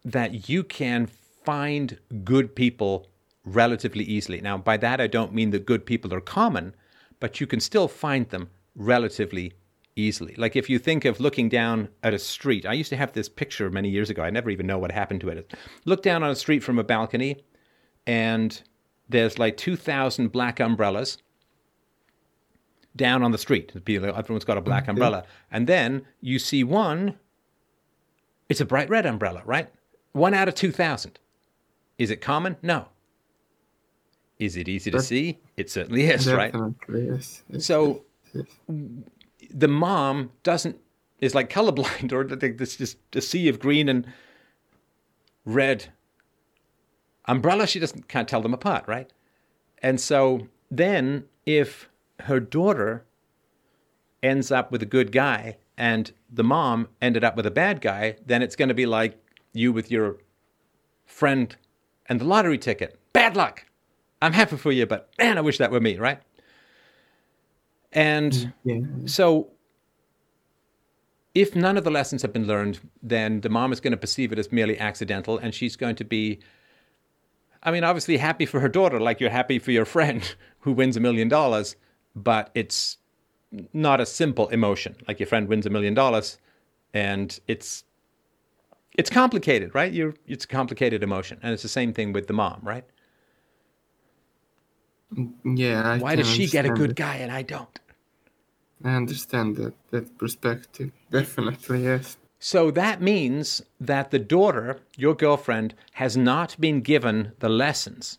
[0.03, 3.07] that you can find good people
[3.45, 4.41] relatively easily.
[4.41, 6.75] Now, by that, I don't mean that good people are common,
[7.19, 9.53] but you can still find them relatively
[9.95, 10.33] easily.
[10.35, 13.29] Like if you think of looking down at a street, I used to have this
[13.29, 14.23] picture many years ago.
[14.23, 15.53] I never even know what happened to it.
[15.85, 17.43] Look down on a street from a balcony,
[18.07, 18.61] and
[19.07, 21.19] there's like 2,000 black umbrellas
[22.95, 23.71] down on the street.
[23.75, 25.23] Everyone's got a black umbrella.
[25.51, 27.17] And then you see one,
[28.49, 29.69] it's a bright red umbrella, right?
[30.11, 31.19] One out of 2,000.
[31.97, 32.57] Is it common?
[32.61, 32.87] No.
[34.39, 35.39] Is it easy to see?
[35.57, 36.51] It certainly is, right?
[36.53, 37.43] Definitely, yes.
[37.49, 38.03] yes, So
[38.33, 38.45] yes.
[39.49, 40.77] the mom doesn't
[41.19, 44.07] is like colorblind or th- this just a sea of green and
[45.45, 45.87] red
[47.25, 49.11] umbrella she doesn't can't tell them apart right
[49.81, 51.89] and so then if
[52.21, 53.05] her daughter
[54.21, 58.15] ends up with a good guy and the mom ended up with a bad guy
[58.25, 59.17] then it's going to be like
[59.53, 60.17] you with your
[61.05, 61.55] friend
[62.07, 62.99] and the lottery ticket.
[63.13, 63.65] Bad luck!
[64.21, 66.19] I'm happy for you but man i wish that were me right?
[67.91, 69.07] And mm, Yeah.
[69.07, 69.49] so,
[71.33, 74.31] if none of the lessons have been learned, then the mom is going to perceive
[74.31, 76.39] it as merely accidental, and she's going to be,
[77.63, 80.97] I mean, obviously happy for her daughter, like you're happy for your friend who wins
[80.97, 81.75] a million dollars,
[82.15, 82.97] but it's
[83.73, 84.95] not a simple emotion.
[85.07, 86.37] Like your friend wins a million dollars,
[86.93, 87.83] and it's
[88.97, 89.93] it's complicated, right?
[89.93, 92.83] You're, it's a complicated emotion, and it's the same thing with the mom, right?
[95.43, 95.83] Yeah.
[95.83, 96.95] I Why does she get a good it.
[96.95, 97.79] guy and I don't?
[98.83, 100.91] I understand that that perspective.
[101.11, 102.17] Definitely, yes.
[102.39, 108.17] So that means that the daughter, your girlfriend, has not been given the lessons,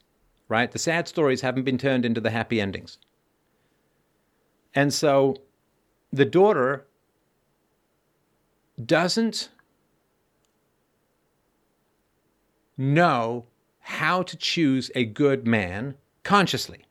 [0.48, 0.70] right?
[0.70, 2.98] The sad stories haven't been turned into the happy endings.
[4.74, 5.36] And so
[6.12, 6.86] the daughter
[8.84, 9.51] doesn't
[12.76, 13.47] know
[13.80, 16.84] how to choose a good man consciously.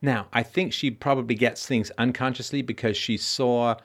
[0.00, 3.76] Now, I think she probably gets things unconsciously because she saw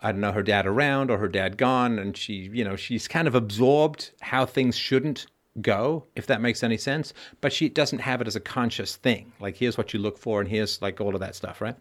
[0.00, 3.08] I don't know, her dad around or her dad gone, and she, you know, she's
[3.08, 5.26] kind of absorbed how things shouldn't
[5.60, 7.12] go, if that makes any sense.
[7.40, 9.32] But she doesn't have it as a conscious thing.
[9.40, 11.76] Like, here's what you look for, and here's like all of that stuff, right?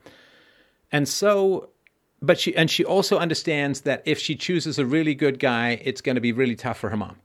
[0.91, 1.69] And so,
[2.21, 6.01] but she, and she also understands that if she chooses a really good guy, it's
[6.01, 7.17] going to be really tough for her mom.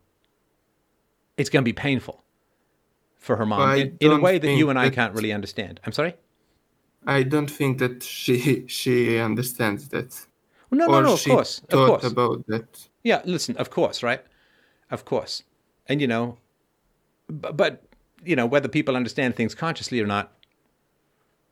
[1.36, 2.22] It's going to be painful
[3.18, 5.80] for her mom in, in a way that you and I can't really understand.
[5.84, 6.14] I'm sorry?
[7.06, 10.26] I don't think that she she understands that.
[10.70, 11.60] Well, no, no, or no, of she course.
[11.70, 12.04] Of course.
[12.04, 12.88] about that.
[13.02, 14.22] Yeah, listen, of course, right?
[14.90, 15.42] Of course.
[15.90, 16.38] And, you know,
[17.28, 17.82] but, but,
[18.24, 20.32] you know, whether people understand things consciously or not,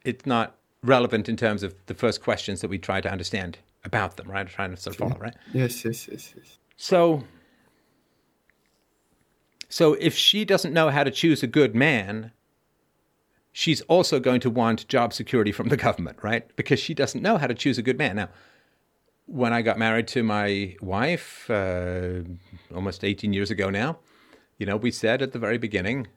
[0.04, 4.16] it's not relevant in terms of the first questions that we try to understand about
[4.16, 4.46] them, right?
[4.46, 5.34] Trying to sort of follow, right?
[5.52, 6.58] Yes, yes, yes, yes.
[6.76, 7.24] So,
[9.68, 12.30] so if she doesn't know how to choose a good man,
[13.50, 16.54] she's also going to want job security from the government, right?
[16.54, 18.14] Because she doesn't know how to choose a good man.
[18.14, 18.28] Now,
[19.26, 22.20] when I got married to my wife uh,
[22.72, 23.98] almost 18 years ago now,
[24.58, 26.08] you know, we said at the very beginning,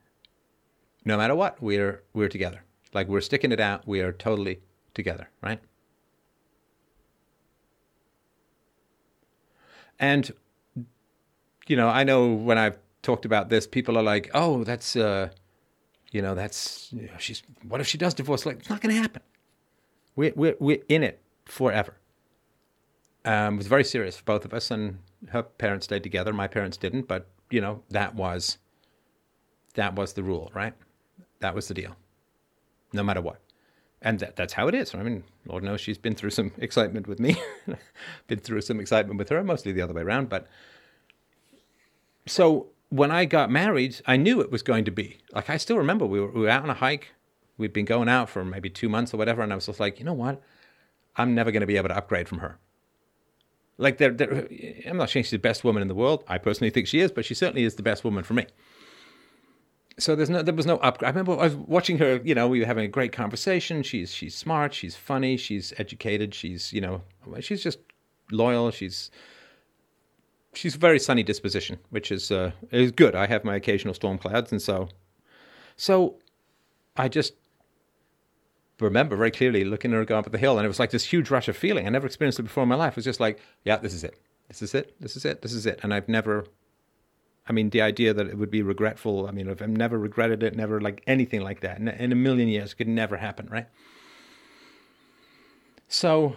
[1.06, 2.64] no matter what, we're we're together.
[2.94, 3.88] Like we're sticking it out.
[3.88, 4.60] We are totally
[4.94, 5.60] together, right?
[10.00, 10.32] And
[11.68, 15.30] you know, I know when I've talked about this, people are like, "Oh, that's uh,
[16.12, 17.44] you know, that's you know, she's.
[17.68, 18.46] What if she does divorce?
[18.46, 19.22] Like, it's not going to happen.
[20.16, 21.96] We're we're we're in it forever."
[23.24, 24.98] Um, it was very serious for both of us, and
[25.30, 26.34] her parents stayed together.
[26.34, 28.58] My parents didn't, but you know, that was
[29.76, 30.74] that was the rule, right?
[31.40, 31.96] That was the deal,
[32.94, 33.40] no matter what.
[34.02, 34.96] And that, that's how it is.
[34.96, 37.36] I mean, Lord knows she's been through some excitement with me,
[38.28, 40.30] been through some excitement with her, mostly the other way around.
[40.30, 40.48] But
[42.26, 45.78] so when I got married, I knew it was going to be like I still
[45.78, 47.14] remember we were, we were out on a hike.
[47.58, 50.00] We'd been going out for maybe two months or whatever, and I was just like,
[50.00, 50.42] you know what?
[51.16, 52.58] I'm never going to be able to upgrade from her.
[53.82, 54.48] Like, they're, they're,
[54.86, 56.24] I'm not saying she's the best woman in the world.
[56.28, 58.46] I personally think she is, but she certainly is the best woman for me.
[59.98, 61.08] So there's no, there was no upgrade.
[61.08, 62.22] I remember I was watching her.
[62.24, 63.84] You know, we were having a great conversation.
[63.84, 64.74] She's she's smart.
[64.74, 65.38] She's funny.
[65.38, 66.34] She's educated.
[66.34, 67.02] She's you know,
[67.40, 67.80] she's just
[68.32, 68.72] loyal.
[68.72, 69.12] She's
[70.54, 73.16] she's a very sunny disposition, which is uh, is good.
[73.16, 74.90] I have my occasional storm clouds, and so
[75.76, 76.16] so
[76.96, 77.34] I just
[78.82, 81.06] remember very clearly looking at her go up the hill, and it was like this
[81.06, 81.86] huge rush of feeling.
[81.86, 82.94] I never experienced it before in my life.
[82.94, 84.20] It was just like, yeah, this is it.
[84.48, 84.96] This is it.
[85.00, 85.42] This is it.
[85.42, 85.80] This is it.
[85.84, 86.46] And I've never.
[87.48, 89.28] I mean, the idea that it would be regretful.
[89.28, 90.56] I mean, I've never regretted it.
[90.56, 91.80] Never like anything like that.
[91.80, 93.68] In a million years, it could never happen, right?
[95.88, 96.36] So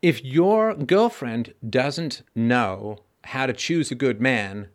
[0.00, 4.68] if your girlfriend doesn't know how to choose a good man,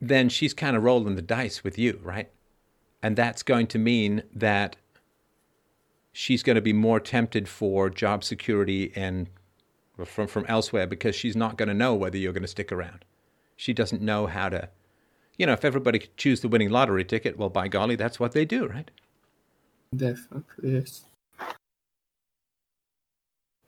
[0.00, 2.30] then she's kind of rolling the dice with you, right?
[3.02, 4.76] And that's going to mean that
[6.12, 9.28] she's going to be more tempted for job security and
[10.04, 13.04] from from elsewhere because she's not going to know whether you're going to stick around.
[13.56, 14.68] She doesn't know how to
[15.38, 18.32] you know, if everybody could choose the winning lottery ticket, well by golly, that's what
[18.32, 18.90] they do, right?
[19.94, 21.04] Definitely, yes.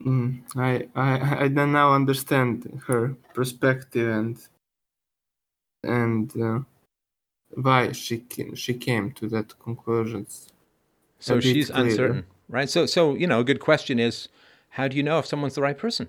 [0.03, 4.39] Mm, I, I I now understand her perspective and
[5.83, 6.61] and uh,
[7.57, 8.25] why she
[8.55, 10.27] she came to that conclusion.
[11.19, 11.85] So she's clear.
[11.85, 12.69] uncertain, right?
[12.69, 14.29] So so you know, a good question is,
[14.71, 16.09] how do you know if someone's the right person?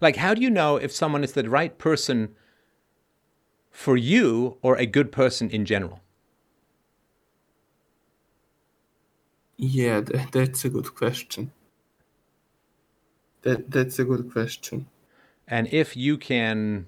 [0.00, 2.34] Like, how do you know if someone is the right person
[3.70, 6.00] for you or a good person in general?
[9.56, 11.52] Yeah, that's a good question.
[13.42, 14.86] That that's a good question.
[15.46, 16.86] And if you can,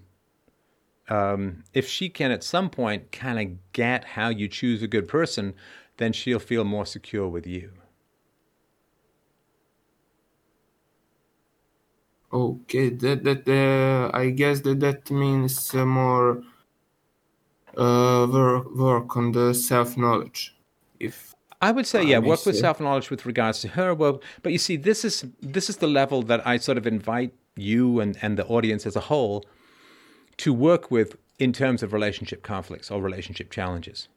[1.09, 5.09] um, if she can at some point kind of get how you choose a good
[5.09, 5.55] person,
[5.99, 7.71] then she'll feel more secure with you.
[12.33, 16.43] Okay, that that uh, I guess that that means uh, more
[17.77, 20.57] uh, work work on the self knowledge.
[20.99, 23.95] If I would say, yeah, work with self knowledge with regards to her.
[23.95, 27.33] Well, but you see, this is this is the level that I sort of invite
[27.55, 29.45] you and, and the audience as a whole
[30.39, 34.09] to work with in terms of relationship conflicts or relationship challenges.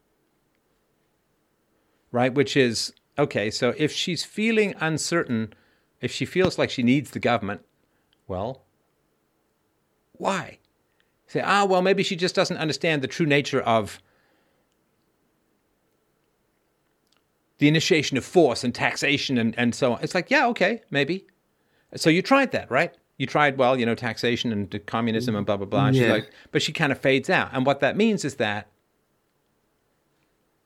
[2.12, 2.34] Right?
[2.34, 5.54] Which is okay, so if she's feeling uncertain,
[6.02, 7.62] if she feels like she needs the government,
[8.28, 8.64] well,
[10.14, 10.60] why?
[11.28, 14.02] Say, ah, well, maybe she just doesn't understand the true nature of
[17.60, 20.00] the initiation of force and taxation and, and so on.
[20.02, 21.28] It's like, yeah, okay, maybe.
[21.96, 22.96] So you tried that, right?
[23.20, 25.88] You tried, well, you know, taxation and communism and blah, blah, blah.
[25.88, 26.02] And yeah.
[26.02, 27.50] she's like, but she kind of fades out.
[27.54, 28.68] And what that means is that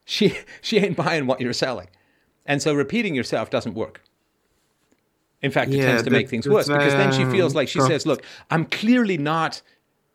[0.06, 1.88] she, she ain't buying what you're selling.
[2.46, 4.02] And so repeating yourself doesn't work.
[5.42, 7.58] In fact, it yeah, tends to that, make things worse because then she feels um,
[7.58, 9.62] like she says, look, I'm clearly not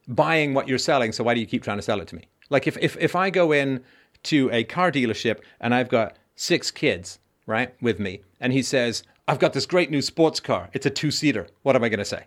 [0.07, 2.29] buying what you're selling, so why do you keep trying to sell it to me?
[2.49, 3.85] Like if, if, if I go in
[4.25, 8.23] to a car dealership and I've got six kids, right, with me.
[8.41, 10.71] And he says, I've got this great new sports car.
[10.73, 11.49] It's a two seater.
[11.63, 12.25] What am I going to say?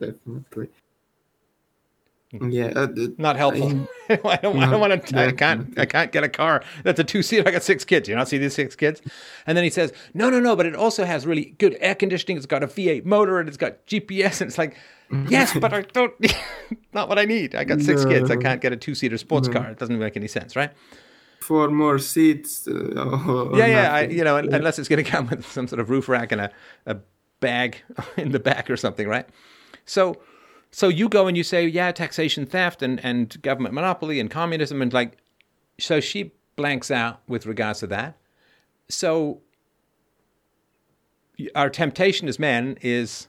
[0.00, 0.68] Definitely.
[2.40, 2.88] Yeah, uh,
[3.18, 3.86] not helpful.
[4.08, 5.18] I, I don't, no, I don't want to.
[5.18, 5.78] I can't.
[5.78, 7.46] I can't get a car that's a two seater.
[7.46, 8.08] I got six kids.
[8.08, 9.02] You not see these six kids?
[9.46, 10.56] And then he says, "No, no, no.
[10.56, 12.38] But it also has really good air conditioning.
[12.38, 14.40] It's got a V8 motor and it's got GPS.
[14.40, 14.78] And it's like,
[15.28, 16.14] yes, but I don't.
[16.94, 17.54] not what I need.
[17.54, 18.30] I got six kids.
[18.30, 19.68] I can't get a two seater sports car.
[19.68, 20.72] It doesn't make any sense, right?
[21.42, 22.66] Four more seats.
[22.66, 23.94] Uh, yeah, yeah.
[23.94, 26.40] I, you know, unless it's going to come with some sort of roof rack and
[26.40, 26.50] a,
[26.86, 26.96] a
[27.40, 27.82] bag
[28.16, 29.28] in the back or something, right?
[29.84, 30.20] So,
[30.70, 34.80] so you go and you say, yeah, taxation, theft, and and government monopoly and communism,
[34.80, 35.18] and like,
[35.78, 38.16] so she blanks out with regards to that.
[38.88, 39.40] So,
[41.54, 43.28] our temptation as men is,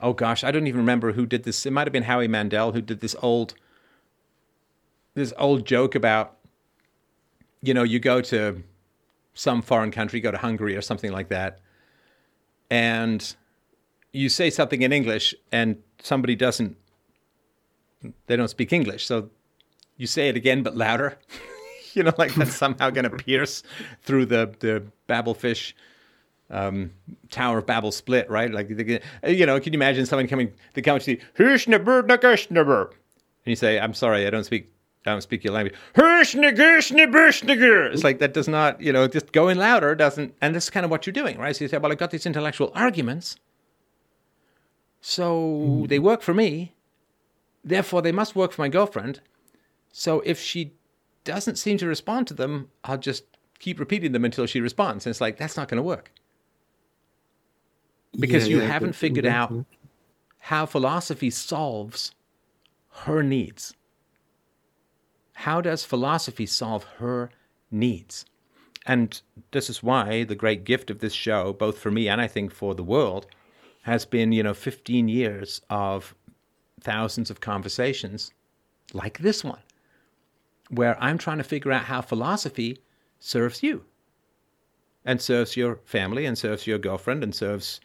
[0.00, 1.64] oh gosh, I don't even remember who did this.
[1.64, 3.54] It might have been Howie Mandel who did this old,
[5.14, 6.36] this old joke about
[7.62, 8.62] you know, you go to
[9.34, 11.60] some foreign country, go to Hungary or something like that,
[12.70, 13.34] and
[14.12, 16.76] you say something in English and somebody doesn't,
[18.26, 19.06] they don't speak English.
[19.06, 19.30] So
[19.96, 21.18] you say it again, but louder.
[21.94, 23.62] you know, like that's somehow going to pierce
[24.02, 25.74] through the, the Babel fish
[26.50, 26.90] um,
[27.30, 28.52] Tower of Babel split, right?
[28.52, 31.20] Like, you know, can you imagine someone coming, they come to you,
[33.44, 34.71] and you say, I'm sorry, I don't speak
[35.04, 35.74] I don't speak your language.
[37.92, 40.84] It's like that does not, you know, just going louder doesn't, and this is kind
[40.84, 41.56] of what you're doing, right?
[41.56, 43.36] So you say, well, I got these intellectual arguments,
[45.00, 45.88] so mm.
[45.88, 46.72] they work for me,
[47.64, 49.20] therefore they must work for my girlfriend.
[49.90, 50.72] So if she
[51.24, 53.24] doesn't seem to respond to them, I'll just
[53.58, 55.04] keep repeating them until she responds.
[55.04, 56.12] And it's like, that's not going to work.
[58.18, 59.64] Because yeah, you yeah, haven't figured out
[60.38, 62.12] how philosophy solves
[62.90, 63.74] her needs.
[65.32, 67.30] How does philosophy solve her
[67.70, 68.24] needs?
[68.86, 69.20] And
[69.52, 72.52] this is why the great gift of this show, both for me and I think
[72.52, 73.26] for the world,
[73.82, 76.14] has been, you know, 15 years of
[76.80, 78.32] thousands of conversations
[78.92, 79.60] like this one,
[80.70, 82.78] where I'm trying to figure out how philosophy
[83.18, 83.84] serves you
[85.04, 87.80] and serves your family and serves your girlfriend and serves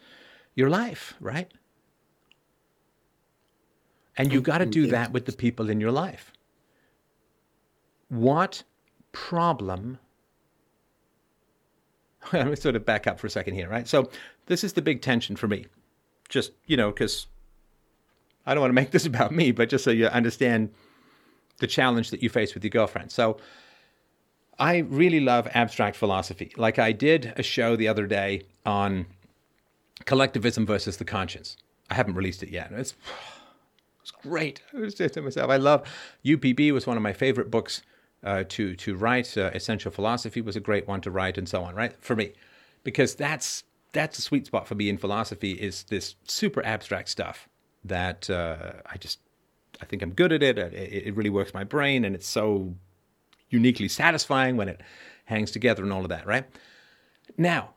[0.54, 1.52] your life, right?
[4.16, 6.32] And you've got to do that with the people in your life.
[8.08, 8.62] What
[9.12, 9.98] problem?
[12.32, 13.86] Let me sort of back up for a second here, right?
[13.86, 14.10] So,
[14.46, 15.66] this is the big tension for me.
[16.28, 17.26] Just, you know, because
[18.46, 20.70] I don't want to make this about me, but just so you understand
[21.58, 23.12] the challenge that you face with your girlfriend.
[23.12, 23.38] So,
[24.58, 26.52] I really love abstract philosophy.
[26.56, 29.06] Like, I did a show the other day on
[30.04, 31.56] collectivism versus the conscience.
[31.90, 32.70] I haven't released it yet.
[32.72, 32.94] It's
[34.02, 34.62] it's great.
[34.74, 35.84] I was just to myself, I love
[36.24, 37.82] UPB was one of my favorite books
[38.24, 39.36] uh, to to write.
[39.36, 41.74] Uh, Essential Philosophy was a great one to write, and so on.
[41.74, 42.32] Right for me,
[42.84, 45.52] because that's that's a sweet spot for me in philosophy.
[45.52, 47.48] Is this super abstract stuff
[47.84, 49.20] that uh, I just
[49.80, 50.58] I think I'm good at it.
[50.58, 51.06] it.
[51.06, 52.74] It really works my brain, and it's so
[53.50, 54.80] uniquely satisfying when it
[55.24, 56.26] hangs together and all of that.
[56.26, 56.44] Right
[57.36, 57.74] now,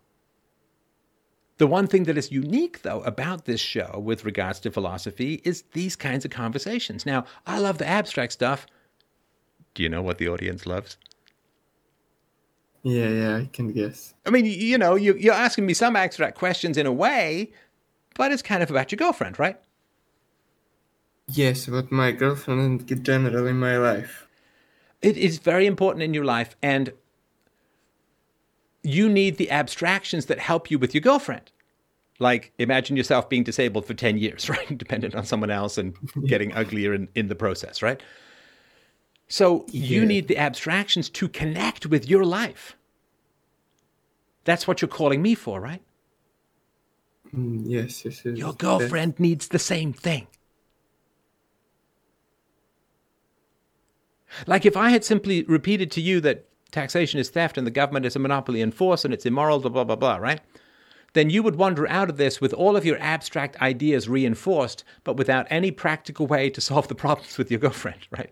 [1.58, 5.64] the one thing that is unique, though, about this show with regards to philosophy is
[5.74, 7.06] these kinds of conversations.
[7.06, 8.66] Now, I love the abstract stuff.
[9.74, 10.98] Do you know what the audience loves?
[12.84, 14.14] Yeah, yeah, I can guess.
[14.26, 17.52] I mean, you know, you, you're asking me some abstract questions in a way,
[18.16, 19.60] but it's kind of about your girlfriend, right?
[21.28, 24.28] Yes, about my girlfriend and generally my life.
[25.02, 26.92] It is very important in your life, and
[28.84, 31.52] you need the abstractions that help you with your girlfriend.
[32.20, 34.78] Like, imagine yourself being disabled for 10 years, right?
[34.78, 35.96] Dependent on someone else and
[36.26, 38.02] getting uglier in, in the process, right?
[39.32, 42.76] So you need the abstractions to connect with your life.
[44.44, 45.82] That's what you're calling me for, right?
[47.34, 48.38] Mm, yes, yes, yes.
[48.38, 49.20] Your girlfriend yes.
[49.22, 50.28] needs the same thing.
[54.48, 58.06] Like if I had simply repeated to you that taxation is theft and the government
[58.06, 60.42] is a monopoly in force and it's immoral, blah, blah, blah, blah, right?
[61.14, 65.16] Then you would wander out of this with all of your abstract ideas reinforced, but
[65.16, 68.30] without any practical way to solve the problems with your girlfriend, right?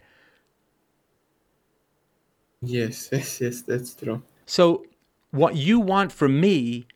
[2.61, 4.21] Yes, yes, yes, that's true.
[4.45, 4.85] So,
[5.31, 6.87] what you want from me,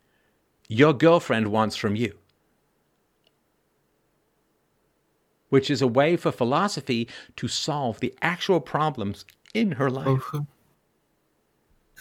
[0.68, 2.18] your girlfriend wants from you.
[5.50, 9.24] Which is a way for philosophy to solve the actual problems
[9.54, 10.32] in her life.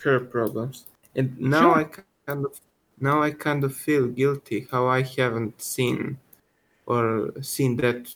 [0.03, 0.87] Her problems.
[1.15, 1.75] And now sure.
[1.75, 1.85] I
[2.27, 2.61] kind of
[2.99, 6.19] now I kind of feel guilty how I haven't seen
[6.87, 8.15] or seen that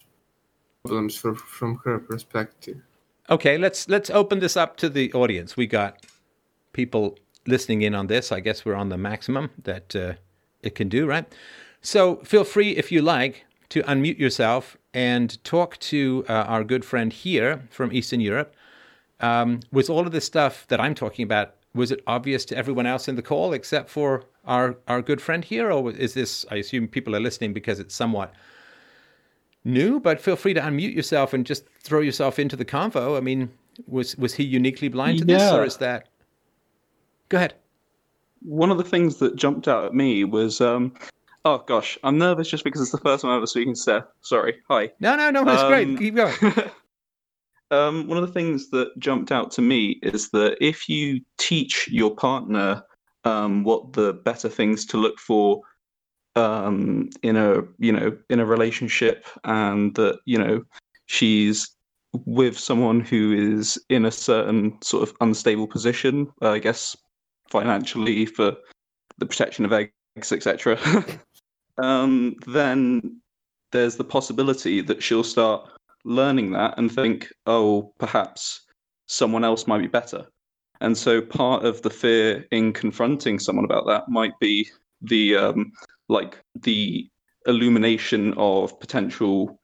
[0.83, 2.81] problems for, from her perspective.
[3.29, 5.57] Okay, let's let's open this up to the audience.
[5.57, 6.07] We got
[6.73, 8.31] people listening in on this.
[8.31, 10.13] I guess we're on the maximum that uh,
[10.63, 11.27] it can do, right?
[11.81, 16.85] So feel free, if you like, to unmute yourself and talk to uh, our good
[16.85, 18.55] friend here from Eastern Europe.
[19.19, 22.87] Um, with all of this stuff that I'm talking about was it obvious to everyone
[22.87, 26.47] else in the call except for our our good friend here, or is this?
[26.51, 28.33] I assume people are listening because it's somewhat
[29.67, 30.01] new.
[30.01, 33.17] But feel free to unmute yourself and just throw yourself into the convo.
[33.17, 33.51] I mean,
[33.87, 35.39] was was he uniquely blind to yeah.
[35.39, 36.09] this, or is that?
[37.29, 37.55] Go ahead.
[38.43, 40.95] One of the things that jumped out at me was, um,
[41.45, 44.07] oh gosh, I'm nervous just because it's the first time I'm ever speaking to Stef.
[44.21, 44.57] Sorry.
[44.71, 44.93] Hi.
[45.01, 45.99] No, no, no, it's um, great.
[45.99, 46.35] Keep going.
[47.71, 51.89] Um, one of the things that jumped out to me is that if you teach
[51.91, 52.83] your partner
[53.25, 55.63] um, what the better things to look for
[56.37, 60.65] um, in a you know in a relationship, and that you know
[61.07, 61.77] she's
[62.25, 66.97] with someone who is in a certain sort of unstable position, uh, I guess
[67.51, 68.57] financially for
[69.19, 69.93] the protection of eggs,
[70.33, 70.79] etc.
[71.79, 73.21] um, then
[73.73, 75.69] there's the possibility that she'll start
[76.05, 78.63] learning that and think, oh, perhaps
[79.07, 80.27] someone else might be better.
[80.81, 84.69] And so part of the fear in confronting someone about that might be
[85.03, 85.73] the um,
[86.09, 87.09] like the
[87.47, 89.61] illumination of potential,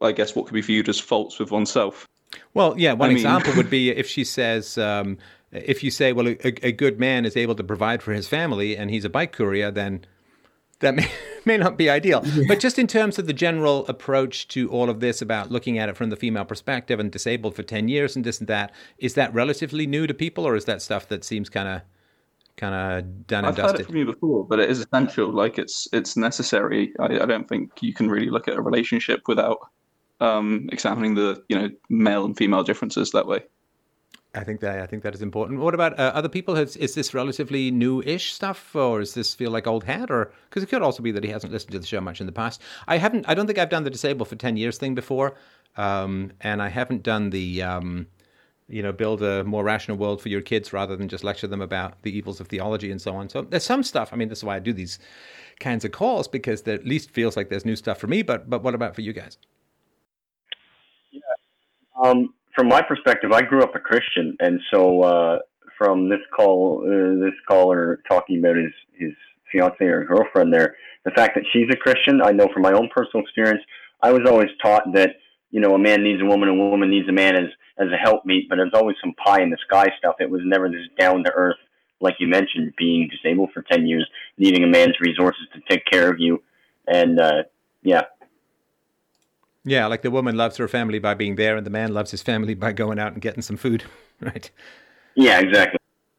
[0.00, 2.06] I guess, what could be viewed as faults with oneself.
[2.54, 2.92] Well, yeah.
[2.92, 5.18] One I mean- example would be if she says, um,
[5.52, 8.76] if you say, well, a, a good man is able to provide for his family
[8.76, 10.04] and he's a bike courier, then
[10.80, 11.10] that may,
[11.44, 12.24] may not be ideal.
[12.48, 15.88] But just in terms of the general approach to all of this about looking at
[15.88, 19.14] it from the female perspective and disabled for 10 years and this and that, is
[19.14, 21.82] that relatively new to people or is that stuff that seems kind of
[22.56, 25.30] kind of done and I've heard it from you before, but it is essential.
[25.32, 26.92] Like it's it's necessary.
[26.98, 29.58] I, I don't think you can really look at a relationship without
[30.20, 33.40] um, examining the you know male and female differences that way.
[34.34, 35.60] I think that I think that is important.
[35.60, 36.54] What about uh, other people?
[36.56, 40.10] Has, is this relatively new-ish stuff, or does this feel like old hat?
[40.10, 42.26] Or because it could also be that he hasn't listened to the show much in
[42.26, 42.60] the past.
[42.86, 43.26] I haven't.
[43.28, 45.36] I don't think I've done the disabled for ten years thing before,
[45.76, 48.06] um, and I haven't done the um,
[48.68, 51.62] you know build a more rational world for your kids rather than just lecture them
[51.62, 53.28] about the evils of theology and so on.
[53.28, 54.10] So there's some stuff.
[54.12, 54.98] I mean, this is why I do these
[55.60, 58.22] kinds of calls because there at least feels like there's new stuff for me.
[58.22, 59.38] But but what about for you guys?
[62.02, 65.38] Um, from my perspective, I grew up a Christian, and so uh,
[65.78, 69.12] from this call, uh, this caller talking about his his
[69.52, 72.88] fiance or girlfriend there, the fact that she's a Christian, I know from my own
[72.94, 73.62] personal experience,
[74.02, 75.16] I was always taught that
[75.50, 77.96] you know a man needs a woman, a woman needs a man as as a
[77.96, 80.16] helpmeet, but there's always some pie in the sky stuff.
[80.20, 81.56] It was never this down to earth,
[82.00, 84.06] like you mentioned, being disabled for ten years,
[84.38, 86.42] needing a man's resources to take care of you,
[86.86, 87.42] and uh,
[87.82, 88.02] yeah,
[89.64, 92.22] Yeah, like the woman loves her family by being there, and the man loves his
[92.22, 93.84] family by going out and getting some food,
[94.20, 94.50] right?
[95.14, 95.78] yeah, exactly.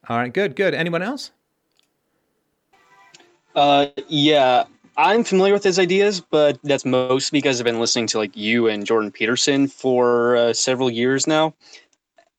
[0.09, 0.73] All right, good, good.
[0.73, 1.31] Anyone else?
[3.55, 4.65] Uh, yeah,
[4.97, 8.67] I'm familiar with his ideas, but that's mostly because I've been listening to like you
[8.67, 11.53] and Jordan Peterson for uh, several years now.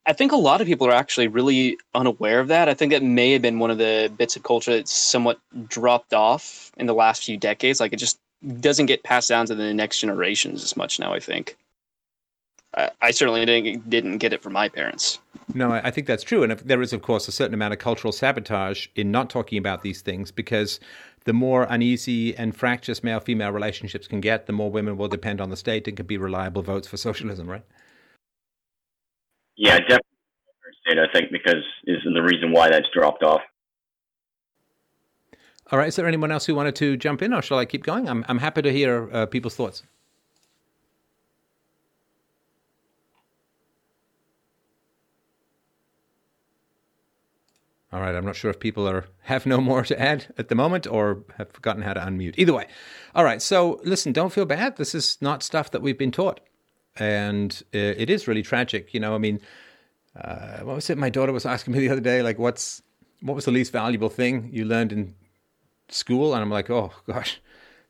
[0.07, 2.69] I think a lot of people are actually really unaware of that.
[2.69, 6.15] I think that may have been one of the bits of culture that's somewhat dropped
[6.15, 7.79] off in the last few decades.
[7.79, 8.19] Like it just
[8.61, 11.13] doesn't get passed down to the next generations as much now.
[11.13, 11.57] I think.
[12.75, 15.21] I, I certainly didn't didn't get it from my parents.
[15.55, 16.43] No, I think that's true.
[16.43, 19.57] And if, there is, of course, a certain amount of cultural sabotage in not talking
[19.57, 20.79] about these things because
[21.25, 25.41] the more uneasy and fractious male female relationships can get, the more women will depend
[25.41, 27.65] on the state and can be reliable votes for socialism, right?
[29.57, 30.03] Yeah, definitely.
[30.87, 33.41] State, I think, because is the reason why that's dropped off.
[35.71, 37.83] All right, is there anyone else who wanted to jump in or shall I keep
[37.83, 38.09] going?
[38.09, 39.83] I'm, I'm happy to hear uh, people's thoughts.
[47.91, 50.55] All right, I'm not sure if people are have no more to add at the
[50.55, 52.35] moment or have forgotten how to unmute.
[52.37, 52.67] Either way.
[53.15, 54.77] All right, so listen, don't feel bad.
[54.77, 56.41] This is not stuff that we've been taught.
[56.97, 58.93] And uh, it is really tragic.
[58.93, 59.41] You know, I mean,
[60.17, 60.99] uh, what was it?
[60.99, 62.83] My daughter was asking me the other day, like, what's
[63.21, 65.15] what was the least valuable thing you learned in
[65.89, 66.35] school?
[66.35, 67.41] And I'm like, oh gosh,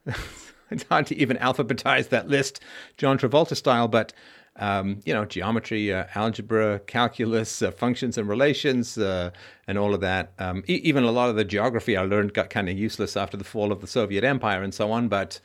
[0.70, 2.60] it's hard to even alphabetize that list,
[2.96, 3.88] John Travolta style.
[3.88, 4.12] But
[4.58, 9.30] um, you know, geometry, uh, algebra, calculus, uh, functions and relations, uh,
[9.66, 10.32] and all of that.
[10.38, 13.36] Um, e- even a lot of the geography I learned got kind of useless after
[13.36, 15.08] the fall of the Soviet Empire and so on.
[15.08, 15.40] But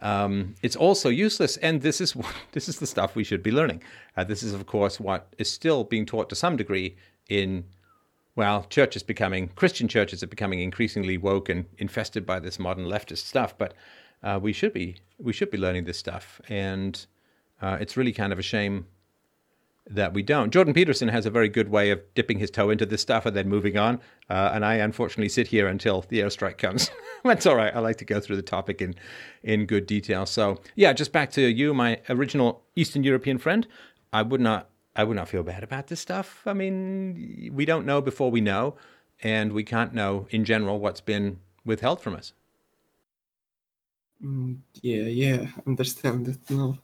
[0.00, 3.52] um, it's also useless, and this is what, this is the stuff we should be
[3.52, 3.82] learning.
[4.16, 6.96] Uh, this is, of course, what is still being taught to some degree
[7.28, 7.64] in
[8.36, 13.24] well, churches becoming Christian churches are becoming increasingly woke and infested by this modern leftist
[13.24, 13.56] stuff.
[13.56, 13.72] But
[14.22, 17.06] uh, we should be we should be learning this stuff, and
[17.60, 18.86] uh, it's really kind of a shame
[19.88, 20.52] that we don't.
[20.52, 23.36] Jordan Peterson has a very good way of dipping his toe into this stuff and
[23.36, 24.00] then moving on.
[24.28, 26.90] Uh, and I unfortunately sit here until the airstrike comes.
[27.24, 27.74] That's all right.
[27.74, 28.94] I like to go through the topic in
[29.42, 30.26] in good detail.
[30.26, 33.66] So yeah, just back to you, my original Eastern European friend.
[34.12, 36.42] I would not I would not feel bad about this stuff.
[36.46, 38.76] I mean, we don't know before we know,
[39.22, 42.32] and we can't know in general what's been withheld from us.
[44.24, 46.78] Mm, yeah, yeah, understand it now.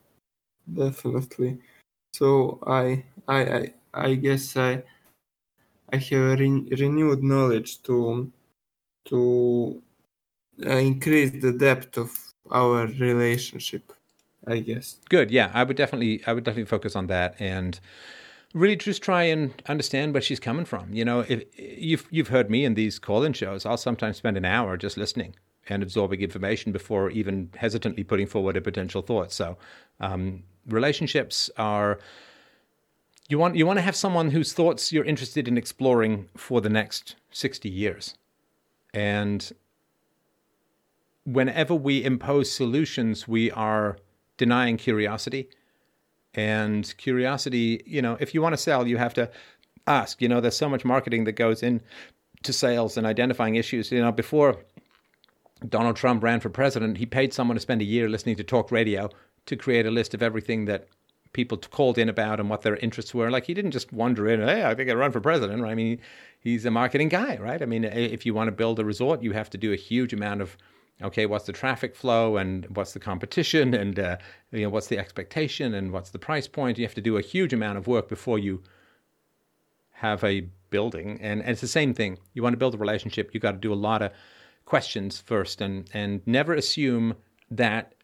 [0.67, 1.59] Definitely.
[2.13, 4.83] So I, I, I, I guess I,
[5.93, 8.31] I have re- renewed knowledge to,
[9.07, 9.83] to
[10.67, 12.13] uh, increase the depth of
[12.51, 13.93] our relationship.
[14.47, 14.97] I guess.
[15.09, 15.31] Good.
[15.31, 17.79] Yeah, I would definitely, I would definitely focus on that and
[18.55, 20.93] really just try and understand where she's coming from.
[20.93, 24.45] You know, if you've you've heard me in these call-in shows, I'll sometimes spend an
[24.45, 25.37] hour just listening
[25.69, 29.33] and absorbing information before even hesitantly putting forward a potential thought.
[29.33, 29.57] So,
[30.01, 31.99] um, relationships are.
[33.29, 36.69] You want you want to have someone whose thoughts you're interested in exploring for the
[36.69, 38.15] next sixty years,
[38.93, 39.51] and
[41.25, 43.97] whenever we impose solutions, we are
[44.37, 45.49] denying curiosity.
[46.35, 49.31] And curiosity, you know, if you want to sell, you have to
[49.87, 50.23] ask.
[50.23, 51.81] You know, there's so much marketing that goes in
[52.43, 53.93] to sales and identifying issues.
[53.93, 54.59] You know, before
[55.69, 58.73] Donald Trump ran for president, he paid someone to spend a year listening to talk
[58.73, 59.11] radio
[59.47, 60.89] to create a list of everything that
[61.33, 63.31] people called in about and what their interests were.
[63.31, 65.63] Like he didn't just wander in, hey, I think I run for president.
[65.63, 65.73] Right?
[65.73, 66.01] I mean,
[66.41, 67.63] he's a marketing guy, right?
[67.63, 70.13] I mean, if you want to build a resort, you have to do a huge
[70.13, 70.57] amount of
[71.01, 74.17] okay, what's the traffic flow and what's the competition and uh,
[74.53, 76.79] you know what's the expectation and what's the price point.
[76.79, 78.63] You have to do a huge amount of work before you
[79.93, 82.19] have a building, and, and it's the same thing.
[82.35, 84.13] You want to build a relationship, you got to do a lot of
[84.65, 87.15] questions first, and and never assume
[87.51, 87.95] that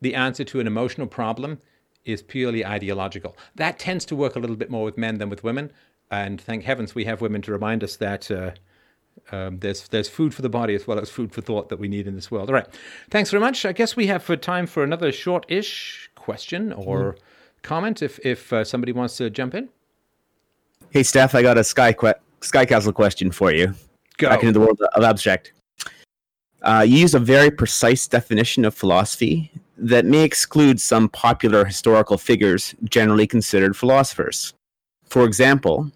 [0.00, 1.58] the answer to an emotional problem
[2.04, 3.36] is purely ideological.
[3.56, 5.70] That tends to work a little bit more with men than with women,
[6.10, 8.30] and thank heavens we have women to remind us that.
[8.30, 8.52] Uh,
[9.32, 11.88] um, there's there's food for the body as well as food for thought that we
[11.88, 12.48] need in this world.
[12.48, 12.66] All right,
[13.10, 13.66] thanks very much.
[13.66, 17.18] I guess we have time for another short-ish question or mm.
[17.62, 19.68] comment if if uh, somebody wants to jump in.
[20.90, 23.74] Hey, Stef, I got a sky que- sky castle question for you.
[24.16, 24.28] Go.
[24.28, 25.52] Back into the world of abstract.
[26.62, 29.50] Uh, you use a very precise definition of philosophy
[29.80, 34.52] that may exclude some popular historical figures generally considered philosophers.
[35.04, 35.90] For example,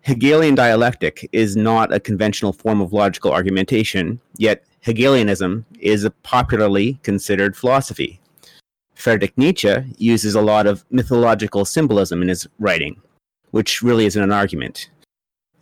[0.00, 6.98] Hegelian dialectic is not a conventional form of logical argumentation, yet Hegelianism is a popularly
[7.02, 8.18] considered philosophy.
[8.94, 13.00] Friedrich Nietzsche uses a lot of mythological symbolism in his writing,
[13.50, 14.88] which really isn't an argument.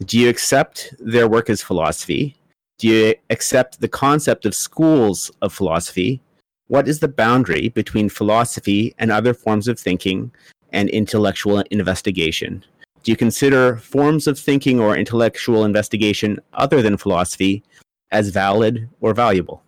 [0.05, 2.37] Do you accept their work as philosophy?
[2.79, 6.21] Do you accept the concept of schools of philosophy?
[6.69, 10.31] What is the boundary between philosophy and other forms of thinking
[10.71, 12.63] and intellectual investigation?
[13.03, 17.63] Do you consider forms of thinking or intellectual investigation other than philosophy
[18.11, 19.63] as valid or valuable?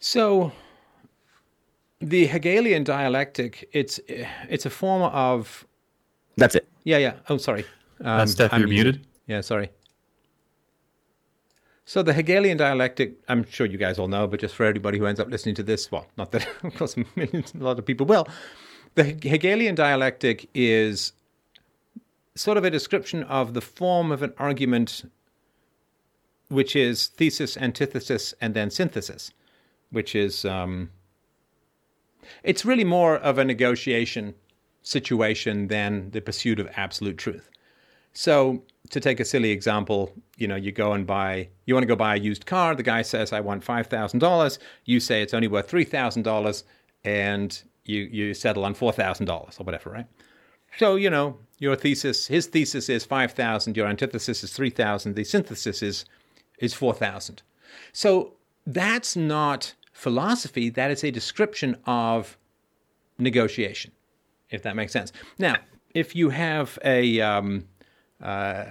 [0.00, 0.50] So,
[2.00, 4.00] the Hegelian dialectic it's
[4.48, 5.64] it's a form of.
[6.36, 6.68] That's it.
[6.82, 7.14] Yeah, yeah.
[7.28, 7.64] Oh, sorry.
[8.00, 8.50] Um, That's Stef.
[8.58, 8.96] You're muted.
[8.96, 9.06] muted.
[9.28, 9.70] Yeah, sorry.
[11.88, 15.06] So the Hegelian dialectic, I'm sure you guys all know, but just for everybody who
[15.06, 18.26] ends up listening to this, well, not that of course a lot of people will,
[18.96, 21.12] the Hegelian dialectic is
[22.34, 25.08] sort of a description of the form of an argument
[26.48, 29.30] which is thesis, antithesis, and then synthesis,
[29.90, 30.90] which is um,
[32.42, 34.34] it's really more of a negotiation
[34.82, 37.48] situation than the pursuit of absolute truth.
[38.12, 41.88] So to take a silly example, you know, you go and buy, you want to
[41.88, 42.74] go buy a used car.
[42.74, 44.58] The guy says, I want $5,000.
[44.84, 46.62] You say it's only worth $3,000.
[47.04, 50.06] And you you settle on four thousand dollars or whatever, right?
[50.78, 55.14] So you know your thesis, his thesis is five thousand, your antithesis is three thousand,
[55.14, 56.04] the synthesis is
[56.58, 57.42] is four thousand.
[57.92, 58.34] So
[58.66, 60.68] that's not philosophy.
[60.68, 62.36] That is a description of
[63.18, 63.92] negotiation,
[64.50, 65.12] if that makes sense.
[65.38, 65.56] Now,
[65.94, 67.66] if you have a um,
[68.22, 68.64] uh,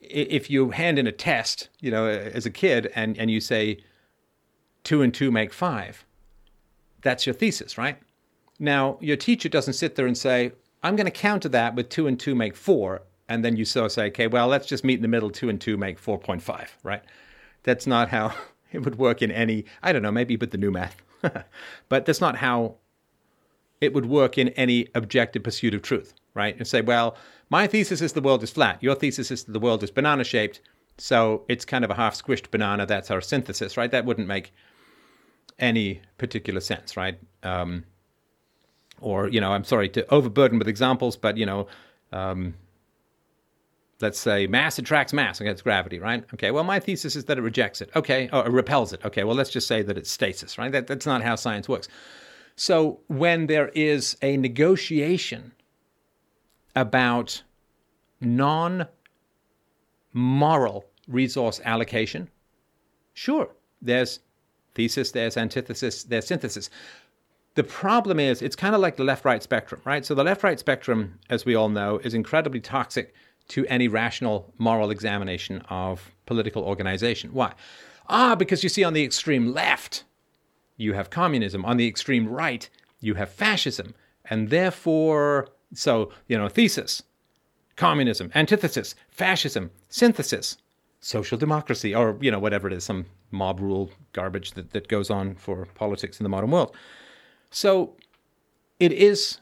[0.00, 3.78] if you hand in a test, you know, as a kid, and, and you say
[4.84, 6.04] two and two make five,
[7.02, 7.98] that's your thesis, right?
[8.58, 10.52] Now, your teacher doesn't sit there and say,
[10.82, 13.02] I'm going to counter that with two and two make four.
[13.28, 15.30] And then you so say, okay, well, let's just meet in the middle.
[15.30, 17.02] Two and two make 4.5, right?
[17.62, 18.34] That's not how
[18.72, 21.00] it would work in any, I don't know, maybe with the new math.
[21.88, 22.74] but that's not how
[23.80, 26.56] it would work in any objective pursuit of truth, right?
[26.56, 27.16] And say, well,
[27.50, 28.82] my thesis is the world is flat.
[28.82, 30.60] Your thesis is the world is banana shaped.
[30.98, 32.86] So it's kind of a half squished banana.
[32.86, 33.90] That's our synthesis, right?
[33.90, 34.52] That wouldn't make
[35.58, 37.18] any particular sense, right?
[37.42, 37.84] Um,
[39.00, 41.66] or you know, I'm sorry to overburden with examples, but you know,
[42.12, 42.54] um,
[44.00, 46.24] let's say mass attracts mass against gravity, right?
[46.34, 47.90] Okay, well, my thesis is that it rejects it.
[47.96, 49.04] Okay, or it repels it.
[49.04, 50.72] Okay, well, let's just say that it's stasis, right?
[50.72, 51.88] That, that's not how science works.
[52.56, 55.52] So when there is a negotiation
[56.76, 57.42] about
[58.20, 58.86] non
[60.12, 62.28] moral resource allocation,
[63.14, 63.50] sure,
[63.82, 64.20] there's
[64.74, 66.70] thesis, there's antithesis, there's synthesis.
[67.54, 70.06] The problem is, it's kind of like the left right spectrum, right?
[70.06, 73.14] So, the left right spectrum, as we all know, is incredibly toxic
[73.48, 77.32] to any rational moral examination of political organization.
[77.32, 77.52] Why?
[78.08, 80.04] Ah, because you see, on the extreme left,
[80.76, 81.64] you have communism.
[81.64, 82.68] On the extreme right,
[83.00, 83.94] you have fascism.
[84.24, 87.02] And therefore, so, you know, thesis,
[87.76, 90.56] communism, antithesis, fascism, synthesis,
[91.00, 95.10] social democracy, or, you know, whatever it is, some mob rule garbage that, that goes
[95.10, 96.74] on for politics in the modern world.
[97.50, 97.96] So
[98.78, 99.38] it is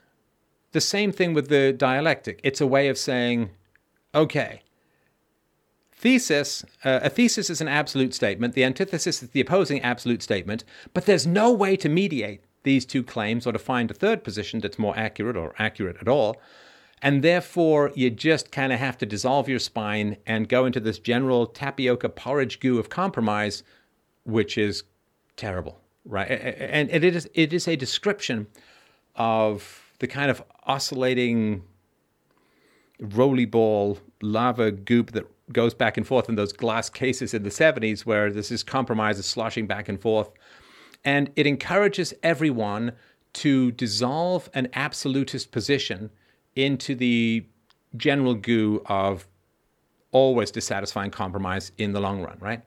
[0.73, 2.41] the same thing with the dialectic.
[2.45, 3.51] It's a way of saying,
[4.15, 4.63] okay,
[5.93, 10.63] thesis, uh, a thesis is an absolute statement, the antithesis is the opposing absolute statement,
[10.95, 14.61] but there's no way to mediate these two claims or to find a third position
[14.61, 16.37] that's more accurate or accurate at all.
[17.01, 20.99] And therefore, you just kind of have to dissolve your spine and go into this
[20.99, 23.63] general tapioca porridge goo of compromise
[24.25, 24.83] which is
[25.37, 26.29] terrible, right?
[26.31, 28.47] And it is it is a description
[29.17, 31.63] of the kind of oscillating
[33.01, 37.49] roly ball lava goop that goes back and forth in those glass cases in the
[37.49, 40.31] 70s where this is compromise is sloshing back and forth
[41.09, 42.93] and it encourages everyone
[43.33, 46.11] to dissolve an absolutist position
[46.55, 47.47] into the
[47.97, 49.27] general goo of
[50.13, 52.61] always dissatisfying compromise in the long run, right?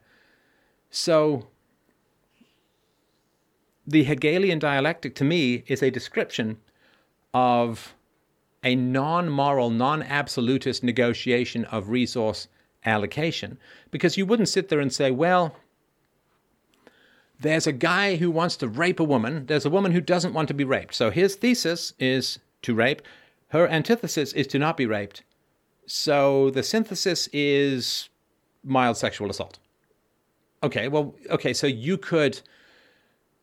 [0.90, 1.50] So
[3.86, 6.58] the Hegelian dialectic to me is a description
[7.32, 7.94] of
[8.64, 12.48] a non moral, non absolutist negotiation of resource
[12.84, 13.56] allocation.
[13.92, 15.54] Because you wouldn't sit there and say, well,
[17.42, 20.48] there's a guy who wants to rape a woman, there's a woman who doesn't want
[20.48, 20.94] to be raped.
[20.94, 23.02] So his thesis is to rape,
[23.48, 25.22] her antithesis is to not be raped.
[25.86, 28.08] So the synthesis is
[28.64, 29.58] mild sexual assault.
[30.62, 32.40] Okay, well, okay, so you could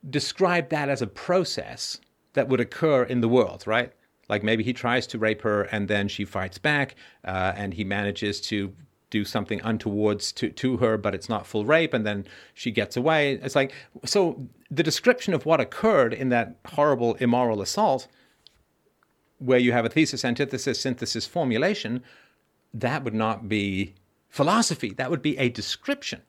[0.10, 2.00] describe that as a process
[2.34, 3.92] that would occur in the world, right?
[4.30, 6.96] Like maybe he tries to rape her and then she fights back
[7.26, 8.74] uh, and he manages to
[9.10, 12.96] do something untowards to, to her, but it's not full rape, and then she gets
[12.96, 13.34] away.
[13.34, 13.74] It's like,
[14.06, 18.08] so the description of what occurred in that horrible immoral assault,
[19.40, 22.04] where you have a thesis, antithesis, synthesis, formulation,
[22.74, 23.96] that would not be
[24.30, 24.94] philosophy.
[24.94, 26.22] That would be a description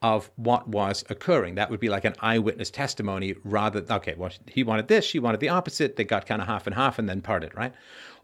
[0.00, 1.56] of what was occurring.
[1.56, 5.40] That would be like an eyewitness testimony rather okay, well, he wanted this, she wanted
[5.40, 5.96] the opposite.
[5.96, 7.74] They got kind of half and half and then parted, right?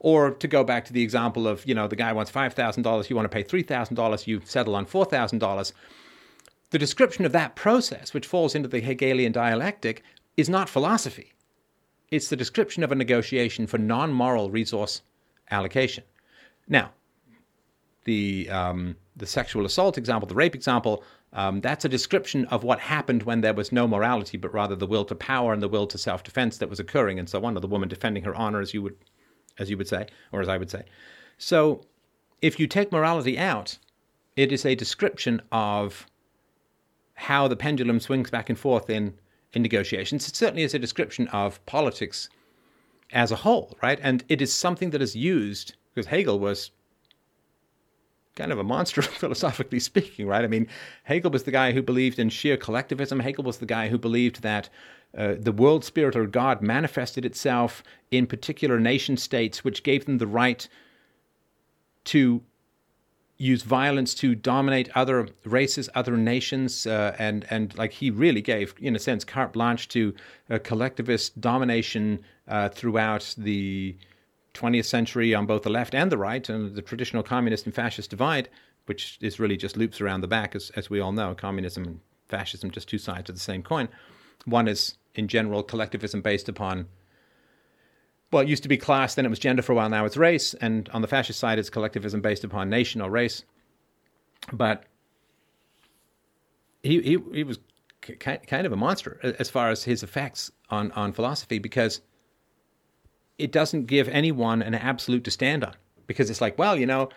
[0.05, 3.17] Or to go back to the example of, you know, the guy wants $5,000, you
[3.17, 5.73] want to pay $3,000, you settle on $4,000.
[6.69, 10.03] The description of that process, which falls into the Hegelian dialectic,
[10.37, 11.33] is not philosophy.
[12.11, 15.01] It's the description of a negotiation for non moral resource
[15.51, 16.05] allocation.
[16.69, 16.91] Now,
[18.05, 21.03] the, um, the sexual assault example, the rape example,
[21.33, 24.87] um, that's a description of what happened when there was no morality, but rather the
[24.87, 27.57] will to power and the will to self-defense that was occurring, and so on.
[27.57, 28.97] Or the woman defending her honor, as you would,
[29.59, 30.85] as you would say, or as I would say.
[31.39, 31.83] So,
[32.43, 33.79] if you take morality out,
[34.37, 36.07] it is a description of
[37.15, 39.15] how the pendulum swings back and forth in
[39.53, 40.29] in negotiations.
[40.29, 42.29] It certainly is a description of politics
[43.13, 43.99] as a whole, right?
[44.03, 46.73] And it is something that is used because Hegel was
[48.35, 50.45] kind of a monster, philosophically speaking, right?
[50.45, 50.67] I mean,
[51.05, 53.21] Hegel was the guy who believed in sheer collectivism.
[53.21, 54.69] Hegel was the guy who believed that
[55.17, 60.19] uh, the world spirit or God manifested itself in particular nation states, which gave them
[60.19, 60.69] the right
[62.05, 62.43] to
[63.37, 68.75] use violence to dominate other races, other nations, uh, and and like he really gave,
[68.81, 70.15] in a sense, carte blanche to
[70.63, 73.97] collectivist domination uh, throughout the
[74.55, 78.11] 20th century on both the left and the right, and the traditional communist and fascist
[78.11, 78.49] divide,
[78.87, 81.35] which is really just loops around the back, as, as we all know.
[81.35, 83.89] Communism and fascism, just two sides of the same coin.
[84.45, 86.87] One is, in general, collectivism based upon,
[88.33, 90.17] well, it used to be class, then it was gender for a while, now it's
[90.17, 90.55] race.
[90.55, 93.45] And on the fascist side, it's collectivism based upon nation or race.
[94.53, 94.85] But
[96.83, 97.59] he, he, he was
[98.19, 102.01] kind of a monster as far as his effects on, on philosophy because
[103.39, 105.75] it doesn't give anyone an absolute to stand on
[106.07, 107.09] because it's like, well, you know,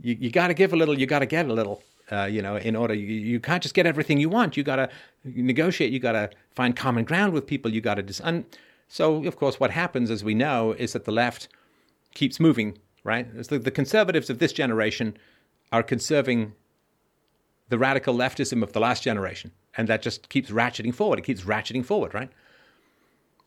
[0.00, 1.82] you, you got to give a little, you got to get a little.
[2.10, 4.56] Uh, you know, in order, you, you can't just get everything you want.
[4.56, 4.88] You got to
[5.24, 5.92] negotiate.
[5.92, 7.72] You got to find common ground with people.
[7.72, 8.44] You got to dis- and
[8.88, 11.48] so, of course, what happens, as we know, is that the left
[12.14, 12.78] keeps moving.
[13.04, 15.16] Right, the, the conservatives of this generation
[15.70, 16.54] are conserving
[17.68, 21.20] the radical leftism of the last generation, and that just keeps ratcheting forward.
[21.20, 22.30] It keeps ratcheting forward, right?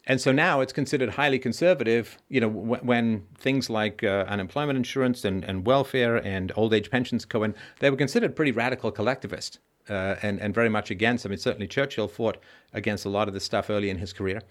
[0.05, 4.77] And so now it's considered highly conservative, you know, w- when things like uh, unemployment
[4.77, 8.91] insurance and, and welfare and old age pensions go in, they were considered pretty radical
[8.91, 9.59] collectivist
[9.89, 11.25] uh, and, and very much against.
[11.25, 12.37] I mean, certainly Churchill fought
[12.73, 14.41] against a lot of this stuff early in his career.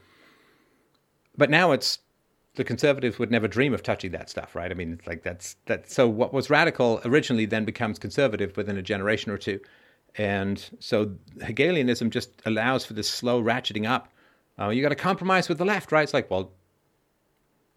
[1.36, 1.98] But now it's
[2.56, 4.70] the conservatives would never dream of touching that stuff, right?
[4.70, 5.90] I mean, it's like that's that.
[5.90, 9.60] So what was radical originally then becomes conservative within a generation or two,
[10.16, 14.12] and so Hegelianism just allows for this slow ratcheting up
[14.60, 16.02] uh, you got to compromise with the left, right?
[16.02, 16.52] It's like, well,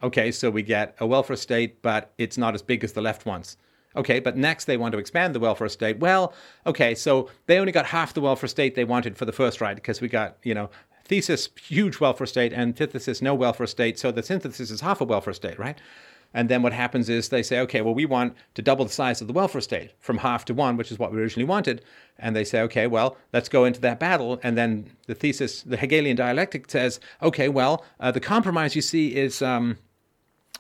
[0.02, 3.26] okay, so we get a welfare state, but it's not as big as the left
[3.26, 3.58] wants.
[3.96, 6.00] Okay, but next they want to expand the welfare state.
[6.00, 6.34] Well,
[6.66, 9.76] okay, so they only got half the welfare state they wanted for the first ride
[9.76, 10.70] because we got, you know,
[11.04, 14.00] thesis, huge welfare state, antithesis, no welfare state.
[14.00, 15.78] So the synthesis is half a welfare state, right?
[16.34, 19.22] And then what happens is they say, okay, well, we want to double the size
[19.22, 21.84] of the welfare state from half to one, which is what we originally wanted.
[22.18, 24.40] And they say, okay, well, let's go into that battle.
[24.42, 29.16] And then the thesis, the Hegelian dialectic says, okay, well, uh, the compromise you see
[29.16, 29.78] is um,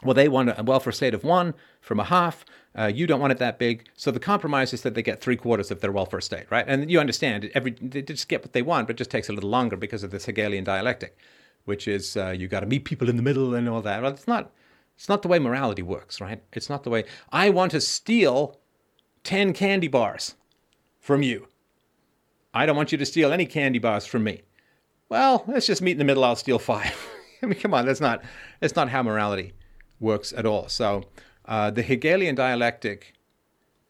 [0.03, 2.43] Well, they want a welfare state of one from a half.
[2.77, 3.88] Uh, you don't want it that big.
[3.95, 6.65] So the compromise is that they get three quarters of their welfare state, right?
[6.68, 9.34] And you understand, every they just get what they want, but it just takes a
[9.34, 11.18] little longer because of this Hegelian dialectic,
[11.65, 14.02] which is uh, you got to meet people in the middle and all that.
[14.02, 14.52] Well, it's not.
[15.01, 16.43] It's not the way morality works, right?
[16.53, 17.05] It's not the way.
[17.31, 18.59] I want to steal
[19.23, 20.35] ten candy bars
[20.99, 21.47] from you.
[22.53, 24.43] I don't want you to steal any candy bars from me.
[25.09, 26.23] Well, let's just meet in the middle.
[26.23, 26.93] I'll steal five.
[27.41, 28.23] I mean, come on, that's not
[28.59, 29.53] that's not how morality
[29.99, 30.69] works at all.
[30.69, 31.05] So
[31.45, 33.15] uh, the Hegelian dialectic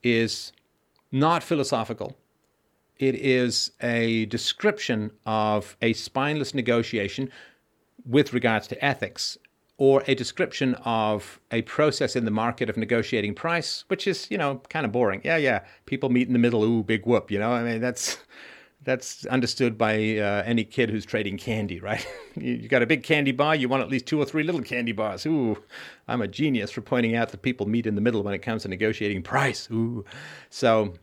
[0.01, 0.53] is
[1.11, 2.15] not philosophical.
[2.99, 7.29] It is a description of a spineless negotiation
[8.05, 9.38] with regards to ethics,
[9.82, 14.38] or a description of a process in the market of negotiating price, which is, you
[14.38, 15.20] know, kind of boring.
[15.24, 15.62] Yeah, yeah.
[15.88, 16.64] People meet in the middle.
[16.64, 17.32] Ooh, big whoop.
[17.32, 18.20] You know, I mean, that's
[18.84, 22.06] that's understood by uh, any kid who's trading candy, right?
[22.36, 24.62] you, you got a big candy bar, you want at least two or three little
[24.62, 25.26] candy bars.
[25.26, 25.58] Ooh,
[26.08, 28.62] I'm a genius for pointing out that people meet in the middle when it comes
[28.62, 29.68] to negotiating price.
[29.72, 30.06] Ooh,
[30.52, 30.94] so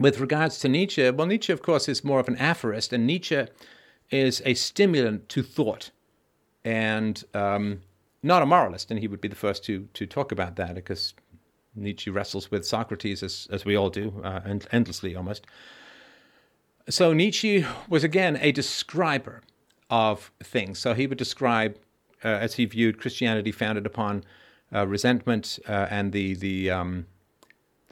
[0.00, 3.44] with regards to Nietzsche, well, Nietzsche, of course, is more of an aphorist, and Nietzsche
[4.10, 5.90] is a stimulant to thought,
[6.64, 7.82] and um,
[8.22, 8.90] not a moralist.
[8.90, 11.14] And he would be the first to to talk about that because
[11.74, 15.46] Nietzsche wrestles with Socrates as as we all do, uh, and endlessly almost.
[16.88, 19.42] So Nietzsche was again a describer
[19.88, 20.78] of things.
[20.78, 21.76] So he would describe,
[22.24, 24.24] uh, as he viewed Christianity founded upon
[24.74, 27.06] uh, resentment uh, and the the um,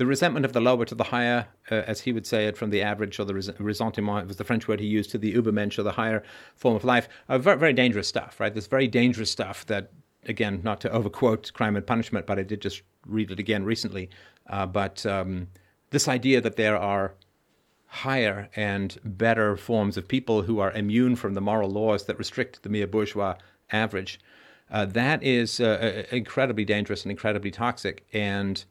[0.01, 2.71] the resentment of the lower to the higher, uh, as he would say it, from
[2.71, 5.79] the average or the res- ressentiment was the French word he used to the Übermensch
[5.79, 6.23] or the higher
[6.57, 7.07] form of life.
[7.29, 8.55] Uh, very, very dangerous stuff, right?
[8.55, 9.93] This very dangerous stuff that,
[10.25, 14.09] again, not to overquote Crime and Punishment, but I did just read it again recently.
[14.47, 15.49] Uh, but um,
[15.91, 17.13] this idea that there are
[17.85, 22.63] higher and better forms of people who are immune from the moral laws that restrict
[22.63, 23.35] the mere bourgeois
[23.71, 24.19] average.
[24.71, 28.07] Uh, that is uh, uh, incredibly dangerous and incredibly toxic.
[28.15, 28.65] And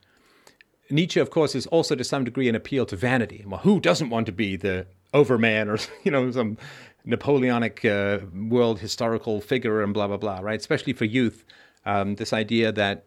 [0.90, 3.44] Nietzsche, of course, is also to some degree an appeal to vanity.
[3.46, 6.56] Well, who doesn't want to be the overman or you know some
[7.04, 10.58] Napoleonic uh, world historical figure and blah blah blah, right?
[10.60, 11.44] Especially for youth,
[11.86, 13.04] um, this idea that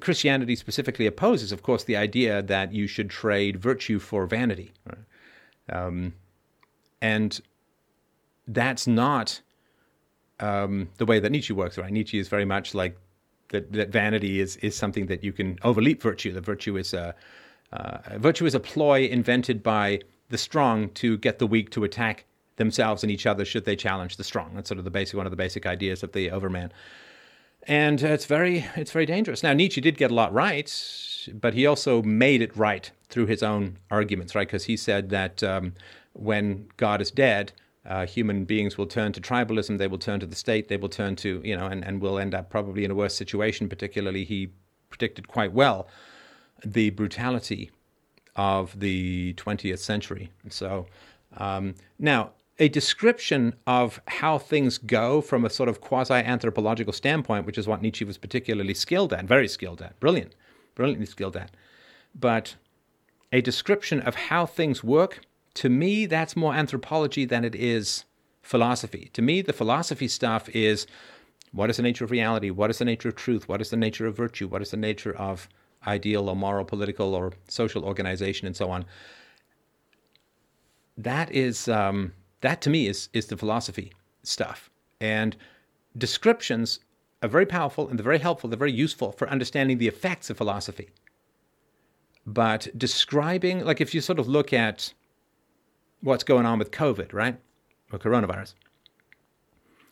[0.00, 4.72] Christianity specifically opposes, of course, the idea that you should trade virtue for vanity.
[5.68, 6.14] Um,
[7.00, 7.40] and
[8.46, 9.40] that's not
[10.40, 11.92] um, the way that Nietzsche works, right?
[11.92, 12.96] Nietzsche is very much like
[13.52, 16.32] that, that vanity is, is something that you can overleap virtue.
[16.32, 17.14] The virtue is a,
[17.72, 22.24] uh, virtue is a ploy invented by the strong to get the weak to attack
[22.56, 24.52] themselves and each other should they challenge the strong.
[24.54, 26.72] That's sort of the basic one of the basic ideas of the Overman
[27.66, 29.42] and it's very it's very dangerous.
[29.42, 33.42] Now Nietzsche did get a lot right, but he also made it right through his
[33.42, 34.46] own arguments, right?
[34.46, 35.74] Because he said that um,
[36.12, 37.52] when God is dead,
[37.86, 40.88] uh, human beings will turn to tribalism, they will turn to the state, they will
[40.88, 43.68] turn to you know, and and will end up probably in a worse situation.
[43.68, 44.50] Particularly, he
[44.90, 45.88] predicted quite well
[46.64, 47.70] the brutality
[48.36, 50.30] of the 20th century.
[50.48, 50.86] So
[51.36, 57.46] um, now a description of how things go from a sort of quasi anthropological standpoint,
[57.46, 60.34] which is what Nietzsche was particularly skilled at, very skilled at, brilliant,
[60.74, 61.50] brilliantly skilled at.
[62.14, 62.56] But
[63.32, 65.20] a description of how things work,
[65.54, 68.04] to me, that's more anthropology than it is
[68.42, 69.10] philosophy.
[69.12, 70.86] To me, the philosophy stuff is
[71.52, 72.50] what is the nature of reality?
[72.50, 73.48] What is the nature of truth?
[73.48, 74.48] What is the nature of virtue?
[74.48, 75.48] What is the nature of
[75.86, 78.84] ideal or moral, political or social organization, and so on?
[80.96, 81.68] That is.
[81.68, 83.92] Um, that to me is is the philosophy
[84.22, 84.70] stuff.
[85.00, 85.36] And
[85.96, 86.80] descriptions
[87.22, 88.48] are very powerful and they're very helpful.
[88.48, 90.90] They're very useful for understanding the effects of philosophy.
[92.26, 94.92] But describing, like if you sort of look at
[96.02, 97.38] what's going on with COVID, right?
[97.92, 98.54] Or coronavirus,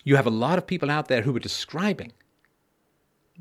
[0.05, 2.13] you have a lot of people out there who are describing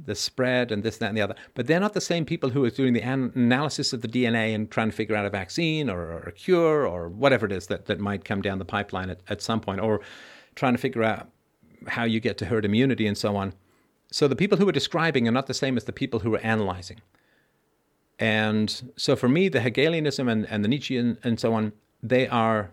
[0.05, 1.35] the spread and this, that, and the other.
[1.55, 4.55] But they're not the same people who are doing the an- analysis of the DNA
[4.55, 7.67] and trying to figure out a vaccine or, or, a cure or whatever it is
[7.67, 9.99] that, that might come down the pipeline at, at some point, or
[10.55, 11.29] trying to figure out
[11.87, 13.53] how you get to herd immunity and so on.
[14.11, 16.39] So the people who are describing are not the same as the people who are
[16.39, 17.01] analyzing.
[18.17, 22.71] And so for me, the Hegelianism and, and the Nietzschean and so on, they are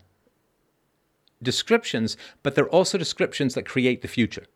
[1.43, 4.47] descriptions, but they're also descriptions that create the future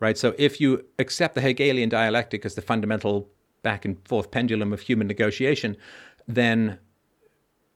[0.00, 0.18] right?
[0.18, 3.28] So if you accept the Hegelian dialectic as the fundamental
[3.62, 5.76] back and forth pendulum of human negotiation,
[6.28, 6.78] then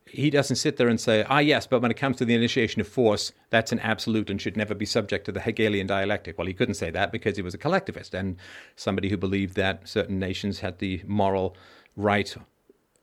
[0.06, 2.80] he doesn't sit there and say, ah, yes, but when it comes to the initiation
[2.80, 6.36] of force, that's an absolute and should never be subject to the Hegelian dialectic.
[6.36, 8.36] Well, he couldn't say that because he was a collectivist and
[8.74, 11.56] somebody who believed that certain nations had the moral
[11.96, 12.36] right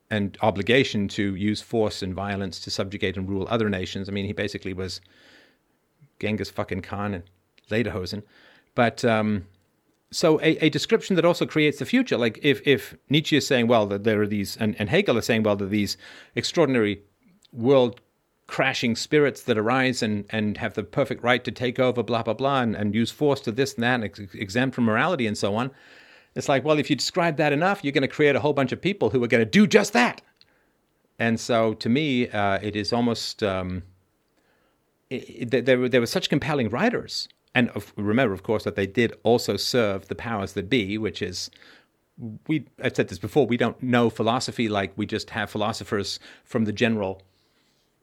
[0.09, 4.07] and obligation to use force and violence to subjugate and rule other nations.
[4.07, 5.01] I mean, he basically was
[6.19, 7.23] Genghis fucking Khan and
[7.69, 8.23] Lederhosen.
[8.73, 9.47] But um,
[10.11, 12.17] so a, a description that also creates the future.
[12.17, 15.25] Like if, if Nietzsche is saying, well, that there are these, and, and Hegel is
[15.25, 15.97] saying, well, are these
[16.35, 17.01] extraordinary
[17.51, 17.99] world
[18.47, 22.33] crashing spirits that arise and, and have the perfect right to take over, blah, blah,
[22.33, 25.37] blah, and, and use force to this and that, and ex- exempt from morality and
[25.37, 25.69] so on.
[26.37, 28.71] It's like, well, if you describe that enough, you're going to create a whole bunch
[28.71, 30.21] of people who are going to do just that.
[31.17, 33.81] And so to me, uh, it is almost, um,
[35.09, 37.27] it, it, there, were, there were such compelling writers.
[37.55, 41.23] And of, remember, of course, that they did also serve the powers that be, which
[41.23, 41.49] is
[42.47, 46.65] we I've said this before, we don't know philosophy like we just have philosophers from
[46.65, 47.21] the general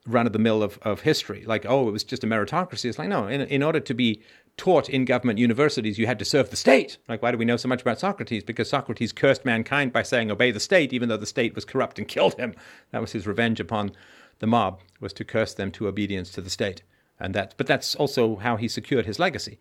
[0.07, 1.45] run of the mill of, of history.
[1.47, 2.87] Like, oh, it was just a meritocracy.
[2.87, 4.21] It's like, no, in, in order to be
[4.57, 6.99] taught in government universities, you had to serve the state.
[7.09, 8.45] Like, why do we know so much about Socrates?
[8.45, 11.99] Because Socrates cursed mankind by saying, obey the state, even though the state was corrupt
[11.99, 12.55] and killed him.
[12.91, 13.93] That was his revenge upon
[14.39, 16.83] the mob, was to curse them to obedience to the state.
[17.19, 19.59] And that, but that's also how he secured his legacy.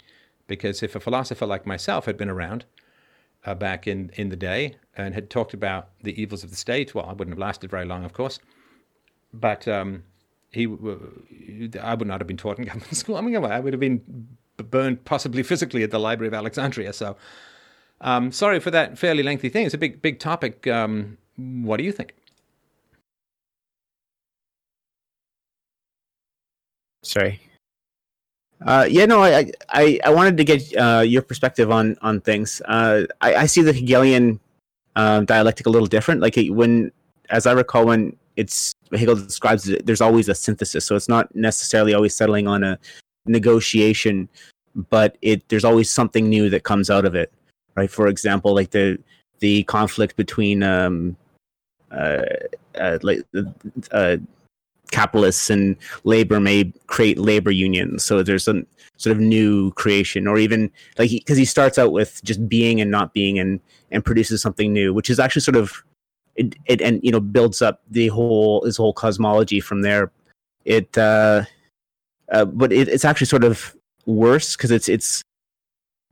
[0.47, 2.65] Because if a philosopher like myself had been around
[3.45, 6.93] uh, back in, in the day and had talked about the evils of the state,
[6.93, 8.39] well, I wouldn't have lasted very long, of course.
[9.33, 10.03] But um,
[10.51, 10.65] he,
[11.81, 13.15] I would not have been taught in government school.
[13.15, 16.93] I mean, I would have been burned possibly physically at the Library of Alexandria.
[16.93, 17.15] So,
[18.01, 19.65] um, sorry for that fairly lengthy thing.
[19.65, 20.67] It's a big, big topic.
[20.67, 22.13] Um, what do you think?
[27.03, 27.41] Sorry.
[28.65, 32.61] Uh, yeah, no, I, I, I wanted to get uh, your perspective on on things.
[32.65, 34.39] Uh, I, I see the Hegelian
[34.95, 36.21] uh, dialectic a little different.
[36.21, 36.91] Like when,
[37.29, 40.85] as I recall, when it's Hegel describes it, there's always a synthesis.
[40.85, 42.79] So it's not necessarily always settling on a
[43.25, 44.29] negotiation,
[44.89, 47.31] but it there's always something new that comes out of it,
[47.75, 47.91] right?
[47.91, 48.99] For example, like the
[49.39, 51.15] the conflict between um,
[51.91, 52.23] uh,
[52.75, 53.19] uh, like
[53.91, 54.17] uh,
[54.91, 58.03] capitalists and labor may create labor unions.
[58.03, 58.65] So there's some
[58.97, 62.81] sort of new creation, or even like because he, he starts out with just being
[62.81, 63.59] and not being, and
[63.91, 65.83] and produces something new, which is actually sort of
[66.35, 70.11] it, it and you know builds up the whole his whole cosmology from there.
[70.65, 71.43] It uh,
[72.31, 73.75] uh but it, it's actually sort of
[74.05, 75.21] worse because it's it's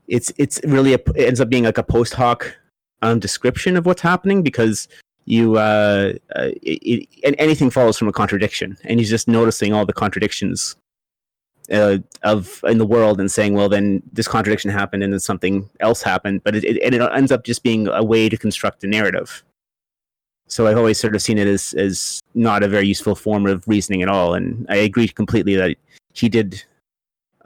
[0.07, 2.55] it's it's really a, it ends up being like a post hoc
[3.01, 4.87] um, description of what's happening because
[5.25, 9.85] you uh, uh it, it, anything follows from a contradiction and he's just noticing all
[9.85, 10.75] the contradictions
[11.71, 15.69] uh, of in the world and saying well then this contradiction happened and then something
[15.79, 18.83] else happened but it, it, and it ends up just being a way to construct
[18.83, 19.43] a narrative
[20.51, 23.65] so I've always sort of seen it as as not a very useful form of
[23.69, 24.33] reasoning at all.
[24.33, 25.77] And I agree completely that
[26.13, 26.63] he did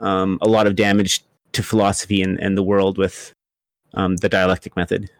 [0.00, 3.32] um, a lot of damage to philosophy and, and the world with
[3.94, 5.10] um, the dialectic method.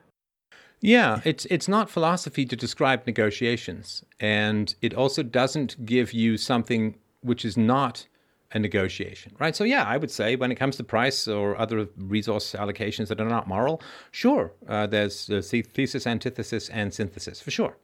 [0.80, 6.96] Yeah, it's it's not philosophy to describe negotiations, and it also doesn't give you something
[7.22, 8.06] which is not
[8.52, 9.56] a negotiation, right?
[9.56, 13.20] So yeah, I would say when it comes to price or other resource allocations that
[13.20, 13.82] are not moral,
[14.12, 17.78] sure, uh, there's thesis, antithesis, and synthesis for sure.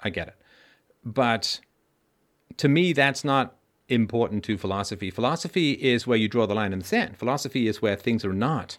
[0.00, 0.36] I get it,
[1.04, 1.60] but
[2.56, 3.54] to me, that's not
[3.90, 5.10] important to philosophy.
[5.10, 7.16] Philosophy is where you draw the line in the sand.
[7.16, 8.78] Philosophy is where things are not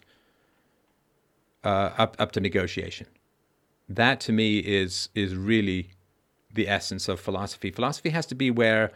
[1.64, 3.06] uh, up up to negotiation.
[3.88, 5.90] That to me is is really
[6.52, 7.70] the essence of philosophy.
[7.70, 8.92] Philosophy has to be where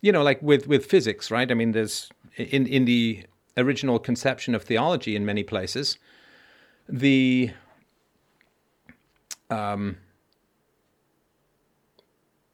[0.00, 1.50] you know, like with with physics, right?
[1.50, 3.24] I mean, there's in in the
[3.56, 5.98] original conception of theology in many places,
[6.88, 7.50] the
[9.50, 9.96] um,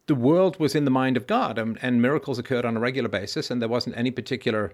[0.06, 3.08] the world was in the mind of God, and, and miracles occurred on a regular
[3.08, 4.72] basis, and there wasn't any particular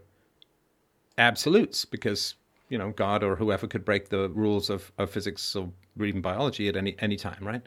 [1.18, 2.34] absolutes because
[2.68, 5.70] you know God or whoever could break the rules of, of physics or
[6.02, 7.62] even biology at any any time, right?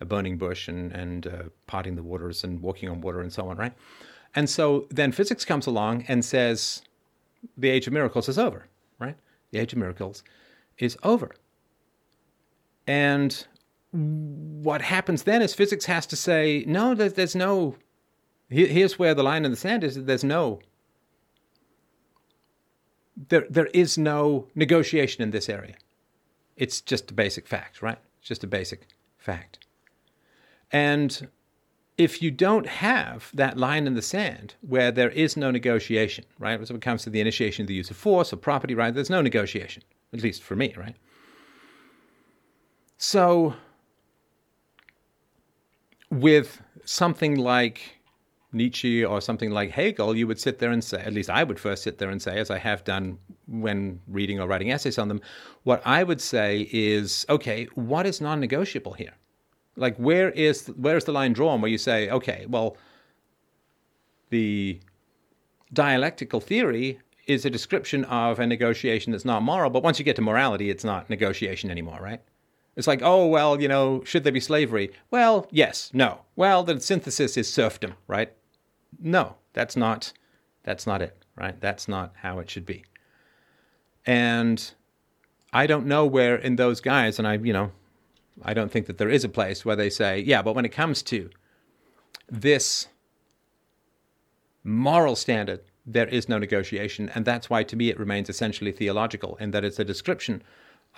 [0.00, 3.48] A burning bush and and uh, parting the waters and walking on water and so
[3.48, 3.74] on, right?
[4.34, 6.82] And so then physics comes along and says
[7.56, 8.66] the age of miracles is over,
[8.98, 9.16] right?
[9.50, 10.22] The age of miracles
[10.78, 11.34] is over.
[12.86, 13.46] And
[13.92, 17.76] what happens then is physics has to say, no, there's, there's no,
[18.48, 20.60] here's where the line in the sand is, there's no,
[23.28, 25.74] there, there is no negotiation in this area.
[26.56, 27.98] It's just a basic fact, right?
[28.18, 28.88] It's just a basic
[29.18, 29.58] fact.
[30.72, 31.28] And
[31.96, 36.58] if you don't have that line in the sand where there is no negotiation, right?
[36.66, 38.92] So when it comes to the initiation of the use of force or property right,
[38.92, 39.82] there's no negotiation,
[40.12, 40.96] at least for me, right?
[42.98, 43.54] So
[46.10, 47.96] with something like
[48.52, 51.60] Nietzsche or something like Hegel, you would sit there and say, at least I would
[51.60, 55.08] first sit there and say, as I have done when reading or writing essays on
[55.08, 55.20] them,
[55.64, 59.14] what I would say is, okay, what is non negotiable here?
[59.76, 62.76] Like where is where is the line drawn where you say, okay, well,
[64.30, 64.80] the
[65.72, 70.16] dialectical theory is a description of a negotiation that's not moral, but once you get
[70.16, 72.22] to morality, it's not negotiation anymore, right?
[72.76, 74.92] It's like, oh, well, you know, should there be slavery?
[75.10, 76.20] Well, yes, no.
[76.36, 78.32] Well, the synthesis is serfdom, right?
[79.00, 80.12] No, that's not
[80.62, 81.58] that's not it, right?
[81.60, 82.84] That's not how it should be.
[84.04, 84.72] And
[85.52, 87.70] I don't know where in those guys, and I, you know,
[88.42, 90.72] I don't think that there is a place where they say, yeah, but when it
[90.72, 91.30] comes to
[92.28, 92.88] this
[94.64, 97.08] moral standard, there is no negotiation.
[97.14, 100.42] And that's why, to me, it remains essentially theological in that it's a description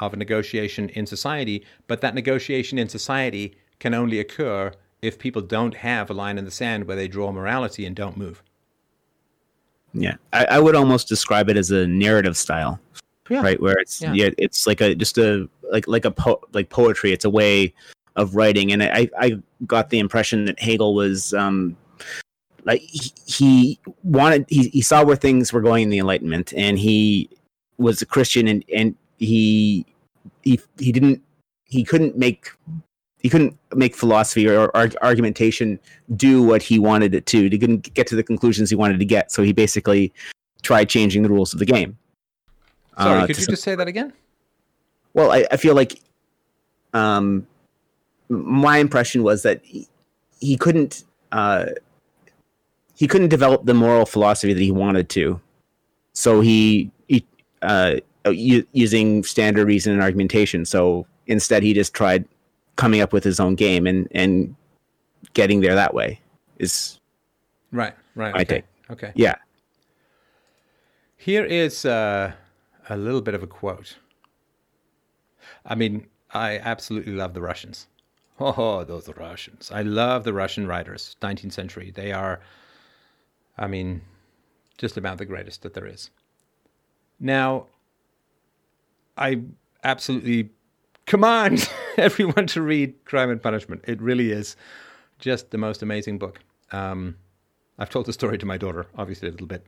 [0.01, 4.73] of a negotiation in society, but that negotiation in society can only occur
[5.03, 8.17] if people don't have a line in the sand where they draw morality and don't
[8.17, 8.43] move.
[9.95, 12.79] Yeah, I, I would almost describe it as a narrative style,
[13.29, 13.43] Yeah.
[13.43, 13.61] right?
[13.61, 14.13] Where it's Yeah.
[14.13, 14.31] yeah.
[14.39, 17.13] it's like a just a like like a po- like poetry.
[17.13, 17.73] It's a way
[18.17, 21.77] of writing, and I I got the impression that Hegel was um
[22.65, 26.79] like he, he wanted he, he saw where things were going in the Enlightenment, and
[26.79, 27.31] he
[27.79, 29.85] was a Christian, and and he
[30.43, 31.23] he he didn't
[31.65, 32.51] he couldn't make
[33.21, 35.79] he couldn't make philosophy or, arg argumentation
[36.17, 37.49] do what he wanted it to.
[37.49, 39.33] He couldn't get to the conclusions he wanted to get.
[39.33, 40.13] So he basically
[40.63, 41.99] tried changing the rules of the game.
[42.97, 44.13] Sorry, Uh, could you some- just say that again?
[45.15, 46.01] well, I, I feel like
[46.95, 47.47] um,
[48.29, 49.89] my impression was that he,
[50.41, 51.67] he couldn't uh,
[52.95, 55.41] he couldn't develop the moral philosophy that he wanted to.
[56.13, 57.25] So he, he
[57.63, 57.97] uh,
[58.31, 60.65] u- using standard reason and argumentation.
[60.65, 62.25] So instead, he just tried
[62.77, 64.55] coming up with his own game and and
[65.35, 66.21] getting there that way.
[66.59, 66.99] Is
[67.73, 68.35] Right, right.
[68.35, 68.45] I okay.
[68.45, 68.65] take.
[68.91, 69.13] Okay.
[69.15, 69.35] yeah.
[71.17, 72.33] Here is uh,
[72.89, 73.97] a little bit of a quote.
[75.67, 77.87] I mean, I absolutely love the Russians.
[78.41, 79.69] Oh, those Russians.
[79.75, 81.91] I love the Russian writers, 19th century.
[81.91, 82.39] They are,
[83.59, 84.03] I mean,
[84.77, 86.11] just about the greatest that there is.
[87.19, 87.67] Now,
[89.19, 89.43] I
[89.85, 90.51] absolutely
[91.07, 93.85] command everyone to read Crime and Punishment.
[93.87, 94.57] It really is
[95.19, 96.41] just the most amazing book.
[96.71, 97.17] Um,
[97.79, 99.67] I've told the story to my daughter, obviously a little bit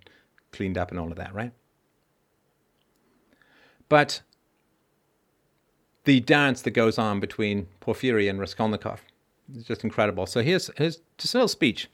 [0.52, 1.52] cleaned up and all of that, right?
[3.88, 4.22] But
[6.04, 9.02] the dance that goes on between Porfiry and Raskolnikov
[9.54, 10.26] is just incredible.
[10.26, 11.88] So here's, here's just a little speech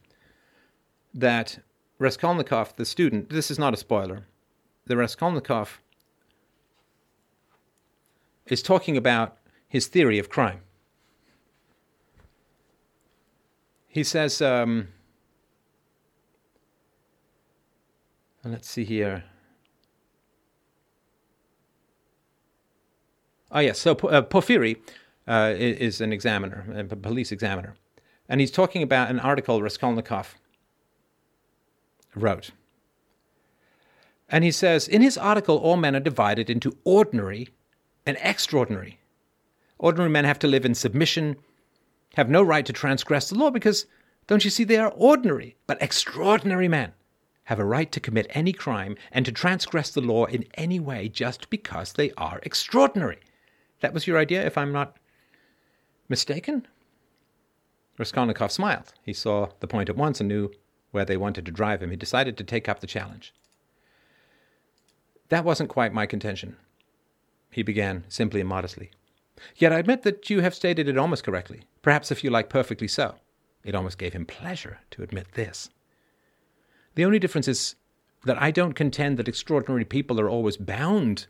[1.14, 1.58] that
[1.98, 4.26] Raskolnikov, the student, this is not a spoiler,
[4.86, 5.80] the Raskolnikov
[8.46, 9.36] is talking about
[9.68, 10.60] his theory of crime.
[13.88, 14.88] He says, um,
[18.44, 19.24] let's see here.
[23.50, 23.78] Oh, yes.
[23.78, 24.76] So uh, Porfiry
[25.26, 27.74] uh, is an examiner, a police examiner.
[28.28, 30.34] And he's talking about an article Raskolnikov
[32.14, 32.50] wrote.
[34.28, 37.48] And he says, in his article, all men are divided into ordinary
[38.06, 38.98] and extraordinary.
[39.78, 41.36] Ordinary men have to live in submission,
[42.14, 43.86] have no right to transgress the law because,
[44.26, 45.56] don't you see, they are ordinary.
[45.66, 46.92] But extraordinary men
[47.44, 51.08] have a right to commit any crime and to transgress the law in any way
[51.08, 53.18] just because they are extraordinary.
[53.80, 54.96] That was your idea, if I'm not
[56.08, 56.66] mistaken?
[57.98, 58.92] Raskolnikov smiled.
[59.02, 60.50] He saw the point at once and knew
[60.90, 61.90] where they wanted to drive him.
[61.90, 63.34] He decided to take up the challenge.
[65.28, 66.56] That wasn't quite my contention,
[67.56, 68.90] he began simply and modestly.
[69.56, 72.86] Yet I admit that you have stated it almost correctly, perhaps if you like perfectly
[72.86, 73.14] so.
[73.64, 75.70] It almost gave him pleasure to admit this.
[76.96, 77.74] The only difference is
[78.26, 81.28] that I don't contend that extraordinary people are always bound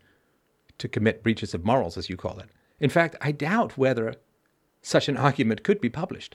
[0.79, 2.49] to commit breaches of morals, as you call it.
[2.81, 4.17] In fact, I doubt whether
[4.83, 6.35] such an argument could be published.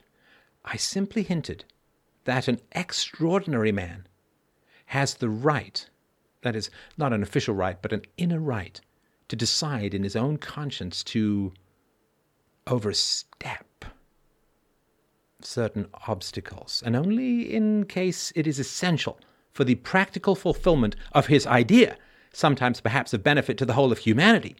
[0.64, 1.66] I simply hinted
[2.24, 4.06] that an extraordinary man
[4.86, 5.86] has the right,
[6.40, 8.80] that is, not an official right, but an inner right,
[9.32, 11.54] to decide in his own conscience to
[12.66, 13.86] overstep
[15.40, 19.18] certain obstacles, and only in case it is essential
[19.50, 21.96] for the practical fulfillment of his idea,
[22.34, 24.54] sometimes perhaps of benefit to the whole of humanity.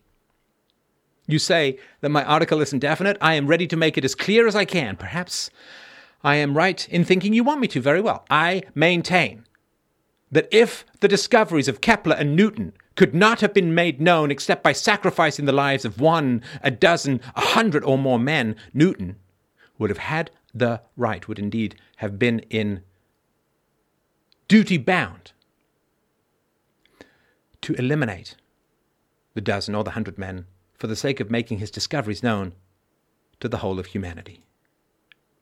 [1.27, 3.19] You say that my article is indefinite.
[3.21, 4.97] I am ready to make it as clear as I can.
[4.97, 5.51] Perhaps
[6.25, 8.25] I am right in thinking you want me to very well.
[8.31, 9.45] I maintain
[10.31, 14.63] that if the discoveries of Kepler and Newton could not have been made known except
[14.63, 19.17] by sacrificing the lives of one, a dozen, a hundred or more men, Newton
[19.79, 22.83] would have had the right, would indeed have been in
[24.49, 25.33] duty bound
[27.63, 28.37] to eliminate
[29.35, 32.53] the dozen or the hundred men for the sake of making his discoveries known
[33.41, 34.45] to the whole of humanity.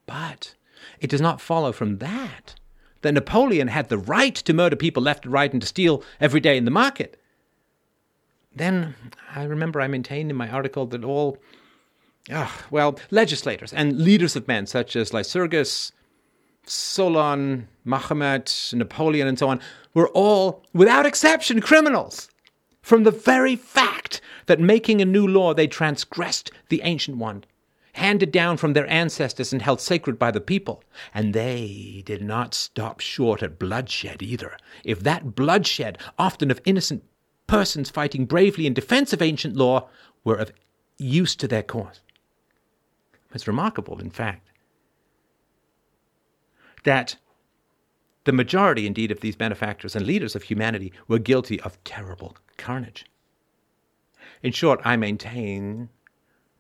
[0.07, 0.55] But
[1.01, 2.55] it does not follow from that
[3.03, 6.41] that Napoleon had the right to murder people left and right and to steal every
[6.41, 7.20] day in the market,
[8.55, 8.95] then
[9.35, 11.39] I remember I maintained in my article that all,
[12.31, 15.93] ah, well, legislators and leaders of men such as Lycurgus,
[16.67, 19.61] Solon, Mahomet, Napoleon, and so on
[19.95, 22.29] were all, without exception, criminals.
[22.83, 27.45] From the very fact that making a new law they transgressed the ancient one,
[27.95, 30.83] handed down from their ancestors and held sacred by the people.
[31.13, 34.57] And they did not stop short at bloodshed either.
[34.85, 37.05] If that bloodshed, often of innocent
[37.51, 39.89] persons fighting bravely in defense of ancient law,
[40.23, 40.53] were of
[40.99, 42.01] use to their cause.
[43.35, 44.49] It's remarkable, in fact,
[46.85, 47.17] that
[48.23, 53.05] the majority, indeed, of these benefactors and leaders of humanity were guilty of terrible carnage.
[54.45, 55.89] In short, I maintain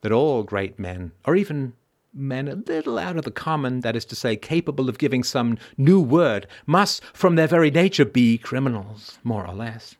[0.00, 1.74] that all great men, or even
[2.12, 5.56] men a little out of the common, that is to say, capable of giving some
[5.76, 9.94] new word, must, from their very nature, be criminals, more or less.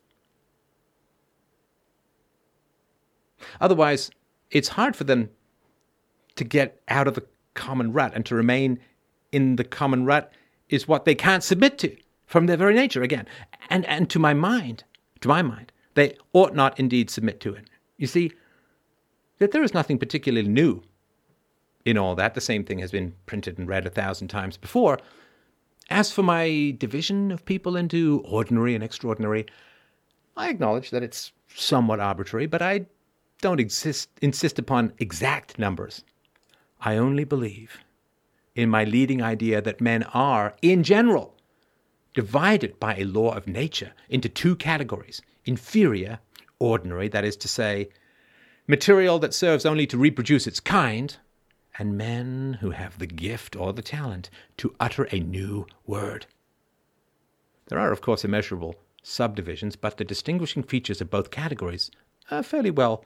[3.61, 4.11] Otherwise,
[4.51, 5.31] it's hard for them
[6.37, 8.79] to get out of the common rut and to remain
[9.33, 10.33] in the common rut
[10.69, 11.97] is what they can't submit to
[12.27, 13.27] from their very nature again.
[13.69, 14.85] And and to my mind,
[15.21, 17.69] to my mind, they ought not indeed submit to it.
[17.97, 18.33] You see,
[19.39, 20.83] that there is nothing particularly new
[21.85, 22.35] in all that.
[22.35, 24.99] The same thing has been printed and read a thousand times before.
[25.91, 29.47] As for my division of people into ordinary and extraordinary,
[30.37, 32.87] I acknowledge that it's somewhat arbitrary, but I
[33.41, 36.05] don't exist, insist upon exact numbers.
[36.81, 37.79] I only believe
[38.55, 41.37] in my leading idea that men are, in general,
[42.15, 46.19] divided by a law of nature into two categories inferior,
[46.59, 47.89] ordinary, that is to say,
[48.67, 51.17] material that serves only to reproduce its kind,
[51.79, 56.27] and men who have the gift or the talent to utter a new word.
[57.69, 61.91] There are, of course, immeasurable subdivisions, but the distinguishing features of both categories
[62.31, 63.05] are fairly well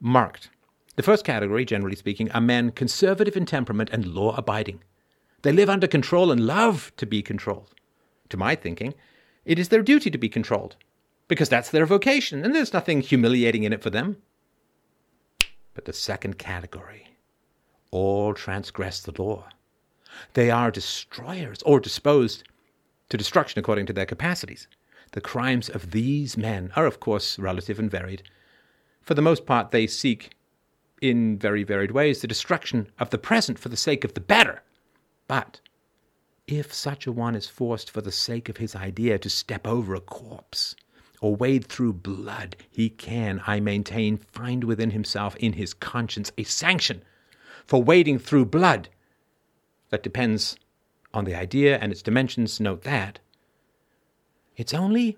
[0.00, 0.50] marked.
[0.96, 4.82] The first category, generally speaking, are men conservative in temperament and law abiding.
[5.42, 7.74] They live under control and love to be controlled.
[8.30, 8.94] To my thinking,
[9.44, 10.76] it is their duty to be controlled,
[11.28, 14.16] because that's their vocation, and there's nothing humiliating in it for them.
[15.74, 17.06] But the second category,
[17.90, 19.46] all transgress the law.
[20.34, 22.42] They are destroyers, or disposed
[23.08, 24.66] to destruction according to their capacities.
[25.12, 28.24] The crimes of these men are, of course, relative and varied.
[29.08, 30.32] For the most part, they seek
[31.00, 34.62] in very varied ways, the destruction of the present for the sake of the better.
[35.26, 35.62] But
[36.46, 39.94] if such a one is forced for the sake of his idea to step over
[39.94, 40.76] a corpse
[41.22, 46.44] or wade through blood, he can, I maintain, find within himself, in his conscience, a
[46.44, 47.00] sanction
[47.66, 48.90] for wading through blood.
[49.88, 50.58] That depends
[51.14, 53.20] on the idea and its dimensions, note that.
[54.58, 55.16] It's only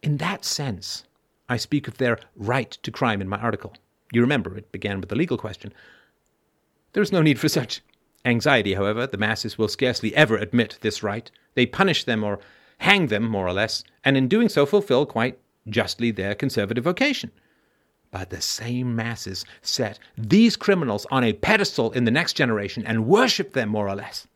[0.00, 1.02] in that sense
[1.48, 3.74] I speak of their right to crime in my article.
[4.12, 5.72] You remember, it began with the legal question.
[6.92, 7.82] There is no need for such
[8.24, 9.06] anxiety, however.
[9.06, 11.30] The masses will scarcely ever admit this right.
[11.54, 12.38] They punish them or
[12.78, 15.38] hang them, more or less, and in doing so fulfill quite
[15.68, 17.30] justly their conservative vocation.
[18.10, 23.06] But the same masses set these criminals on a pedestal in the next generation and
[23.06, 24.26] worship them, more or less.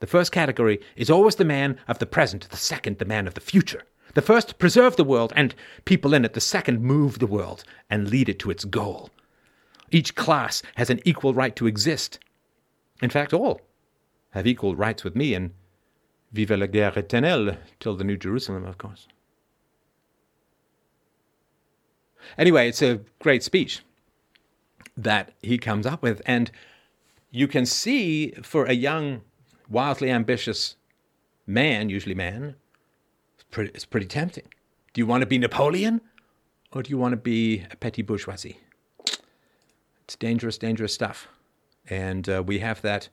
[0.00, 3.34] The first category is always the man of the present, the second, the man of
[3.34, 3.84] the future.
[4.14, 8.10] The first preserve the world and people in it, the second move the world and
[8.10, 9.10] lead it to its goal.
[9.90, 12.18] Each class has an equal right to exist.
[13.02, 13.60] In fact, all
[14.30, 15.52] have equal rights with me, and
[16.32, 19.06] vive la guerre éternelle, till the New Jerusalem, of course.
[22.38, 23.82] Anyway, it's a great speech
[24.96, 26.50] that he comes up with, and
[27.30, 29.20] you can see for a young,
[29.68, 30.76] wildly ambitious
[31.46, 32.56] man, usually man,
[33.52, 34.48] pretty, it's pretty tempting.
[34.92, 36.00] Do you want to be Napoleon
[36.72, 38.58] or do you want to be a petty bourgeoisie?
[40.04, 41.28] It's dangerous, dangerous stuff.
[41.88, 43.08] And uh, we have that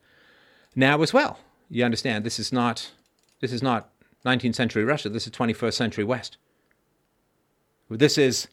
[0.76, 1.40] now as well.
[1.70, 2.92] You understand, this is not
[3.42, 3.90] this is not
[4.26, 5.10] 19th century Russia.
[5.10, 6.38] This is 21st century West.
[7.90, 8.48] This is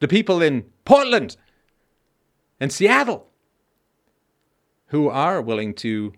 [0.00, 1.36] the people in Portland
[2.58, 3.28] and Seattle
[4.88, 6.12] who are willing to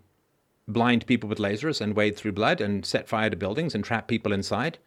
[0.67, 4.07] blind people with lasers and wade through blood and set fire to buildings and trap
[4.07, 4.77] people inside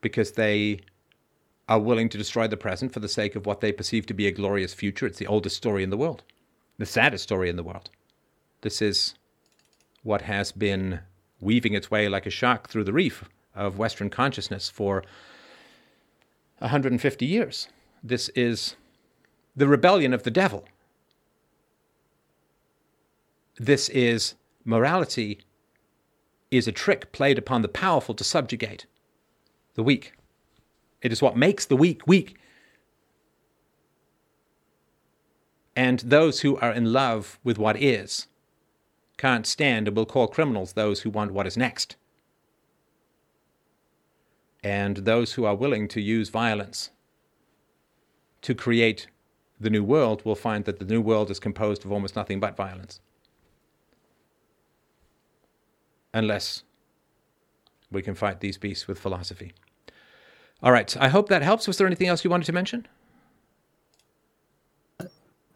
[0.00, 0.80] because they
[1.68, 4.26] are willing to destroy the present for the sake of what they perceive to be
[4.26, 5.06] a glorious future.
[5.06, 6.22] It's the oldest story in the world,
[6.78, 7.88] the saddest story in the world.
[8.60, 9.14] This is
[10.02, 11.00] what has been
[11.40, 15.02] weaving its way like a shark through the reef of Western consciousness for
[16.58, 17.68] 150 years.
[18.02, 18.76] This is
[19.56, 20.66] the rebellion of the devil
[23.58, 25.40] this is morality
[26.50, 28.86] is a trick played upon the powerful to subjugate
[29.74, 30.14] the weak.
[31.02, 32.36] It is what makes the weak weak.
[35.76, 38.28] And those who are in love with what is
[39.16, 41.96] can't stand and will call criminals those who want what is next.
[44.62, 46.90] And those who are willing to use violence
[48.42, 49.08] to create
[49.60, 52.56] the new world will find that the new world is composed of almost nothing but
[52.56, 53.00] violence.
[56.14, 56.62] Unless
[57.90, 59.52] we can fight these beasts with philosophy.
[60.62, 60.96] All right.
[60.98, 61.66] I hope that helps.
[61.66, 62.86] Was there anything else you wanted to mention?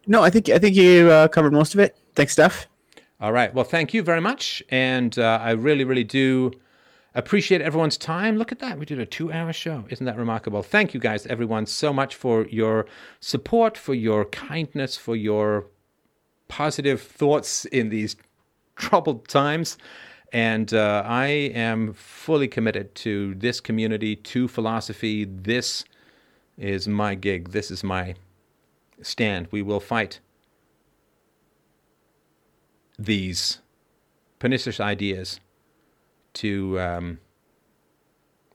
[0.07, 1.97] No, I think I think you uh, covered most of it.
[2.15, 2.67] Thanks, Stef.
[3.21, 3.53] All right.
[3.53, 6.53] Well, thank you very much, and uh, I really, really do
[7.15, 8.37] appreciate everyone's time.
[8.37, 8.79] Look at that.
[8.79, 9.85] We did a two hour show.
[9.91, 10.63] Isn't that remarkable?
[10.63, 12.87] Thank you guys, everyone, so much for your
[13.21, 15.67] support, for your kindness, for your
[16.49, 18.17] positive thoughts in these
[18.77, 19.77] troubled times.
[20.33, 25.25] And uh, I am fully committed to this community, to philosophy.
[25.25, 25.85] This
[26.59, 27.51] is my gig.
[27.51, 28.15] This is my
[29.01, 29.49] stand.
[29.51, 30.21] We will fight
[32.99, 33.61] these
[34.39, 35.41] pernicious ideas
[36.35, 37.19] to um,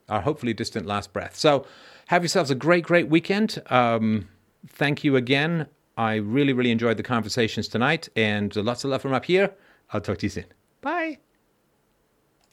[0.09, 1.35] our hopefully distant last breath.
[1.35, 1.65] So,
[2.07, 3.61] have yourselves a great, great weekend.
[3.67, 4.27] Um,
[4.67, 5.67] thank you again.
[5.97, 9.53] I really, really enjoyed the conversations tonight, and lots of love from up here.
[9.91, 10.45] I'll talk to you soon.
[10.81, 11.19] Bye.